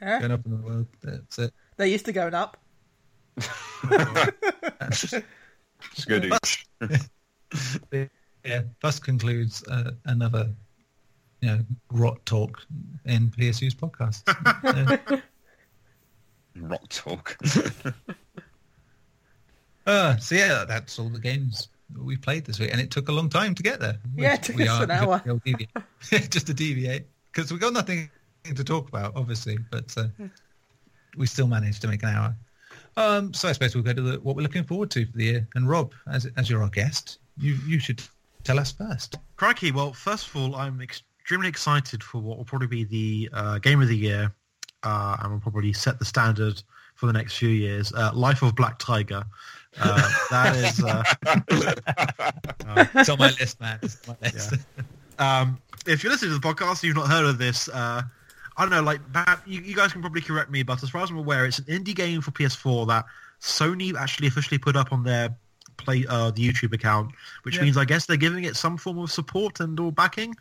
[0.01, 0.87] Going up in the world.
[1.03, 1.53] That's it.
[1.77, 2.57] They used to going up.
[4.81, 5.15] It's
[6.07, 6.33] good.
[8.45, 10.51] yeah, thus concludes uh, another,
[11.43, 11.61] you know,
[11.93, 12.63] rot talk
[13.05, 14.23] in PSU's podcast.
[16.59, 17.37] Uh, Rock talk.
[19.87, 21.69] uh, so yeah, that's all the games
[22.03, 23.99] we played this week, and it took a long time to get there.
[24.17, 25.23] Yeah, it took we us are an hour.
[26.01, 27.05] just to deviate
[27.37, 28.09] because we got nothing
[28.45, 30.07] to talk about, obviously, but uh,
[31.19, 32.35] we still managed to make an hour.
[32.97, 35.25] Um, so I suppose we'll go to the, what we're looking forward to for the
[35.25, 35.49] year.
[35.55, 38.03] And Rob, as as you're our guest, you you should
[38.43, 39.19] tell us first.
[39.37, 39.71] Crikey.
[39.71, 43.83] Well, first of all, I'm extremely excited for what will probably be the uh, game
[43.83, 44.35] of the year,
[44.83, 46.63] uh, and will probably set the standard
[46.95, 47.93] for the next few years.
[47.93, 49.23] Uh, Life of Black Tiger.
[49.79, 50.83] Uh, that is.
[50.83, 51.03] Uh,
[52.95, 53.79] It's on my list, man.
[54.09, 54.55] My list.
[55.19, 57.69] Um, if you're listening to the podcast, and you've not heard of this.
[57.69, 58.03] Uh,
[58.59, 59.01] I don't know, like
[59.45, 61.67] you, you guys can probably correct me, but as far as I'm aware, it's an
[61.67, 63.05] indie game for PS4 that
[63.41, 65.37] Sony actually officially put up on their
[65.77, 67.11] play uh, the YouTube account,
[67.43, 67.65] which Yeah.
[67.65, 70.35] means I guess they're giving it some form of support and or backing.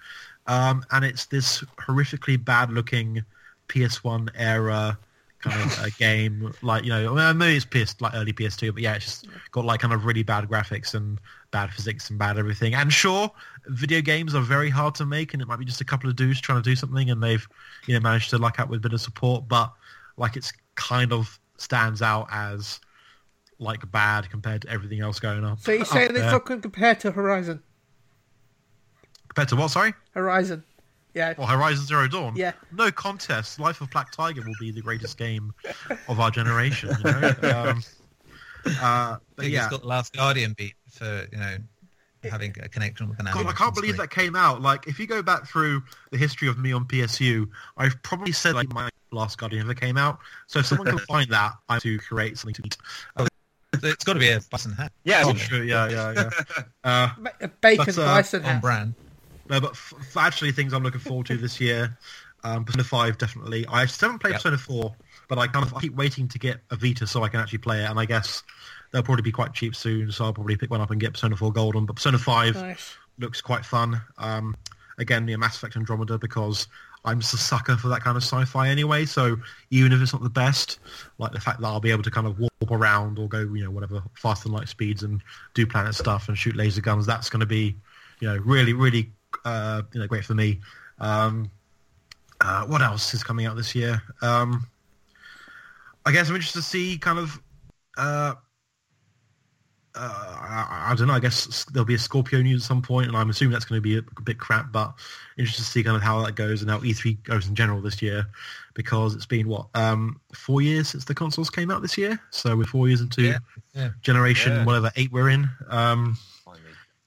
[0.47, 3.26] Um, and it's this horrifically bad-looking
[3.67, 4.97] PS1 era
[5.41, 8.73] kind of a game, like you know, I mean, maybe it's PS like early PS2,
[8.73, 11.19] but yeah, it's just got like kind of really bad graphics and
[11.56, 12.76] bad physics and bad everything.
[12.76, 13.32] And sure,
[13.68, 16.18] video games are very hard to make, and it might be just a couple of
[16.18, 17.47] dudes trying to do something, and they've
[17.88, 19.47] you know managed to luck out with a bit of support.
[19.47, 19.72] But
[20.18, 22.82] like, it's kind of stands out as
[23.58, 25.58] like bad compared to everything else going on.
[25.58, 26.32] So you're up saying it's there.
[26.32, 27.64] not good compared to Horizon?
[29.30, 29.72] compared to what?
[29.72, 30.62] Sorry, Horizon.
[31.14, 31.36] Yeah.
[31.38, 32.34] or Horizon Zero Dawn?
[32.36, 32.51] Yeah.
[32.74, 33.58] No contest.
[33.58, 35.53] Life of Black Tiger will be the greatest game
[36.10, 36.89] of our generation.
[36.97, 37.28] You know.
[37.43, 37.84] um,
[38.82, 41.58] uh, but think yeah, it's got the Last Guardian beat for you know
[42.24, 43.98] having a connection with an God, I can't believe screen.
[43.98, 44.62] that came out.
[44.62, 48.56] Like, if you go back through the history of me on PSU, I've probably said
[48.56, 50.20] like my Last Guardian ever came out.
[50.48, 52.78] So if someone can find that, I'm to create something to eat.
[53.84, 55.48] It's got to be a button hat Yeah, Oh, isn't it?
[55.48, 56.30] sure, yeah, yeah, yeah.
[56.84, 57.10] Uh,
[57.41, 58.96] a Bacon But, uh, bison on brand.
[59.50, 61.98] no, but f- f- actually, things I'm looking forward to this year.
[62.43, 63.66] Um, Persona 5, definitely.
[63.68, 64.41] I still haven't played Yep.
[64.41, 64.96] Persona 4,
[65.28, 67.58] but I kind of I keep waiting to get a Vita so I can actually
[67.60, 67.89] play it.
[67.89, 68.43] And I guess
[68.96, 71.36] they'll probably be quite cheap soon, so I'll probably pick one up and get Persona
[71.36, 71.86] 4 Golden.
[71.86, 72.96] But Persona 5, Nice.
[73.19, 74.02] looks quite fun.
[74.18, 74.56] Um,
[74.99, 76.69] again, yeah, Mass Effect Andromeda because
[77.03, 79.03] I'm just a sucker for that kind of sci-fi anyway.
[79.06, 79.36] So
[79.69, 80.80] even if it's not the best,
[81.18, 83.65] like the fact that I'll be able to kind of warp around or go, you
[83.65, 85.22] know, whatever faster than light speeds and
[85.53, 87.76] do planet stuff and shoot laser guns, that's going to be,
[88.22, 89.11] you know, really, really,
[89.44, 90.61] uh, you know, great for me.
[90.99, 91.52] Um,
[92.40, 94.02] uh, what else is coming out this year?
[94.22, 94.65] Um,
[96.06, 97.41] I guess I'm interested to see kind of.
[97.98, 98.36] Uh,
[99.95, 101.13] uh, I, I don't know.
[101.13, 103.77] I guess there'll be a Scorpio news at some point, and I'm assuming that's going
[103.77, 104.72] to be a, a bit crap.
[104.72, 104.93] But
[105.38, 108.01] interested to see kind of how that goes and how E3 goes in general this
[108.01, 108.27] year,
[108.73, 112.19] because it's been what um, four years since the consoles came out this year.
[112.31, 113.38] So we're four years into Yeah,
[113.73, 113.89] yeah.
[114.01, 114.65] generation Yeah.
[114.65, 115.49] whatever eight we're in.
[115.69, 116.63] Um, Finally.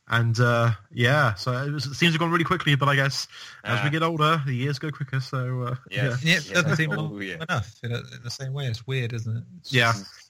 [0.09, 2.75] and uh, yeah, so it, was, it seems to have gone really quickly.
[2.75, 3.29] But I guess
[3.65, 3.91] as we Ah.
[3.91, 5.21] get older, the years go quicker.
[5.21, 6.13] So uh, Yeah.
[6.13, 6.75] And yet it doesn't Yeah.
[6.75, 7.35] seem Oh, long yeah.
[7.49, 8.67] enough in, a, in the same way.
[8.67, 9.45] It's weird, isn't it?
[9.61, 9.93] It's yeah.
[9.93, 10.28] just-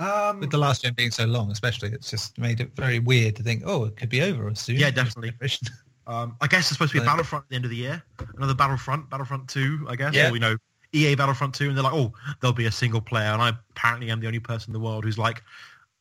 [0.00, 3.36] Um, with the last gen being so long, especially, it's just made it very weird
[3.36, 4.76] to think, oh, it could be over soon.
[4.76, 5.32] Yeah, definitely.
[6.06, 8.02] Um, I guess it's supposed to be a Battlefront at the end of the year.
[8.36, 10.12] Another Battlefront, Battlefront 2, I guess.
[10.12, 10.30] Yeah.
[10.30, 10.56] Or, you know,
[10.92, 13.28] EA Battlefront 2, and they're like, oh, there'll be a single player.
[13.28, 15.40] And I apparently am the only person in the world who's like,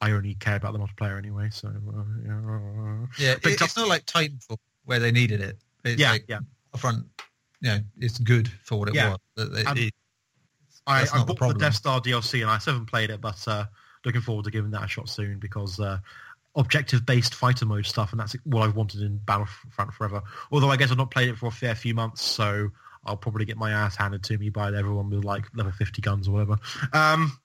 [0.02, 1.50] I only care about the multiplayer anyway.
[1.52, 3.06] So, uh, yeah.
[3.20, 5.60] Yeah, But it, it's not like Titanfall where they needed it.
[5.86, 6.40] It's Yeah, like yeah.
[6.72, 7.06] Battlefront,
[7.62, 9.10] you know, it's good for what it Yeah.
[9.10, 9.20] was.
[9.36, 9.94] That it- it-
[10.88, 11.60] I, I not the bought the.
[11.60, 13.66] Death Star DLC and I still haven't played it, but uh,
[14.06, 16.00] looking forward to giving that a shot soon because uh,
[16.56, 20.22] objective-based fighter mode stuff, and that's what I've wanted in Battlefront Forever.
[20.52, 22.70] Although I guess I've not played it for a fair few months, so
[23.06, 26.28] I'll probably get my ass handed to me by everyone with like level 50 guns
[26.28, 26.58] or whatever.
[26.94, 27.40] Um,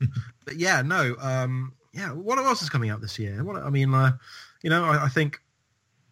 [0.44, 2.10] but yeah, no, um, yeah.
[2.10, 3.42] What else is coming out this year?
[3.44, 4.12] What I mean, uh,
[4.62, 5.40] you know, I, I think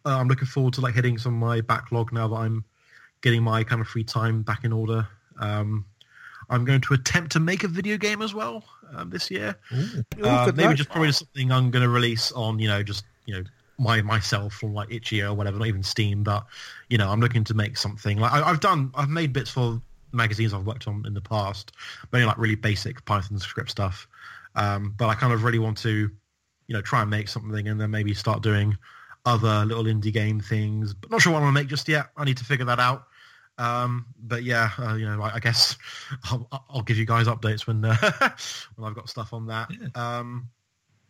[0.05, 2.65] uh, I'm looking forward to like hitting some of my backlog now that I'm
[3.21, 5.07] getting my kind of free time back in order.
[5.39, 5.87] Um,
[6.49, 8.65] I'm going to attempt to make a video game as well
[8.95, 9.57] um, this year.
[9.75, 10.05] Ooh.
[10.23, 13.35] Uh, maybe just probably just something I'm going to release on, you know, just you
[13.35, 13.45] know
[13.79, 16.47] my myself from like Itchy or whatever, not even Steam, but
[16.89, 18.19] you know, I'm looking to make something.
[18.19, 19.81] Like I, I've done, I've made bits for
[20.13, 21.73] magazines I've worked on in the past,
[22.11, 24.09] but like really basic Python script stuff.
[24.55, 26.11] Um, but I kind of really want to,
[26.67, 28.77] you know, try and make something and then maybe start doing
[29.27, 30.95] other little indie game things.
[30.95, 32.07] But not sure what I want to make just yet.
[32.17, 33.07] I need to figure that out.
[33.59, 35.77] Um, but yeah, uh, you know, I, I guess
[36.25, 37.97] I'll, I'll give you guys updates when uh,
[38.77, 39.71] when I've got stuff on that.
[39.95, 40.49] Um,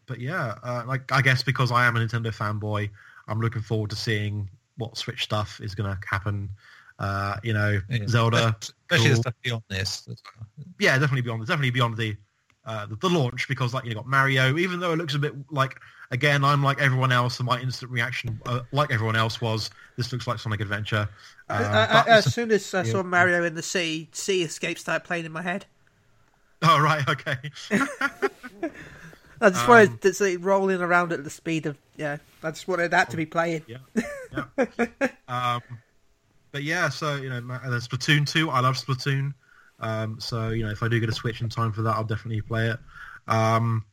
[0.06, 2.88] but yeah, uh, like I guess because I am a Nintendo fanboy,
[3.28, 6.50] I'm looking forward to seeing what Switch stuff is going to happen.
[6.98, 8.06] Uh, you know, Yeah.
[8.06, 9.08] Zelda, Especially cool.
[9.08, 10.08] the stuff beyond this.
[10.78, 12.16] yeah, definitely beyond definitely beyond the,
[12.64, 15.34] uh, the the launch because like you got Mario, even though it looks a bit
[15.50, 15.78] like
[16.10, 20.12] again I'm like everyone else, and my instant reaction uh, like everyone else was this
[20.12, 21.08] looks like Sonic Adventure.
[21.48, 24.78] Um, I- I- but as soon as I saw Mario in the sea, City Escape
[24.78, 25.66] started playing in my head.
[26.62, 27.36] oh right, okay.
[29.40, 32.16] I just Um, wanted to see it rolling around at the speed of yeah.
[32.42, 33.62] I just wanted that to be playing.
[33.66, 33.78] Yeah,
[34.32, 34.86] yeah.
[35.28, 35.60] um,
[36.52, 38.48] but yeah, so you know, and then Splatoon two.
[38.50, 39.34] I love Splatoon.
[39.80, 42.04] Um, so you know, if I do get a Switch in time for that, I'll
[42.04, 42.78] definitely play it.
[43.28, 43.84] Um,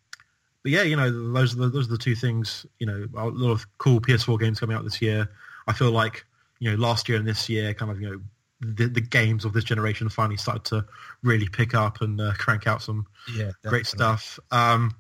[0.64, 2.66] but yeah, you know, those are the, those are the two things.
[2.80, 5.30] You know, a lot of cool PS4 games coming out this year.
[5.68, 6.26] I feel like
[6.60, 8.22] you know, last year and this year, kind of you know,
[8.62, 10.86] the, the games of this generation finally started to
[11.22, 14.40] really pick up and uh, crank out some Yeah, great stuff.
[14.52, 14.96] Um,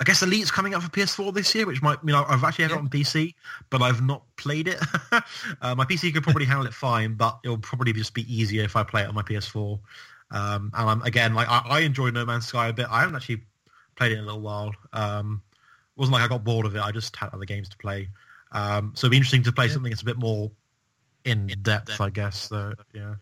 [0.00, 2.64] I guess Elite's coming out for PS4 this year, which might you know I've actually
[2.64, 2.80] had it Yeah.
[2.80, 3.34] on PC,
[3.70, 4.80] but I've not played it.
[5.62, 8.74] uh, my PC could probably handle it fine, but it'll probably just be easier if
[8.74, 9.78] I play it on my PS4.
[10.32, 12.86] Um, and I'm, again, like I, I enjoy No Man's Sky a bit.
[12.90, 13.44] I haven't actually
[13.96, 14.72] played it in a little while.
[14.92, 16.80] Um, it wasn't like I got bored of it.
[16.82, 18.08] I just had other games to play.
[18.52, 20.50] Um, so it'd be interesting to play something that's a bit more
[21.24, 22.48] in depth, I guess.
[22.48, 23.14] So yeah.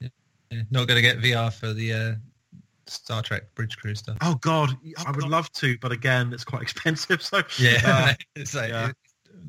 [0.00, 2.12] Yeah, Not going to get VR for the uh,
[2.86, 4.18] Star Trek Bridge Crew stuff.
[4.20, 4.76] Oh God,
[5.06, 7.22] I would love to, but again, it's quite expensive.
[7.22, 8.92] So Yeah, uh, it's like yeah.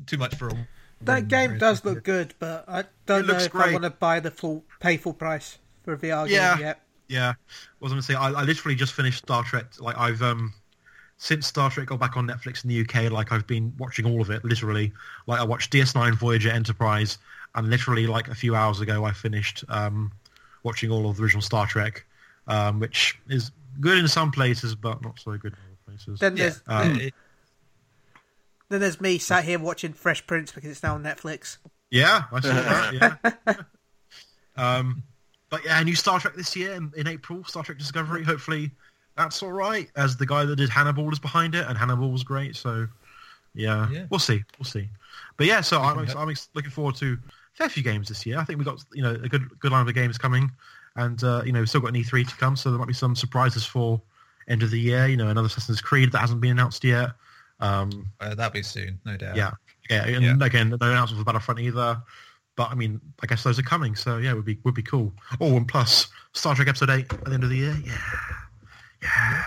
[0.06, 0.68] too much for a.
[1.02, 1.58] That game person.
[1.60, 4.30] does look good, but I don't It know looks if I want to buy the
[4.30, 6.54] full pay full price for a VR Yeah.
[6.56, 6.80] game yet.
[7.08, 7.34] Yeah,
[7.80, 8.14] was I going to say?
[8.14, 9.66] I, I literally just finished Star Trek.
[9.78, 10.52] Like I've um
[11.18, 14.20] since Star Trek got back on Netflix in the UK, like I've been watching all
[14.20, 14.44] of it.
[14.44, 14.92] Literally,
[15.26, 17.18] like I watched DS9, Voyager, Enterprise,
[17.54, 20.12] and literally like a few hours ago, I finished um
[20.62, 22.04] watching all of the original Star Trek,
[22.48, 23.50] um, which is
[23.80, 26.18] good in some places, but not so good in other places.
[26.18, 27.14] Then there's Um, it-
[28.68, 31.58] then there's me sat here watching Fresh Prince because it's now on Netflix.
[31.88, 32.92] Yeah, I saw that.
[32.92, 33.54] Yeah.
[34.56, 35.04] um,
[35.50, 37.44] but yeah, new Star Trek this year in, in April.
[37.44, 38.22] Star Trek Discovery.
[38.24, 38.70] Hopefully,
[39.16, 39.88] that's all right.
[39.96, 42.56] As the guy that did Hannibal is behind it, and Hannibal was great.
[42.56, 42.86] So
[43.54, 44.06] yeah, Yeah.
[44.10, 44.42] we'll see.
[44.58, 44.88] We'll see.
[45.36, 45.98] But yeah, so I'm.
[46.16, 48.38] I'm ex- looking forward to a fair few games this year.
[48.38, 50.50] I think we've got you know a good good line of games coming,
[50.96, 52.92] and uh, you know we've still got an E3 to come, so there might be
[52.94, 54.00] some surprises for
[54.48, 55.06] end of the year.
[55.06, 57.10] You know, another Assassin's Creed that hasn't been announced yet.
[57.60, 59.34] Um, uh, that'll be soon, no doubt.
[59.36, 59.52] yeah,
[59.88, 60.36] yeah, and Yeah.
[60.46, 62.00] again, no announcement for Battlefront either.
[62.56, 64.82] But I mean, I guess those are coming, so yeah, it would be would be
[64.82, 65.12] cool.
[65.40, 67.98] Oh, and plus Star Trek Episode Eight at the end of the year, yeah,
[69.02, 69.44] yeah.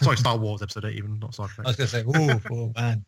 [0.00, 1.66] Sorry, Star Wars Episode Eight, even not Star Trek.
[1.66, 3.04] I was going to say, oh, oh man,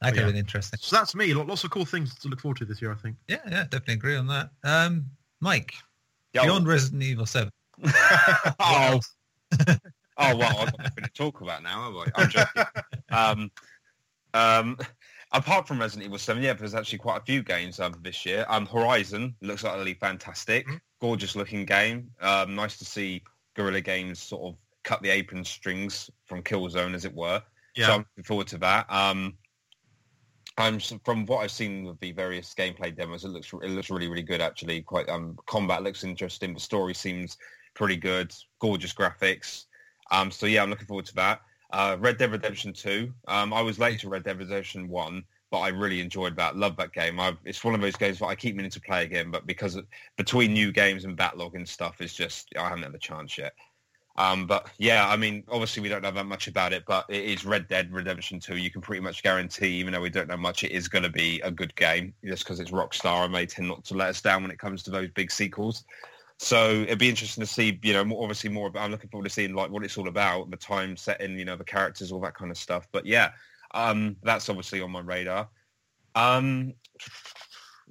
[0.00, 0.22] that could yeah.
[0.22, 0.78] have been interesting.
[0.80, 1.34] So that's me.
[1.34, 3.16] Lots of cool things to look forward to this year, I think.
[3.26, 4.50] Yeah, yeah, definitely agree on that.
[4.62, 5.06] Um,
[5.40, 5.74] Mike,
[6.34, 6.42] Yo.
[6.42, 7.50] beyond Resident Evil Seven,
[8.60, 9.00] oh.
[9.58, 12.22] oh well, I've got nothing to talk about now, have I?
[12.22, 12.64] I'm joking.
[13.10, 13.50] um,
[14.34, 14.78] um,
[15.32, 18.44] apart from Resident Evil 7, yeah, there's actually quite a few games um, this year.
[18.48, 20.76] Um, Horizon looks utterly fantastic, Mm-hmm.
[21.00, 22.10] gorgeous looking game.
[22.20, 23.22] Um, nice to see
[23.56, 27.42] Guerrilla Games sort of cut the apron strings from Killzone, as it were.
[27.76, 28.86] Yeah, So I'm looking forward to that.
[28.92, 29.34] Um,
[30.58, 34.08] I'm from what I've seen with the various gameplay demos, it looks it looks really
[34.08, 34.82] really good actually.
[34.82, 36.52] Quite um, combat looks interesting.
[36.52, 37.38] The story seems
[37.74, 38.34] pretty good.
[38.60, 39.64] Gorgeous graphics.
[40.10, 41.40] Um, so yeah, I'm looking forward to that.
[41.72, 43.12] Uh, Red Dead Redemption 2.
[43.28, 46.56] Um, I was late to Red Dead Redemption 1, but I really enjoyed that.
[46.56, 47.18] Love that game.
[47.18, 49.76] i it's one of those games that I keep meaning to play again, but because
[49.76, 49.86] of,
[50.16, 53.54] between new games and backlog and stuff, it's just I haven't had the chance yet.
[54.16, 57.24] Um, but yeah, I mean, obviously we don't know that much about it, but it
[57.24, 58.56] is Red Dead Redemption 2.
[58.56, 61.10] You can pretty much guarantee, even though we don't know much, it is going to
[61.10, 64.20] be a good game just because it's Rockstar and they tend not to let us
[64.20, 65.84] down when it comes to those big sequels.
[66.42, 68.66] So it'd be interesting to see, you know, more, obviously more.
[68.66, 71.44] About, I'm looking forward to seeing like what it's all about, the time setting, you
[71.44, 72.88] know, the characters, all that kind of stuff.
[72.90, 73.30] But yeah,
[73.74, 75.48] um, that's obviously on my radar.
[76.16, 76.74] Um,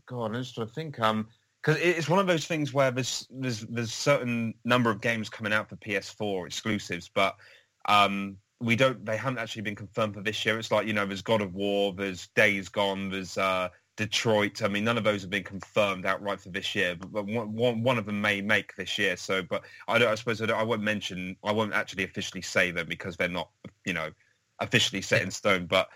[0.06, 1.00] God, I'm just trying to think.
[1.00, 1.30] Um,
[1.64, 5.54] because it's one of those things where there's there's there's certain number of games coming
[5.54, 7.38] out for PS4 exclusives, but
[7.86, 9.06] um, we don't.
[9.06, 10.60] They haven't actually been confirmed for this year.
[10.60, 14.64] It's like you know, there's God of War, there's Days Gone, there's uh, Detroit.
[14.64, 17.98] I mean, none of those have been confirmed outright for this year, but, one, one,
[17.98, 19.18] of them may make this year.
[19.18, 20.10] So, but I don't.
[20.10, 21.36] I suppose I, don't, I won't mention.
[21.44, 23.50] I won't actually officially say them because they're not,
[23.86, 24.10] you know,
[24.60, 25.66] officially set in stone.
[25.66, 25.90] But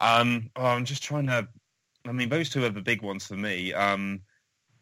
[0.00, 1.46] um, oh, I'm just trying to.
[2.06, 3.72] I mean, those two are the big ones for me.
[3.72, 4.22] Um,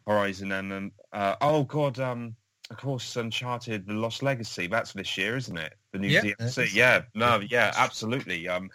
[0.07, 2.35] Horizon and um, uh, oh god, um,
[2.69, 4.67] of course, Uncharted: The Lost Legacy.
[4.67, 5.73] That's this year, isn't it?
[5.91, 6.73] The new Yeah, DLC.
[6.73, 8.47] Yeah, no, yeah, absolutely.
[8.47, 8.69] Um,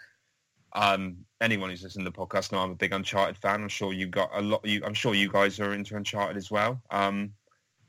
[0.73, 3.61] um, anyone who's listening to the podcast know I'm a big Uncharted fan.
[3.61, 4.65] I'm sure you've got a lot.
[4.65, 6.81] You, I'm sure you guys are into Uncharted as well.
[6.91, 7.33] Um,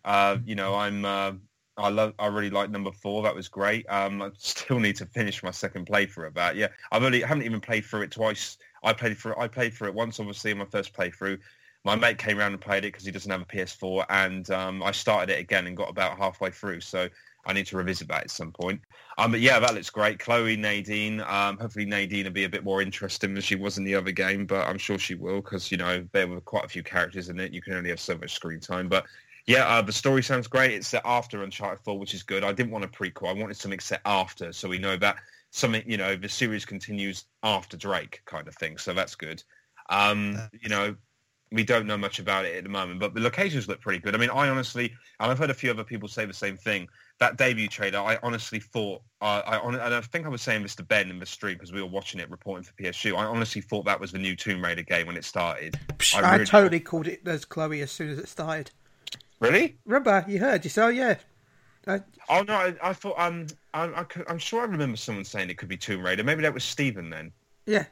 [0.04, 1.04] uh, you know, I'm.
[1.04, 1.32] Uh,
[1.76, 2.14] I love.
[2.18, 3.22] I really like number four.
[3.22, 3.86] That was great.
[3.88, 6.56] Um, I still need to finish my second playthrough About.
[6.56, 8.58] Yeah, I've only haven't even played through it twice.
[8.82, 9.38] I played for.
[9.38, 11.38] I played for it once, obviously, in my first playthrough.
[11.84, 14.82] My mate came around and played it because he doesn't have a PS4, and um,
[14.82, 16.80] I started it again and got about halfway through.
[16.80, 17.08] So
[17.46, 18.80] I need to revisit that at some point.
[19.16, 20.18] Um, but yeah, that looks great.
[20.18, 21.20] Chloe, Nadine.
[21.20, 24.10] Um, hopefully Nadine will be a bit more interesting than she was in the other
[24.10, 27.28] game, but I'm sure she will because you know there were quite a few characters
[27.28, 27.52] in it.
[27.52, 29.06] You can only have so much screen time, but.
[29.46, 30.72] Yeah, uh, the story sounds great.
[30.72, 32.44] It's set after Uncharted 4, which is good.
[32.44, 33.30] I didn't want a prequel.
[33.30, 35.16] I wanted something set after, so we know that
[35.52, 38.76] something, you know, the series continues after Drake kind of thing.
[38.76, 39.42] So that's good.
[39.88, 40.96] Um, you know,
[41.50, 44.14] we don't know much about it at the moment, but the locations look pretty good.
[44.14, 46.88] I mean, I honestly, and I've heard a few other people say the same thing.
[47.20, 50.76] That debut trailer, I honestly thought, uh, I and I think I was saying this
[50.76, 53.16] to Ben in the stream because we were watching it, reporting for PSU.
[53.16, 55.78] I honestly thought that was the new Tomb Raider game when it started.
[56.14, 58.70] I I, really- totally called it as Chloe as soon as it started.
[59.40, 59.76] Really?
[59.84, 61.16] Remember, you heard, you said, oh yeah.
[61.88, 65.48] I, Oh no, I, I thought um, I'm, I, I'm sure I remember someone saying
[65.50, 66.22] it could be Tomb Raider.
[66.22, 67.32] Maybe that was Stephen then.
[67.66, 67.84] yeah.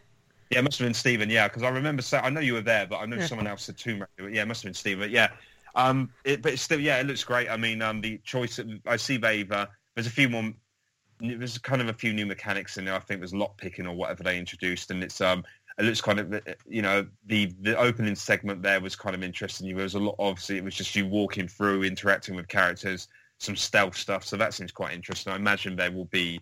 [0.50, 1.28] Yeah, it must have been Stephen.
[1.28, 2.02] Yeah, because I remember.
[2.02, 3.26] Say, I know you were there, but I know Yeah.
[3.26, 4.30] someone else said Tomb Raider.
[4.30, 5.10] Yeah, it must have been Stephen.
[5.10, 5.30] Yeah,
[5.76, 7.48] um, it, but still, yeah, it looks great.
[7.48, 8.58] I mean, um, the choice.
[8.86, 9.50] I see they've.
[9.50, 10.52] Uh, there's a few more.
[11.20, 12.94] There's kind of a few new mechanics in there.
[12.94, 15.44] I think there's lock picking or whatever they introduced, and it's um,
[15.78, 19.68] it looks kind of, you know, the the opening segment there was kind of interesting.
[19.68, 20.16] There was a lot.
[20.18, 23.08] Obviously, it was just you walking through, interacting with characters,
[23.38, 24.24] some stealth stuff.
[24.24, 25.32] So that seems quite interesting.
[25.32, 26.40] I imagine there will be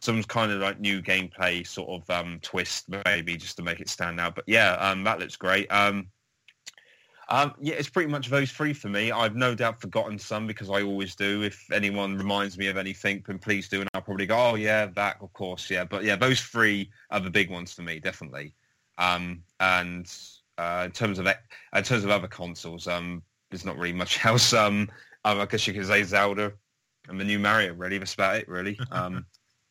[0.00, 3.88] some kind of like new gameplay sort of um, twist maybe just to make it
[3.88, 4.34] stand out.
[4.34, 5.66] But yeah, um, that looks great.
[5.72, 6.08] Um,
[7.30, 9.12] um, yeah, it's pretty much those three for me.
[9.12, 11.42] I've no doubt forgotten some because I always do.
[11.42, 14.86] If anyone reminds me of anything, then please do, and I'll probably go, oh yeah,
[14.94, 15.84] that of course, yeah.
[15.84, 18.54] But yeah, those three are the big ones for me, definitely.
[18.96, 20.10] Um, and
[20.56, 24.54] uh, in terms of in terms of other consoles, um, there's not really much else.
[24.54, 24.88] Um,
[25.24, 26.52] I guess you could say Zelda
[27.08, 27.74] and the new Mario.
[27.74, 28.48] Really, that's about it.
[28.48, 28.78] Really.
[28.90, 29.20] Um, yeah.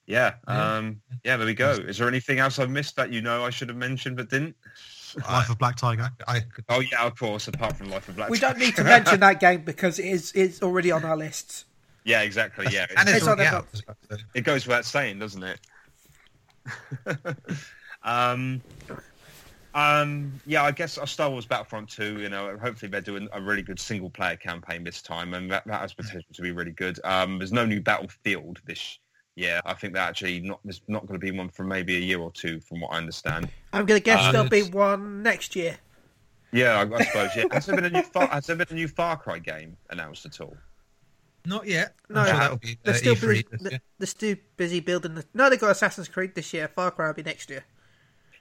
[0.10, 0.36] Yeah.
[0.48, 1.36] Um, yeah.
[1.36, 1.72] There we go.
[1.72, 4.56] Is there anything else I've missed that you know I should have mentioned but didn't?
[5.30, 6.10] Life of Black Tiger.
[6.28, 7.48] I could, Oh yeah, of course.
[7.48, 8.30] Apart from Life of Black.
[8.30, 11.66] We don't need to mention that game because it is it's already on our lists.
[12.04, 12.68] Yeah, exactly.
[12.72, 13.68] Yeah, and it's It's on already out.
[13.74, 15.60] as well, so- it goes without saying, doesn't it?
[18.04, 18.62] um,
[19.74, 23.62] um, yeah, I guess Star Wars Battlefront 2, you know, hopefully they're doing a really
[23.62, 27.00] good single player campaign this time, and that, that has potential to be really good.
[27.04, 29.00] Um, there's no new Battlefield this
[29.38, 29.62] year.
[29.66, 32.20] I think that actually not there's not going to be one for maybe a year
[32.20, 33.50] or two, from what I understand.
[33.74, 35.78] I'm going to guess Uh, there'll be one next year.
[36.52, 37.30] Yeah, I, I suppose.
[37.36, 39.78] Yeah, has there been a new Far, has there been a new Far Cry game
[39.90, 40.56] announced at all?
[41.46, 41.96] Not yet.
[42.10, 45.26] No, I'm sure uh, be They're uh, still busy, they're, they're still busy building the.
[45.34, 46.68] No, they got Assassin's Creed this year.
[46.68, 47.64] Far Cry will be next year.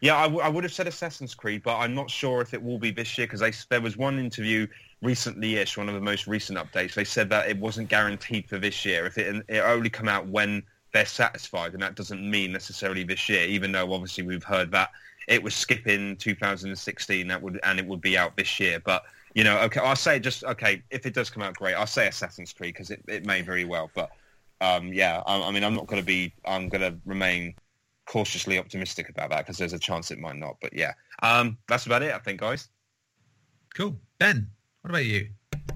[0.00, 2.62] Yeah, I, w- I would have said Assassin's Creed, but I'm not sure if it
[2.62, 4.66] will be this year because there was one interview
[5.02, 6.94] recently-ish, one of the most recent updates.
[6.94, 9.06] They said that it wasn't guaranteed for this year.
[9.06, 10.62] If it it only come out when
[10.96, 13.44] they're satisfied, and that doesn't mean necessarily this year.
[13.46, 14.90] Even though obviously we've heard that
[15.28, 18.80] it was skipping 2016, that would and it would be out this year.
[18.80, 19.04] But
[19.34, 21.74] you know, okay, I'll say just okay if it does come out, great.
[21.74, 23.90] I'll say Assassin's Creed because it, it may very well.
[23.94, 24.10] But
[24.62, 26.32] um, yeah, I, I mean, I'm not going to be.
[26.46, 27.54] I'm going to remain
[28.06, 30.56] cautiously optimistic about that because there's a chance it might not.
[30.62, 32.68] But yeah, um, that's about it, I think, guys.
[33.74, 33.94] Cool.
[34.18, 34.48] Ben,
[34.80, 35.28] what about you?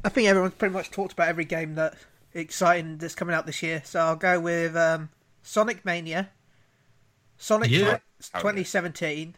[0.03, 1.95] I think everyone's pretty much talked about every game that
[2.35, 3.83] exciting that's coming out this year.
[3.85, 5.09] So I'll go with um,
[5.43, 6.31] Sonic Mania,
[7.39, 7.97] Sonic Yeah.
[8.21, 9.35] tw- 2017,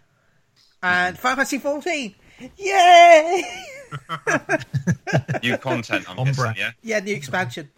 [0.83, 2.15] and Final Fantasy 14.
[2.57, 3.45] Yay!
[5.43, 6.57] New content, I'm On guessing, brand.
[6.59, 6.71] yeah?
[6.83, 7.71] yeah, new expansion.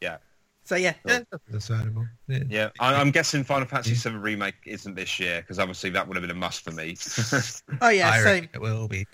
[0.00, 0.18] Yeah.
[0.64, 2.06] So yeah, Yeah, that's understandable.
[2.26, 2.38] Yeah.
[2.48, 6.16] Yeah, I, I'm guessing Final Fantasy VII Remake isn't this year because obviously that would
[6.16, 6.96] have been a must for me.
[7.82, 8.48] oh yeah, I same.
[8.52, 9.06] it will be.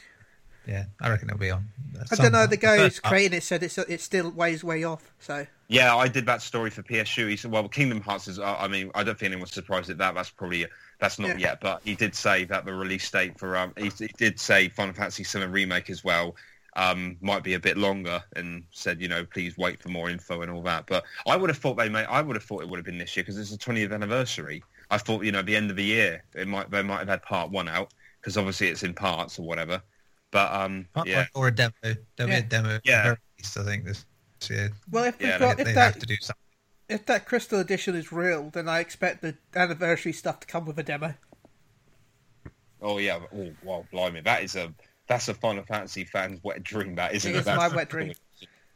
[0.67, 1.69] Yeah, I reckon it'll be on.
[1.99, 2.47] uh, I don't know.
[2.47, 5.13] The guy who's creating it said it's it's still ways way off.
[5.19, 7.29] So Yeah, I did that story for PSU.
[7.29, 8.39] He said, "Well, Kingdom Hearts is.
[8.39, 10.15] uh, I mean, I don't think anyone's surprised at that.
[10.15, 10.67] That's probably
[10.99, 11.37] that's not Yeah.
[11.51, 14.69] yet, but he did say that the release date for um, he, he did say
[14.69, 16.37] Final Fantasy VII remake as well
[16.77, 20.43] um, might be a bit longer, and said, you know, please wait for more info
[20.43, 20.87] and all that.
[20.87, 22.05] But I would have thought they may.
[22.05, 24.63] I would have thought it would have been this year because it's the 20th anniversary.
[24.91, 27.09] I thought, you know, at the end of the year, it might they might have
[27.09, 29.83] had part one out because obviously it's in parts or whatever.
[30.31, 31.73] But um, yeah, Or a demo.
[31.83, 32.27] There'll Yeah.
[32.27, 32.75] be a demo.
[32.77, 33.03] at Yeah.
[33.03, 34.05] very least, I think this
[34.49, 34.71] year.
[34.91, 36.43] well, if Yeah, we've They, got they if have that to do something.
[36.89, 40.79] if that Crystal Edition is real, then I expect the anniversary stuff to come with
[40.79, 41.15] a demo.
[42.83, 43.21] Oh yeah.
[43.35, 44.73] Oh wow, blimey, that is a
[45.07, 46.95] that's a Final Fantasy fan's wet dream.
[46.95, 47.39] That isn't It it?
[47.41, 48.13] is That's- my wet dream.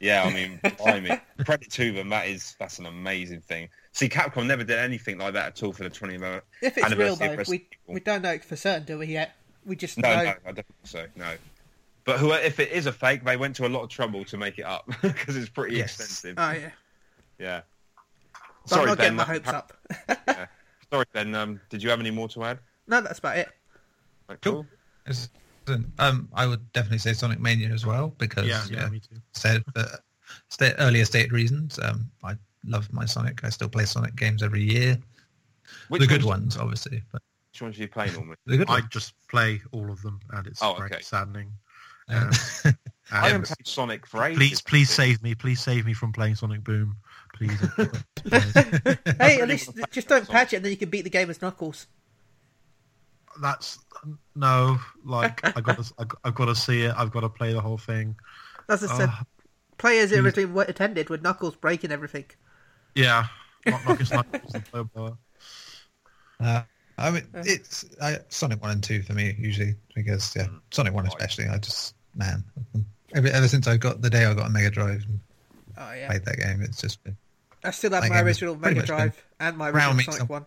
[0.01, 2.11] Yeah, I mean, blimey, credit to them.
[2.11, 3.69] That is that's an amazing thing.
[3.93, 6.15] See, Capcom never did anything like that at all for the 20th.
[6.17, 6.43] anniversary.
[6.63, 9.37] If it's real though, we we don't know for certain, do we yet?
[9.67, 10.25] We just No, know.
[10.25, 11.07] no, I don't think so.
[11.17, 11.35] No.
[12.05, 14.37] But who, if it is a fake, they went to a lot of trouble to
[14.37, 15.99] make it up because it's pretty Yes.
[15.99, 16.35] expensive.
[16.39, 16.71] Oh yeah,
[17.39, 17.61] yeah.
[18.63, 19.27] but Sorry, I'm not getting Ben.
[19.27, 19.73] my hopes up.
[20.93, 21.35] Sorry, Ben.
[21.35, 22.59] Um, did you have any more to add?
[22.87, 23.49] no, that's about it.
[24.29, 24.67] Like, Cool.
[25.07, 25.29] It's-
[25.99, 29.17] Um, I would definitely say Sonic Mania as well because yeah, yeah, yeah, me too.
[29.33, 29.87] said for
[30.51, 31.79] sta earlier stated reasons.
[31.79, 32.37] Um, I
[32.67, 33.43] love my Sonic.
[33.45, 34.99] I still play Sonic games every year.
[35.89, 37.23] Which the good ones, ones, obviously, but
[37.55, 38.35] Which ones do you play normally?
[38.47, 41.03] the I just play all of them, and it's Oh, very okay.
[41.03, 41.53] saddening.
[42.09, 42.31] Um,
[43.13, 44.37] I haven't played Sonic for ages.
[44.39, 45.37] please, please save me.
[45.37, 46.97] Please save me from playing Sonic Boom.
[47.33, 47.57] Please.
[49.21, 51.41] Hey, at least just don't patch it, and then you can beat the game as
[51.41, 51.87] Knuckles.
[53.41, 53.79] That's
[54.35, 54.81] no.
[55.05, 56.09] Like I got to.
[56.25, 56.95] I've got to see it.
[56.97, 58.17] I've got to play the whole thing.
[58.69, 59.23] As I said, Oh,
[59.79, 60.19] play as please.
[60.19, 62.25] originally wa- intended, with Knuckles breaking everything.
[62.97, 63.27] yeah.
[63.65, 65.17] Not Rocket Sniper was the.
[66.41, 66.63] Uh,
[66.97, 67.43] I mean, uh-huh.
[67.47, 70.61] it's I, Sonic One and Two for me usually because yeah, mm.
[70.71, 71.47] Sonic One oh, especially.
[71.47, 72.45] I just man,
[73.15, 75.21] ever, ever since I got the day I got a Mega Drive and
[75.77, 77.17] Oh yeah, played that game, it's just been
[77.65, 80.45] I still have my original Mega Drive and my round original Sonic some- One.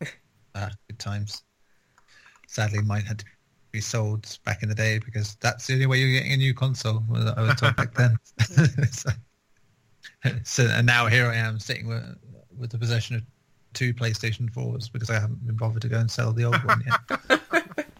[0.54, 1.42] ah, good times.
[2.46, 3.24] Sadly, mine had to
[3.72, 6.54] be sold back in the day because that's the only way you're getting a new
[6.54, 7.02] console.
[7.08, 8.16] was- I was told back then.
[8.38, 8.44] so,
[10.24, 10.46] mm.
[10.46, 12.04] so and now here I am sitting with,
[12.56, 13.22] with the possession of
[13.74, 16.82] two PlayStation 4s because I haven't been bothered to go and sell the old one
[16.86, 17.20] yet.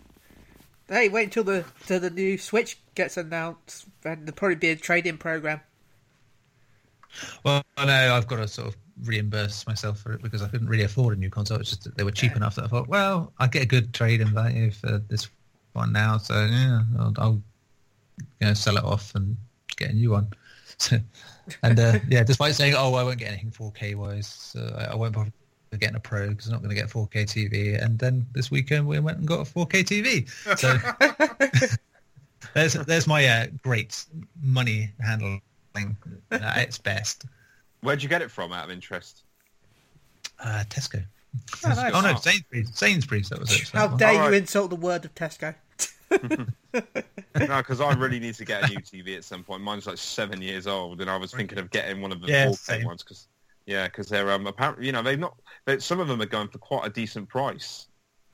[0.87, 4.77] Hey, wait until the till the new Switch gets announced, and there'll probably be a
[4.77, 5.61] trade-in program.
[7.43, 10.69] Well, I know I've got to sort of reimburse myself for it because I couldn't
[10.69, 11.59] really afford a new console.
[11.59, 12.37] It's just that they were cheap Yeah.
[12.37, 15.29] enough that I thought, well, I get a good trade-in value for this
[15.73, 17.43] one now, so yeah, I'll, I'll
[18.41, 19.37] you know sell it off and
[19.77, 20.29] get a new one.
[20.77, 20.99] So,
[21.63, 24.95] and uh, yeah, despite saying, oh, I won't get anything 4K wise, so I, I
[24.97, 25.33] won't bother
[25.79, 27.83] getting a Pro because I'm not going to get a 4K TV.
[27.83, 30.59] And then this weekend we went and got a 4K TV.
[30.59, 30.77] So
[32.55, 34.05] there's there's my uh, great
[34.43, 35.41] money handling
[36.31, 37.25] at its best.
[37.81, 39.23] Where'd you get it from, out of interest?
[40.41, 41.03] Uh, Tesco.
[41.65, 41.93] Oh, nice.
[41.95, 42.71] Oh no, Sainsbury's.
[42.77, 43.29] Sainsbury's.
[43.29, 43.69] That was it.
[43.71, 44.31] How That dare Alright.
[44.33, 45.55] you insult the word of Tesco?
[46.11, 46.47] no,
[47.35, 49.63] because I really need to get a new TV at some point.
[49.63, 52.47] Mine's like seven years old, and I was thinking of getting one of the Yeah,
[52.47, 52.85] 4K same.
[52.85, 53.27] ones because,
[53.67, 55.37] yeah, because they're um apparently you know they've not
[55.67, 57.87] they, some of them are going for quite a decent price.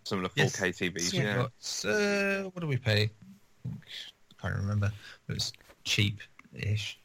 [0.04, 1.22] Some of the 4K TVs, one.
[1.22, 1.36] yeah.
[1.36, 3.10] Got, uh, what do we pay?
[3.66, 3.70] I
[4.42, 4.90] can't remember.
[5.28, 5.52] It was
[5.84, 6.98] cheap-ish.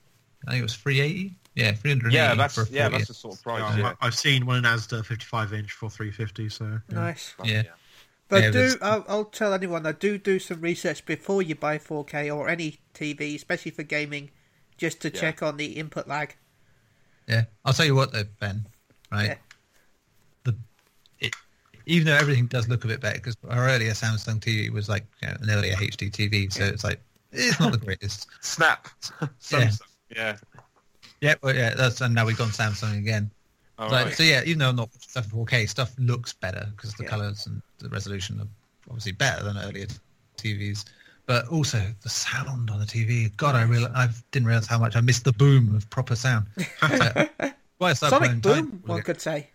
[0.47, 1.35] I think it was three eighty.
[1.55, 2.13] Yeah, three hundred.
[2.13, 3.77] Yeah, that's for a yeah, that's the sort of price.
[3.77, 3.93] Yeah.
[4.01, 6.49] I- I've seen one in Asda 55 inch for 350.
[6.49, 6.95] So yeah.
[6.95, 7.35] Nice.
[7.43, 7.63] Yeah.
[8.27, 11.77] But Yeah, do I'll, I'll tell anyone I do do some research before you buy
[11.77, 14.31] 4K or any TV, especially for gaming,
[14.77, 15.19] just to Yeah.
[15.19, 16.35] check on the input lag.
[17.27, 18.65] Yeah, I'll tell you what though, Ben.
[19.11, 19.35] Right, Yeah.
[20.43, 20.55] the
[21.19, 21.35] it,
[21.85, 25.05] even though everything does look a bit better because our earlier Samsung TV was like
[25.21, 28.27] you know, an earlier HD TV, so it's like it's not the greatest.
[28.41, 28.87] Snap.
[29.39, 29.81] Samsung.
[30.15, 30.37] Yeah.
[31.21, 33.31] Yeah, well, yeah, that's and now we've gone Samsung again.
[33.77, 34.13] All Like, right.
[34.13, 37.09] So yeah, even though not stuff in 4K, stuff looks better because the Yeah.
[37.09, 38.47] colors and the resolution are
[38.89, 39.87] obviously better than earlier
[40.37, 40.85] TVs.
[41.25, 43.35] But also the sound on the TV.
[43.35, 46.45] God, I real I didn't realize how much I missed the boom of proper sound.
[46.57, 47.27] So,
[47.79, 49.49] well, I started Sonic Boom, Titanfall one could say.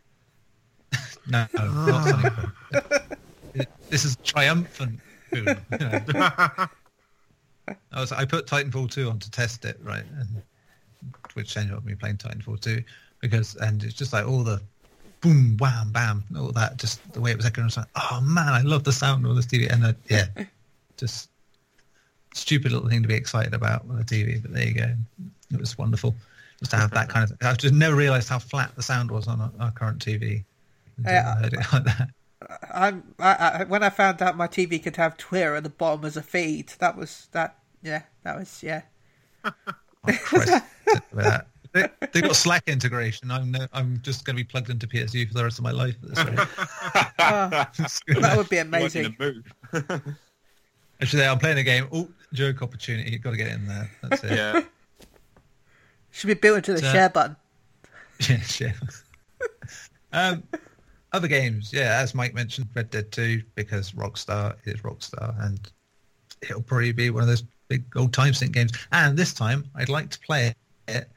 [1.27, 3.67] No, not Sonic Boom.
[3.89, 4.99] This is triumphant
[5.31, 5.47] boom.
[5.47, 5.79] you
[6.15, 6.31] know.
[7.93, 10.43] I was I put Titanfall two on to test it, right, and
[11.35, 12.83] which ended up me playing Titanfall two
[13.21, 14.61] because and it's just like all the
[15.21, 17.65] boom, wham, bam, all that, just the way it was echoing.
[17.65, 20.27] I was like, oh man, I love the sound of this TV, and uh, yeah,
[20.97, 21.30] just
[22.35, 24.41] stupid little thing to be excited about on the TV.
[24.41, 24.95] But there you go,
[25.53, 26.15] it was wonderful
[26.59, 27.37] just to have that kind of.
[27.43, 30.45] I've just never realised how flat the sound was on our, our current TV.
[30.99, 32.09] until Yeah, I heard it like that.
[32.73, 36.05] I'm I, I, when I found out my TV could have Twitter at the bottom
[36.05, 36.69] as a feed.
[36.79, 37.59] That was that.
[37.83, 38.83] Yeah, that was yeah.
[40.09, 40.65] Oh, Christ.
[41.13, 43.31] That- they, they've got Slack integration.
[43.31, 45.71] I'm no, I'm just going to be plugged into PSU for the rest of my
[45.71, 45.95] life.
[46.03, 46.49] at this rate.
[47.19, 47.71] Ah,
[48.21, 49.15] that would be amazing.
[51.01, 51.09] a move.
[51.09, 51.89] Actually, I'm playing a game.
[51.93, 53.11] Oh, joke opportunity.
[53.11, 53.91] You've got to get in there.
[54.03, 54.31] That's it.
[54.37, 54.61] yeah.
[56.13, 57.37] Should be built into the So- share button.
[58.29, 58.75] Yeah, shit.
[60.13, 60.43] um,
[61.13, 65.59] other games, yeah, as Mike mentioned, Red Dead 2, because Rockstar is Rockstar, and
[66.43, 68.73] it'll probably be one of those big old time sink games.
[68.93, 70.55] And this time, I'd like to play
[70.89, 71.09] it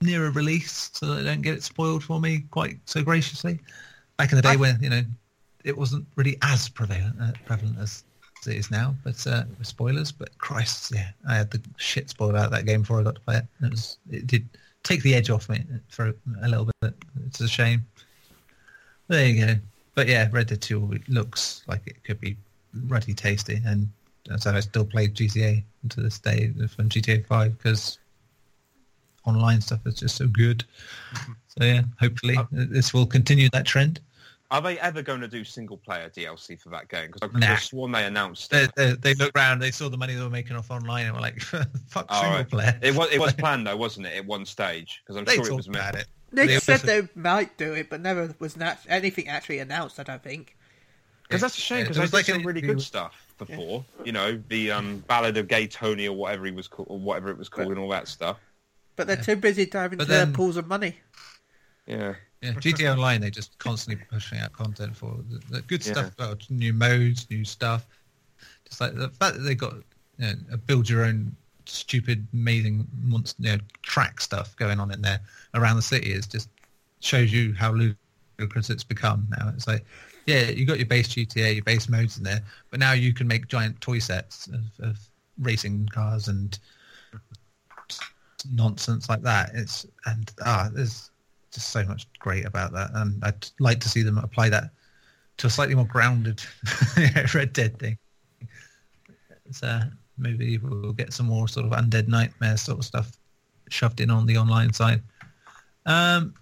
[0.00, 3.58] near a release so that I don't get it spoiled for me quite so graciously.
[4.16, 5.02] Back in the day I- when, you know,
[5.64, 8.04] it wasn't really as prevalent, uh, prevalent as
[8.46, 10.12] it is now, but uh, with spoilers.
[10.12, 13.16] But Christ, yeah, I had the shit spoiled out of that game before I got
[13.16, 13.46] to play it.
[13.62, 14.48] It was, it did
[14.82, 16.94] take the edge off me for a little bit.
[17.26, 17.84] It's a shame.
[19.08, 19.54] There you go.
[19.94, 22.36] But yeah, Red Dead 2 looks like it could be
[22.86, 23.88] ruddy tasty, and
[24.38, 27.98] so I still play GTA to this day from GTA 5 because
[29.24, 30.64] online stuff is just so good.
[31.48, 34.00] So yeah, hopefully this will continue that trend.
[34.50, 37.08] Are they ever going to do single player DLC for that game?
[37.10, 37.56] Because I've Nah.
[37.56, 38.74] sworn they announced They, it.
[38.76, 41.20] they, they looked around, they saw the money they were making off online, and were
[41.20, 41.40] like,
[41.88, 42.48] "Fuck Oh, single right.
[42.48, 44.14] player." It was it was planned though, wasn't it?
[44.14, 45.82] At one stage, because I'm They sure it was meant.
[45.90, 46.06] about it.
[46.32, 49.98] They They said they might do it, but never was nat- anything actually announced.
[49.98, 50.56] I don't think.
[51.22, 51.82] Because that's a shame.
[51.82, 53.84] Because there I was did like some really good stuff before.
[54.04, 57.30] You know, the um, Ballad of Gay Tony or whatever he was called, or whatever
[57.30, 58.38] it was called, and all that stuff.
[58.94, 60.96] But they're too busy diving But into their pools of money.
[61.86, 62.14] Yeah.
[62.54, 65.92] Yeah, GTA Online, they're just constantly pushing out content for the, the good Yeah.
[65.92, 67.86] stuff, well, new modes, new stuff.
[68.68, 69.74] Just like the fact that they got
[70.18, 71.36] you know, a build your own
[71.66, 75.20] stupid, amazing monster, you know, track stuff going on in there
[75.54, 76.48] around the city is just
[77.00, 79.50] shows you how ludicrous it's become now.
[79.54, 79.84] It's like,
[80.26, 82.40] yeah, you got your base GTA, your base modes in there,
[82.70, 84.98] but now you can make giant toy sets of, of
[85.38, 86.58] racing cars and
[88.52, 89.50] nonsense like that.
[89.54, 91.10] It's and ah, there's
[91.56, 94.70] just so much great about that, and I'd like to see them apply that
[95.38, 96.42] to a slightly more grounded
[97.34, 97.96] Red Dead thing.
[99.50, 99.80] So
[100.18, 103.16] maybe we'll get some more sort of undead nightmare sort of stuff
[103.70, 105.02] shoved in on the online side.
[105.86, 106.34] Um,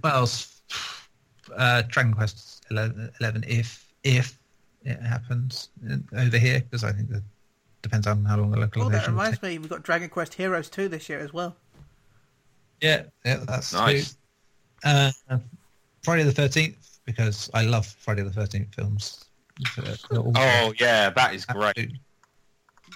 [0.00, 0.60] what else?
[1.56, 4.38] Uh, Dragon Quest 11, 11 if if
[4.84, 5.68] it happens
[6.16, 7.22] over here, because I think that
[7.82, 8.92] depends on how long the Oh, localization.
[8.92, 11.56] that reminds me, we've got Dragon Quest Heroes 2 this year as well.
[12.80, 14.12] Yeah, yeah, that's Nice.
[14.12, 14.17] true.
[14.84, 15.10] Uh,
[16.02, 19.24] Friday the Thirteenth because I love Friday the Thirteenth films.
[20.12, 21.92] Oh yeah, that is great.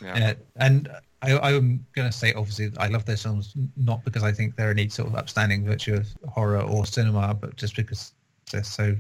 [0.01, 0.19] Yeah.
[0.19, 0.89] Yeah, and
[1.23, 4.71] I, I'm going to say obviously I love those films not because I think they're
[4.71, 8.13] any sort of upstanding virtue of horror or cinema, but just because
[8.51, 8.97] they're so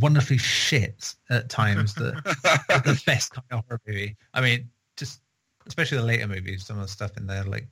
[0.00, 2.14] wonderfully shit at times that
[2.84, 4.16] the best kind of horror movie.
[4.32, 5.20] I mean, just
[5.66, 7.68] especially the later movies, some of the stuff in there like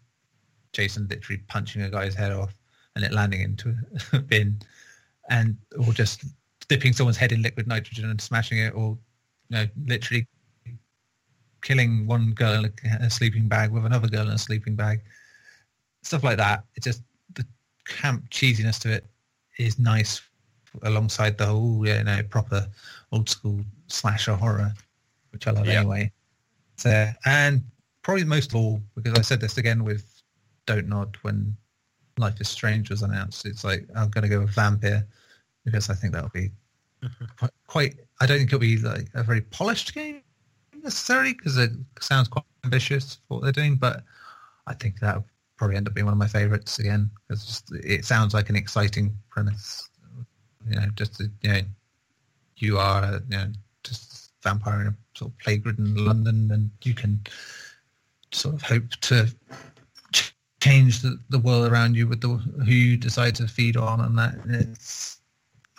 [0.72, 2.54] Jason literally punching a guy's head off
[2.94, 3.74] and it landing into
[4.12, 4.60] a bin,
[5.30, 6.24] and or just
[6.68, 8.98] dipping someone's head in liquid nitrogen and smashing it, or
[9.48, 10.26] you know, literally
[11.62, 15.00] killing one girl in a, sleeping bag with another girl in a sleeping bag,
[16.02, 16.64] stuff like that.
[16.74, 17.02] It's just
[17.34, 17.46] the
[17.86, 19.06] camp cheesiness to it
[19.58, 20.20] is nice
[20.82, 22.66] alongside the whole you know proper
[23.12, 24.72] old school slasher horror,
[25.30, 25.80] which I love Yeah.
[25.80, 26.12] anyway.
[26.76, 27.62] So and
[28.02, 30.22] probably most of all because I said this again with
[30.66, 31.56] Dontnod when
[32.18, 33.46] Life is Strange was announced.
[33.46, 35.04] It's like I'm going to go with Vampyr
[35.64, 36.50] because I think that'll be
[37.38, 37.94] quite, quite.
[38.20, 40.22] I don't think it'll be like a very polished game
[40.82, 44.02] necessarily because it sounds quite ambitious for what they're doing, but
[44.66, 45.24] I think that'll
[45.56, 49.16] probably end up being one of my favorites again because it sounds like an exciting
[49.30, 49.88] premise.
[50.68, 51.60] You know, just to, you know,
[52.56, 53.46] you are you know
[53.82, 57.20] just vampire in a sort of plague-ridden London, and you can
[58.32, 59.28] sort of hope to
[60.62, 64.16] change the, the world around you with the who you decide to feed on, and
[64.16, 65.18] that it's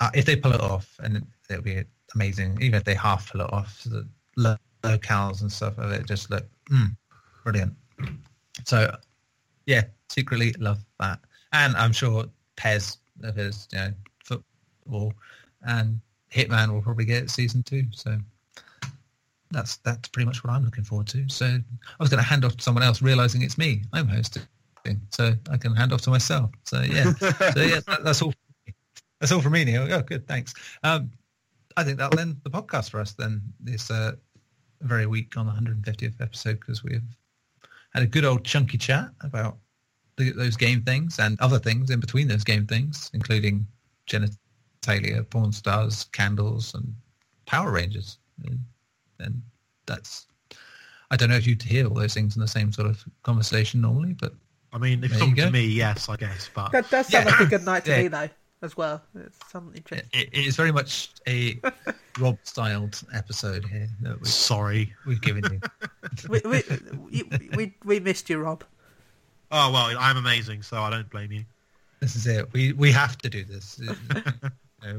[0.01, 1.81] uh, if they pull it off, and it, it'll be
[2.13, 2.57] amazing.
[2.61, 4.05] Even if they half pull it off, the
[4.35, 6.93] lo- locales and stuff of it just look mm,
[7.45, 7.73] brilliant.
[8.65, 8.93] So,
[9.65, 11.19] yeah, secretly love that,
[11.53, 12.25] and I'm sure
[12.57, 13.93] Pez of his you know
[14.25, 15.13] football
[15.65, 17.85] and Hitman will probably get season two.
[17.91, 18.17] So
[19.51, 21.23] that's that's pretty much what I'm looking forward to.
[21.29, 21.61] So I
[21.99, 23.83] was going to hand off to someone else, realizing it's me.
[23.93, 24.43] I'm hosting,
[25.09, 26.51] so I can hand off to myself.
[26.63, 28.33] So yeah, so yeah, that, that's all.
[29.19, 29.87] That's all from me, Neil.
[29.89, 30.53] Oh, good, thanks.
[30.83, 31.11] Um,
[31.77, 33.41] I think that'll end the podcast for us then.
[33.59, 34.13] This uh,
[34.81, 37.01] very week on the 150th episode because we've
[37.93, 39.57] had a good old chunky chat about
[40.17, 43.65] the, those game things and other things in between those game things, including
[44.07, 46.93] genitalia, porn stars, candles, and
[47.45, 48.17] Power Rangers.
[48.45, 48.59] And,
[49.19, 49.41] and
[49.85, 50.27] that's
[51.11, 53.79] I don't know if you'd hear all those things in the same sort of conversation
[53.79, 54.33] normally, but
[54.73, 56.49] I mean, if There you're to me, yes, I guess.
[56.53, 57.31] But That does sound Yeah.
[57.31, 58.01] like a good night to Yeah.
[58.03, 58.29] me, though,
[58.63, 59.01] as well.
[59.15, 60.09] It's something interesting.
[60.13, 61.59] it, it is very much a
[62.19, 64.93] Rob-styled episode here that we, sorry.
[65.05, 65.59] we've given you.
[66.29, 66.63] we, we,
[67.11, 67.23] we,
[67.55, 68.63] we, we missed you, Rob.
[69.51, 71.45] Oh well, I'm amazing, so I don't blame you.
[71.99, 72.51] This is it.
[72.53, 73.79] We we have to do this.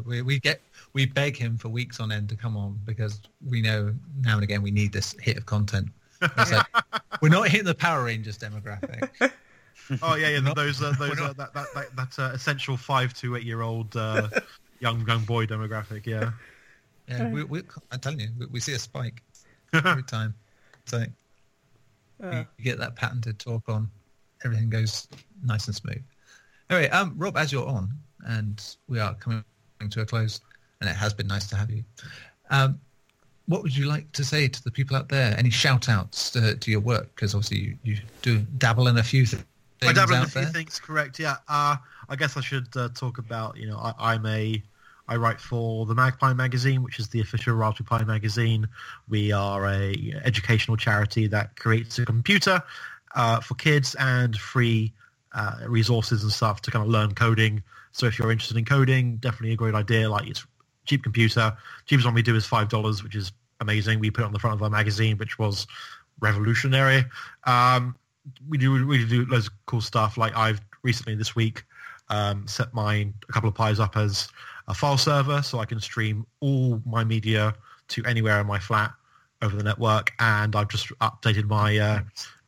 [0.06, 0.62] We we get
[0.94, 3.92] we beg him for weeks on end to come on because we know
[4.22, 5.88] now and again we need this hit of content.
[6.22, 6.64] It's like,
[7.20, 9.10] we're not hitting the Power Rangers demographic.
[10.02, 10.52] Oh yeah, yeah.
[10.54, 13.62] Those uh, those we're uh, that that that, that uh, essential five to eight year
[13.62, 14.28] old uh,
[14.80, 16.06] young young boy demographic.
[16.06, 16.32] Yeah.
[17.08, 17.62] Yeah, we, we,
[17.92, 19.22] I'm telling you, we, we see a spike
[19.74, 20.34] every time.
[20.86, 21.04] So
[22.22, 23.90] Uh, you get that patented talk on,
[24.44, 25.06] everything goes
[25.44, 26.02] nice and smooth.
[26.70, 27.90] Anyway, um, Rob, as you're on,
[28.26, 29.44] and we are coming
[29.90, 30.40] to a close,
[30.80, 31.84] and it has been nice to have you.
[32.48, 32.80] Um,
[33.46, 35.34] what would you like to say to the people out there?
[35.36, 37.14] Any shout outs to, to your work?
[37.14, 39.44] Because obviously you, you do dabble in a few th- things
[39.82, 40.50] I dabble in a few there.
[40.50, 41.18] things, correct?
[41.18, 41.36] Yeah.
[41.48, 41.76] Uh,
[42.08, 43.56] I guess I should uh, talk about.
[43.56, 44.62] You know, I, I'm a.
[45.06, 48.66] I write for the MagPi magazine, which is the official Raspberry Pi magazine.
[49.06, 52.62] We are a educational charity that creates a computer
[53.14, 54.94] uh, for kids and free
[55.32, 57.62] uh, resources and stuff to kind of learn coding.
[57.92, 60.08] So if you're interested in coding, definitely a great idea.
[60.08, 60.46] Like it's
[60.86, 61.54] cheap computer.
[61.84, 64.00] Cheapest one we do is five dollars, which is amazing.
[64.00, 65.66] We put it on the front of our magazine, which was
[66.20, 67.04] revolutionary.
[67.44, 67.96] Um,
[68.48, 70.16] we do we do loads of cool stuff.
[70.16, 71.64] Like I've recently this week
[72.08, 74.28] um, set mine a couple of pies up as
[74.68, 77.54] a file server, so I can stream all my media
[77.88, 78.92] to anywhere in my flat
[79.42, 80.12] over the network.
[80.18, 82.00] And I've just updated my uh,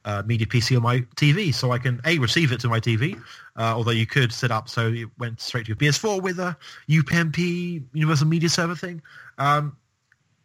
[0.04, 3.20] uh, media PC on my TV, so I can a receive it to my TV.
[3.56, 6.56] Uh, although you could set up so it went straight to your PS4 with a
[6.88, 9.02] UPnP Universal Media Server thing.
[9.38, 9.76] Um,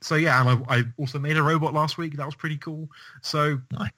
[0.02, 2.18] so yeah, and I, I also made a robot last week.
[2.18, 2.90] That was pretty cool.
[3.22, 3.92] So Nice.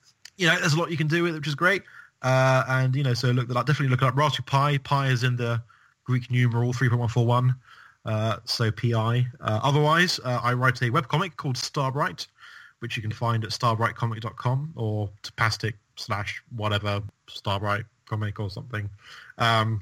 [0.43, 1.83] You know, there's a lot you can do with it, which is great.
[2.21, 3.47] Uh, and you know, so look.
[3.47, 4.17] Definitely look up.
[4.17, 4.77] Raspberry Pi.
[4.79, 5.63] Pi is in the
[6.03, 7.55] Greek numeral 3.141.
[8.05, 9.25] Uh, so PI.
[9.39, 12.27] Uh, otherwise, uh, I write a webcomic called Starbright,
[12.79, 18.89] which you can find at starbrightcomic.com or Tapastic slash whatever Starbright comic or something.
[19.37, 19.81] Um,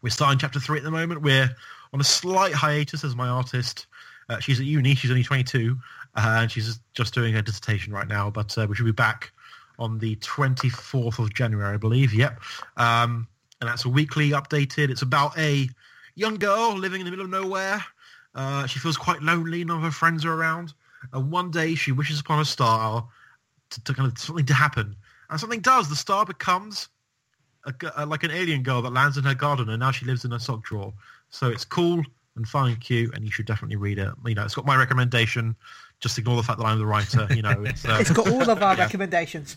[0.00, 1.20] we're starting chapter three at the moment.
[1.20, 1.54] We're
[1.92, 3.88] on a slight hiatus as my artist.
[4.30, 4.94] Uh, she's at uni.
[4.94, 5.76] She's only 22,
[6.14, 8.30] uh, and she's just doing her dissertation right now.
[8.30, 9.32] But we should be back
[9.78, 12.12] on the 24th of January, I believe.
[12.14, 12.40] Yep.
[12.76, 13.26] Um,
[13.60, 14.90] and that's a weekly updated.
[14.90, 15.68] It's about a
[16.14, 17.84] young girl living in the middle of nowhere.
[18.34, 19.64] Uh, she feels quite lonely.
[19.64, 20.74] None of her friends are around.
[21.12, 23.06] And one day she wishes upon a star
[23.70, 24.96] to, to kind of something to happen.
[25.30, 25.88] And something does.
[25.88, 26.88] The star becomes
[27.64, 30.06] a, g- uh, like an alien girl that lands in her garden, and now she
[30.06, 30.92] lives in a sock drawer.
[31.30, 32.02] So it's cool
[32.36, 34.12] and fun and cute, and you should definitely read it.
[34.24, 35.56] You know, it's got my recommendation.
[36.00, 37.26] Just ignore the fact that I'm the writer.
[37.34, 39.56] You know, it's, uh, It's got all of our recommendations.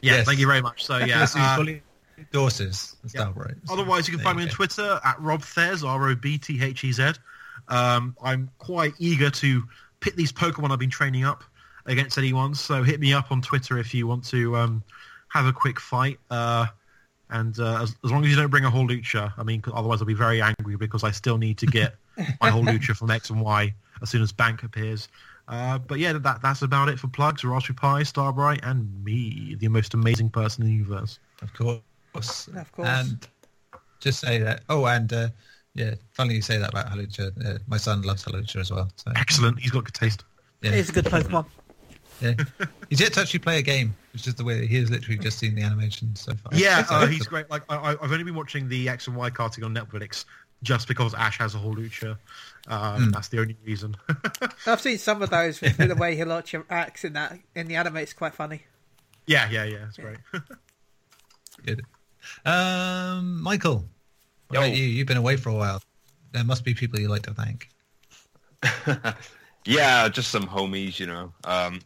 [0.00, 0.16] yeah.
[0.16, 0.26] Yes.
[0.26, 0.84] Thank you very much.
[0.84, 1.06] So yeah.
[1.06, 1.82] Yes, uh, fully
[2.18, 3.20] endorses the yeah.
[3.22, 3.54] Starbright.
[3.70, 4.48] Otherwise, you can find me on.
[4.48, 7.12] Twitter at Rob Thez, R-O-B-T-H-E-Z.
[7.68, 9.62] Um, I'm quite eager to
[10.00, 11.44] pit these Pokemon I've been training up
[11.86, 14.82] against anyone, so hit me up on Twitter if you want to um,
[15.28, 16.18] have a quick fight.
[16.30, 16.66] Uh,
[17.30, 20.00] and uh, as, as long as you don't bring a Hawlucha, I mean, 'cause otherwise
[20.00, 21.94] I'll be very angry because I still need to get
[22.40, 25.08] my whole Lucha from X and Y as soon as Bank appears.
[25.46, 27.44] Uh, but yeah, that that's about it for plugs.
[27.44, 31.18] Raspberry Pi, Starbright, and me, the most amazing person in the universe.
[31.42, 32.48] Of course.
[32.56, 32.88] Of course.
[32.88, 33.28] And
[34.00, 34.62] just say that.
[34.70, 35.28] Oh, and uh,
[35.74, 37.32] yeah, funny you say that about Hawlucha.
[37.46, 38.90] Uh, my son loves Hawlucha as well.
[38.96, 39.58] So Excellent.
[39.60, 40.24] He's got good taste.
[40.62, 41.46] yeah, It's a good Pokemon.
[42.22, 42.34] yeah.
[42.88, 43.94] He's yet to actually play a game.
[44.14, 46.52] It's just the way he has literally just seen the animation so far.
[46.58, 47.50] Yeah, So- uh, he's great.
[47.50, 50.24] Like I, I- I've only been watching the X and Y cartoon on Netflix
[50.64, 52.18] just because Ash has a Hawlucha.
[52.66, 53.94] Um, That's the only reason.
[54.66, 57.98] I've seen some of those with the way Hawlucha acts in that in the anime.
[57.98, 58.62] It's quite funny.
[59.26, 59.86] yeah, yeah, yeah.
[59.86, 60.18] It's great.
[61.64, 61.82] Good.
[62.44, 63.84] Um, Michael,
[64.48, 64.60] what Yo.
[64.66, 64.84] about you?
[64.84, 65.82] You've been away for a while.
[66.32, 67.68] There must be people you like to thank.
[69.66, 71.32] yeah, just some homies, you know.
[71.44, 71.80] Um,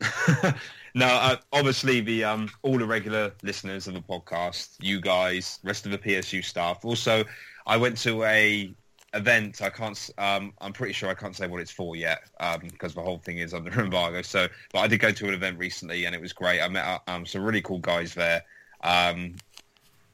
[0.95, 5.87] no, uh, obviously the um, all the regular listeners of the podcast, you guys, rest
[5.87, 6.85] of the PSU staff.
[6.85, 7.25] Also,
[7.69, 8.73] I went to a
[9.15, 9.63] event.
[9.63, 10.11] I can't.
[10.19, 13.19] Um, I'm pretty sure I can't say what it's for yet um, because the whole
[13.19, 14.23] thing is under embargo.
[14.23, 16.61] So, but I did go to an event recently, and it was great.
[16.61, 18.43] I met um, some really cool guys there.
[18.83, 19.37] Um,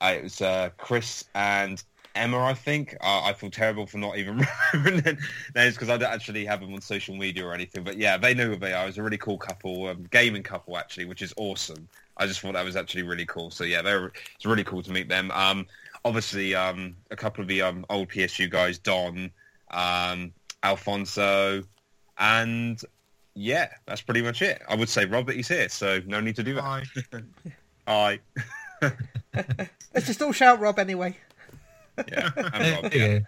[0.03, 1.83] it was uh, Chris and
[2.15, 2.97] Emma, I think.
[3.01, 4.45] Uh, I feel terrible for not even
[4.75, 5.19] remembering
[5.55, 7.85] names because I don't actually have them on social media or anything.
[7.85, 8.85] But yeah, they know who they are.
[8.85, 11.89] It was a really cool couple, um, gaming couple actually, which is awesome.
[12.17, 13.51] I just thought that was actually really cool.
[13.51, 15.31] So yeah, they're, it's really cool to meet them.
[15.33, 15.67] Um,
[16.05, 19.31] obviously, um, a couple of the um, old PSU guys, Don,
[19.71, 20.33] um,
[20.63, 21.65] Alfonso,
[22.19, 22.81] and
[23.35, 24.63] yeah, that's pretty much it.
[24.69, 26.63] I would say Robert is here, so no need to do that.
[26.63, 26.83] Hi.
[27.87, 28.21] Hi.
[29.95, 31.17] Let's just all shout Rob anyway.
[32.09, 32.31] Yeah.
[32.37, 33.27] and Rob, you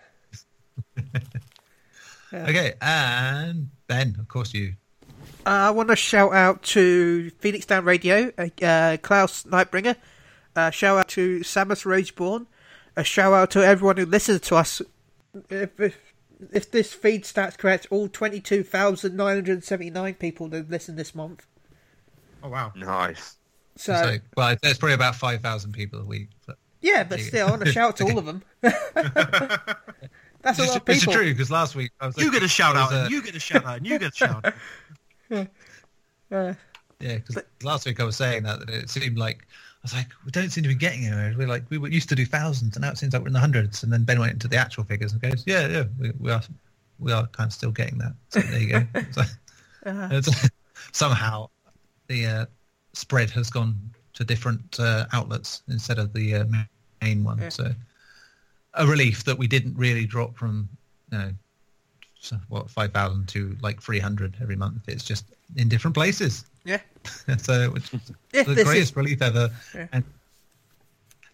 [2.33, 2.47] yeah.
[2.49, 4.75] Okay, and Ben, of course you.
[5.47, 9.95] Uh, I want to shout out to Phoenix Down Radio, uh, uh, Klaus Nightbringer.
[10.57, 12.47] Uh, shout out to Samus Rageborn.
[12.97, 14.83] A shout out to everyone who listens to us.
[15.49, 15.97] If, if,
[16.53, 21.47] if this feed stats correct, all 22,979 people that listened this month.
[22.43, 22.73] Oh wow.
[22.75, 23.37] Nice.
[23.77, 26.29] So, So, well, there's probably about five thousand people a week.
[26.47, 28.43] But yeah, but still, I want to shout out to all of them.
[28.63, 28.75] That's
[30.59, 31.15] a Which lot of which is people.
[31.15, 33.35] true because last week I was You get a shout out, was and you get
[33.35, 34.55] a shout out, and you get a shout out.
[35.31, 36.55] Uh,
[36.99, 40.09] Yeah, because last week I was saying that, that it seemed like I was like,
[40.25, 41.35] we don't seem to be getting anywhere.
[41.37, 43.39] We're like we used to do thousands, and now it seems like we're in the
[43.39, 43.83] hundreds.
[43.83, 46.41] And then Ben went into the actual figures and goes, yeah, yeah, we, we are,
[46.99, 48.15] we are kind of still getting that.
[48.31, 48.87] So there you go.
[49.13, 49.21] So,
[49.87, 50.49] uh, it's,
[50.93, 51.51] somehow
[52.09, 52.47] the uh,
[52.95, 53.79] spread has gone
[54.15, 56.45] to different uh, outlets instead of the uh,
[57.03, 57.39] main one.
[57.39, 57.51] Yeah.
[57.51, 57.75] So
[58.73, 60.69] a relief that we didn't really drop from,
[61.13, 61.33] you know,
[62.49, 64.83] what five thousand to like three hundred every month.
[64.89, 65.25] It's just
[65.57, 66.45] in different places.
[66.65, 66.81] yeah.
[67.39, 69.87] so which is If the greatest is, relief ever, Yeah.
[69.93, 70.05] and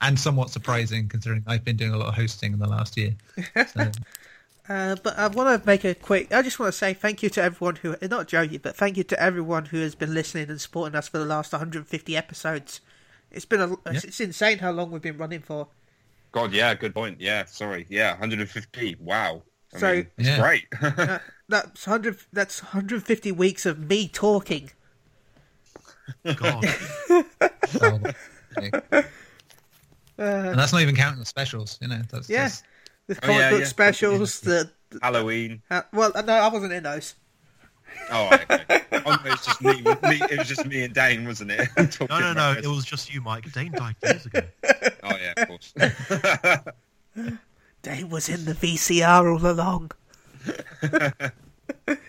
[0.00, 3.14] and somewhat surprising considering I've been doing a lot of hosting in the last year.
[3.66, 3.90] So,
[4.68, 6.32] Uh, but I want to make a quick.
[6.32, 9.02] I just want to say thank you to everyone who, not Joey, but thank you
[9.04, 12.80] to everyone who has been listening and supporting us for the last 150 episodes.
[13.32, 15.66] It's been a, it's, it's insane how long we've been running for.
[16.30, 17.20] God, yeah, good point.
[17.20, 17.86] Yeah, sorry.
[17.88, 18.96] Yeah, 150.
[19.00, 19.42] Wow.
[19.74, 20.40] I So- mean, it's Yeah.
[20.40, 20.66] great.
[20.82, 21.18] Uh,
[21.48, 22.18] that's 100.
[22.32, 24.70] That's 150 weeks of me talking.
[26.36, 26.64] God.
[27.68, 28.00] so,
[28.92, 29.02] Uh,
[30.18, 31.78] and that's not even counting the specials.
[31.80, 32.64] You know, that's yeah, just
[33.06, 33.66] the Oh, comic yeah, book yeah.
[33.66, 34.40] specials.
[34.40, 35.62] The, the Halloween.
[35.70, 37.14] uh, well, no, I wasn't in those.
[38.10, 38.64] Oh, okay.
[39.04, 40.20] oh, it was just me, me.
[40.30, 41.68] It was just me and Dane, wasn't it?
[42.08, 42.52] No, no, no.
[42.52, 43.50] It was just you, Mike.
[43.52, 44.42] Dane died years ago.
[45.02, 45.74] Oh yeah, of course.
[47.82, 49.90] Dave was in the VCR all along.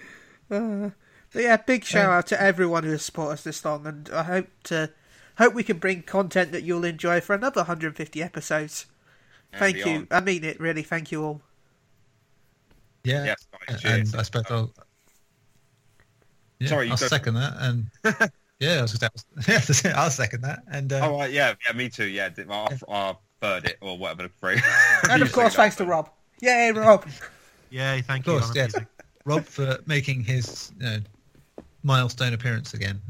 [0.51, 0.91] Uh,
[1.31, 4.21] but yeah, big shout out to everyone who has supported us this long, and I
[4.23, 4.91] hope to
[5.39, 8.85] hope we can bring content that you'll enjoy for another 150 episodes.
[9.51, 10.07] And Thank you.
[10.11, 10.83] I mean it, really.
[10.83, 11.41] Thank you all.
[13.03, 13.23] yeah.
[13.25, 14.15] Yes, guys, and.
[14.15, 14.73] I suppose I'll.
[16.59, 17.87] Yeah, Sorry, I'll second that, and
[18.59, 21.89] yeah, I was gonna say, I'll second that, and uh, Oh right, yeah, yeah, me
[21.89, 22.05] too.
[22.05, 24.61] Yeah, did- I, I third it or whatever the phrase.
[25.09, 26.09] And of course, thanks to Rob.
[26.39, 27.05] Yay, Rob.
[27.69, 28.39] Yay, thank Of you.
[28.39, 28.75] course, I'm yes.
[29.25, 30.97] Rob for making his you know,
[31.83, 33.01] milestone appearance again.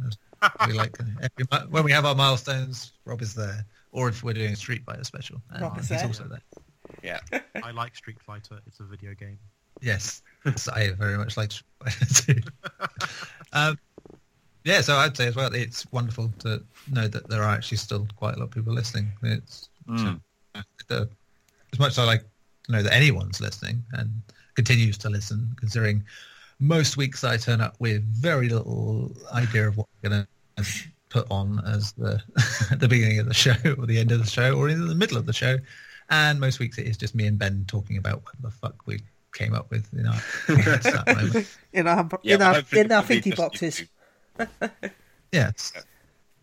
[0.68, 4.52] We like every, when we have our milestones, Rob is there, or if we're doing
[4.52, 6.08] a Street Fighter special, and Rob is he's there.
[6.08, 6.42] also there.
[7.02, 7.20] Yeah,
[7.64, 8.60] I like Street Fighter.
[8.68, 9.40] It's a video game.
[9.82, 12.42] Yes, yes, I very much like Street Fighter too.
[13.54, 13.80] um,
[14.66, 18.08] yeah, so I'd say as well, it's wonderful to know that there are actually still
[18.18, 19.12] quite a lot of people listening.
[19.24, 20.22] It's Mm.
[20.88, 21.10] the,
[21.72, 22.24] as much as I like
[22.66, 24.10] to know that anyone's listening and
[24.56, 26.04] continues to listen, considering
[26.60, 30.28] most weeks I turn up with very little idea of what I'm going
[30.58, 30.66] to
[31.10, 32.22] put on as the
[32.78, 35.18] the beginning of the show or the end of the show or in the middle
[35.18, 35.58] of the show.
[36.10, 39.00] And most weeks it is just me and Ben talking about what the fuck we
[39.34, 41.48] came up with in our at that.
[41.72, 42.36] In our yeah.
[42.36, 43.80] in our hopefully in our it'll thinking boxes.
[43.80, 43.88] you
[44.38, 44.90] two.
[45.32, 45.74] Yes.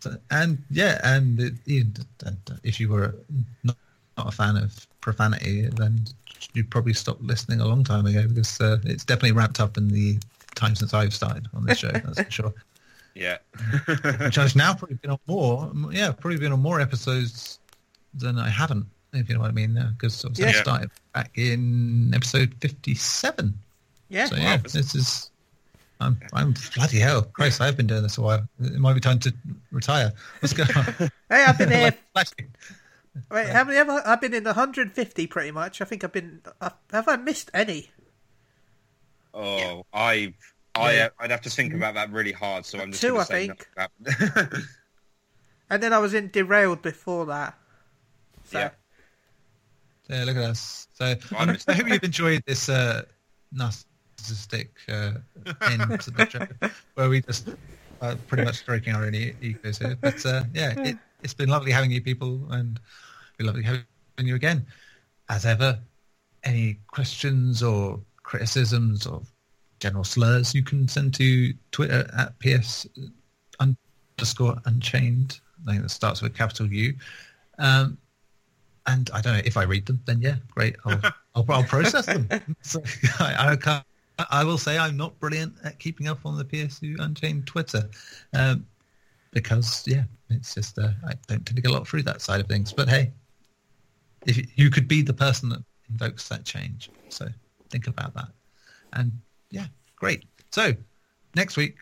[0.01, 1.85] So, and yeah, and it, you-
[2.25, 3.15] and if you were
[3.63, 3.77] not,
[4.17, 6.01] not a fan of profanity, then
[6.53, 9.87] you'd probably stop listening a long time ago because uh, it's definitely ramped up in
[9.87, 10.17] the
[10.55, 11.91] time since I've started on this show.
[11.91, 12.53] That's for sure.
[13.13, 13.39] Yeah,
[14.21, 15.69] Which I've now probably been on more.
[15.91, 17.59] Yeah, probably been on more episodes
[18.13, 18.85] than I haven't.
[19.11, 23.53] If you know what I mean, because obviously I started back in episode fifty-seven.
[24.07, 24.27] Yeah.
[24.27, 24.61] So yeah, Wow.
[24.63, 25.30] this is.
[26.01, 27.61] I'm, I'm bloody hell, Christ!
[27.61, 28.47] I've been doing this a while.
[28.59, 29.33] It might be time to
[29.71, 30.11] retire.
[30.39, 30.85] What's going on?
[31.29, 31.81] Hey, I've been here.
[31.83, 32.53] Like flashing.
[33.29, 34.01] Wait, how many have I?
[34.05, 35.79] I've been in 150 pretty much.
[35.81, 36.41] I think I've been.
[36.59, 37.91] Uh, have I missed any?
[39.33, 40.33] Oh, I,
[40.75, 41.09] I, Yeah.
[41.19, 42.65] I'd have to think about that really hard.
[42.65, 43.69] So I'm just Two, gonna I say think.
[45.69, 47.57] And then I was in derailed before that.
[48.45, 48.69] So, Yeah.
[50.09, 50.87] Yeah, look at us.
[50.93, 53.03] So I I'm- missed I hope you've enjoyed this uh,
[54.21, 55.19] narcissistic uh,
[55.69, 57.49] end to the show, where we just
[58.01, 59.97] uh, pretty much stroking our own e- egos here.
[59.99, 63.83] But uh, yeah, it, it's been lovely having you people, and it's been lovely having
[64.19, 64.65] you again.
[65.29, 65.79] As ever,
[66.43, 69.21] any questions or criticisms or
[69.79, 72.87] general slurs, you can send to Twitter at ps
[73.59, 75.39] underscore unchained.
[75.67, 76.93] I think that starts with a capital U.
[77.59, 77.97] Um,
[78.87, 80.75] and I don't know if I read them, then yeah, great.
[80.85, 80.99] I'll
[81.35, 82.27] I'll, I'll process them.
[82.61, 82.81] so,
[83.19, 83.85] I, I, can't,
[84.29, 87.89] I will say I'm not brilliant at keeping up on the PSU Unchained Twitter.
[88.33, 88.65] Um,
[89.31, 92.41] because, yeah, it's just, uh, I don't tend to get a lot through that side
[92.41, 92.73] of things.
[92.73, 93.11] But hey,
[94.27, 96.89] if you, you could be the person that invokes that change.
[97.09, 97.27] So
[97.69, 98.27] think about that.
[98.93, 99.11] And
[99.49, 100.25] yeah, great.
[100.51, 100.73] So
[101.35, 101.75] next week,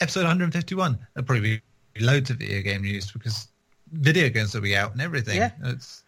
[0.00, 1.60] episode 151, there'll probably
[1.94, 3.48] be loads of video game news because
[3.92, 5.36] video games will be out and everything.
[5.36, 5.50] Yeah.
[5.64, 6.02] It's,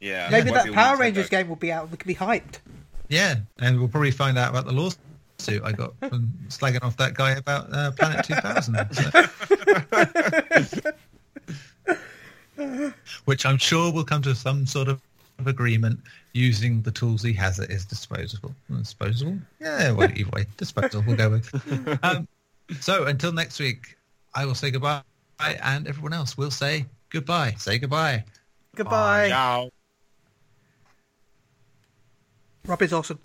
[0.00, 0.28] Yeah.
[0.30, 1.90] Maybe might that Power Rangers game will be out.
[1.90, 2.58] We can be hyped.
[3.08, 4.98] yeah, and we'll probably find out about the lawsuit
[5.46, 8.76] I got from slagging off that guy about uh, Planet 2000.
[12.56, 12.92] So-
[13.24, 15.00] Which I'm sure will come to some sort of
[15.46, 16.00] agreement
[16.32, 18.52] using the tools he has at his disposal.
[18.76, 19.38] Disposable?
[19.60, 21.98] Yeah, well, either way, disposal we'll go with.
[22.02, 22.26] Um,
[22.80, 23.96] so until next week,
[24.34, 25.02] I will say goodbye,
[25.38, 27.54] and everyone else will say goodbye.
[27.58, 28.24] Say goodbye.
[28.74, 29.28] Goodbye.
[29.28, 29.70] Ciao.
[32.66, 33.20] Rob is awesome.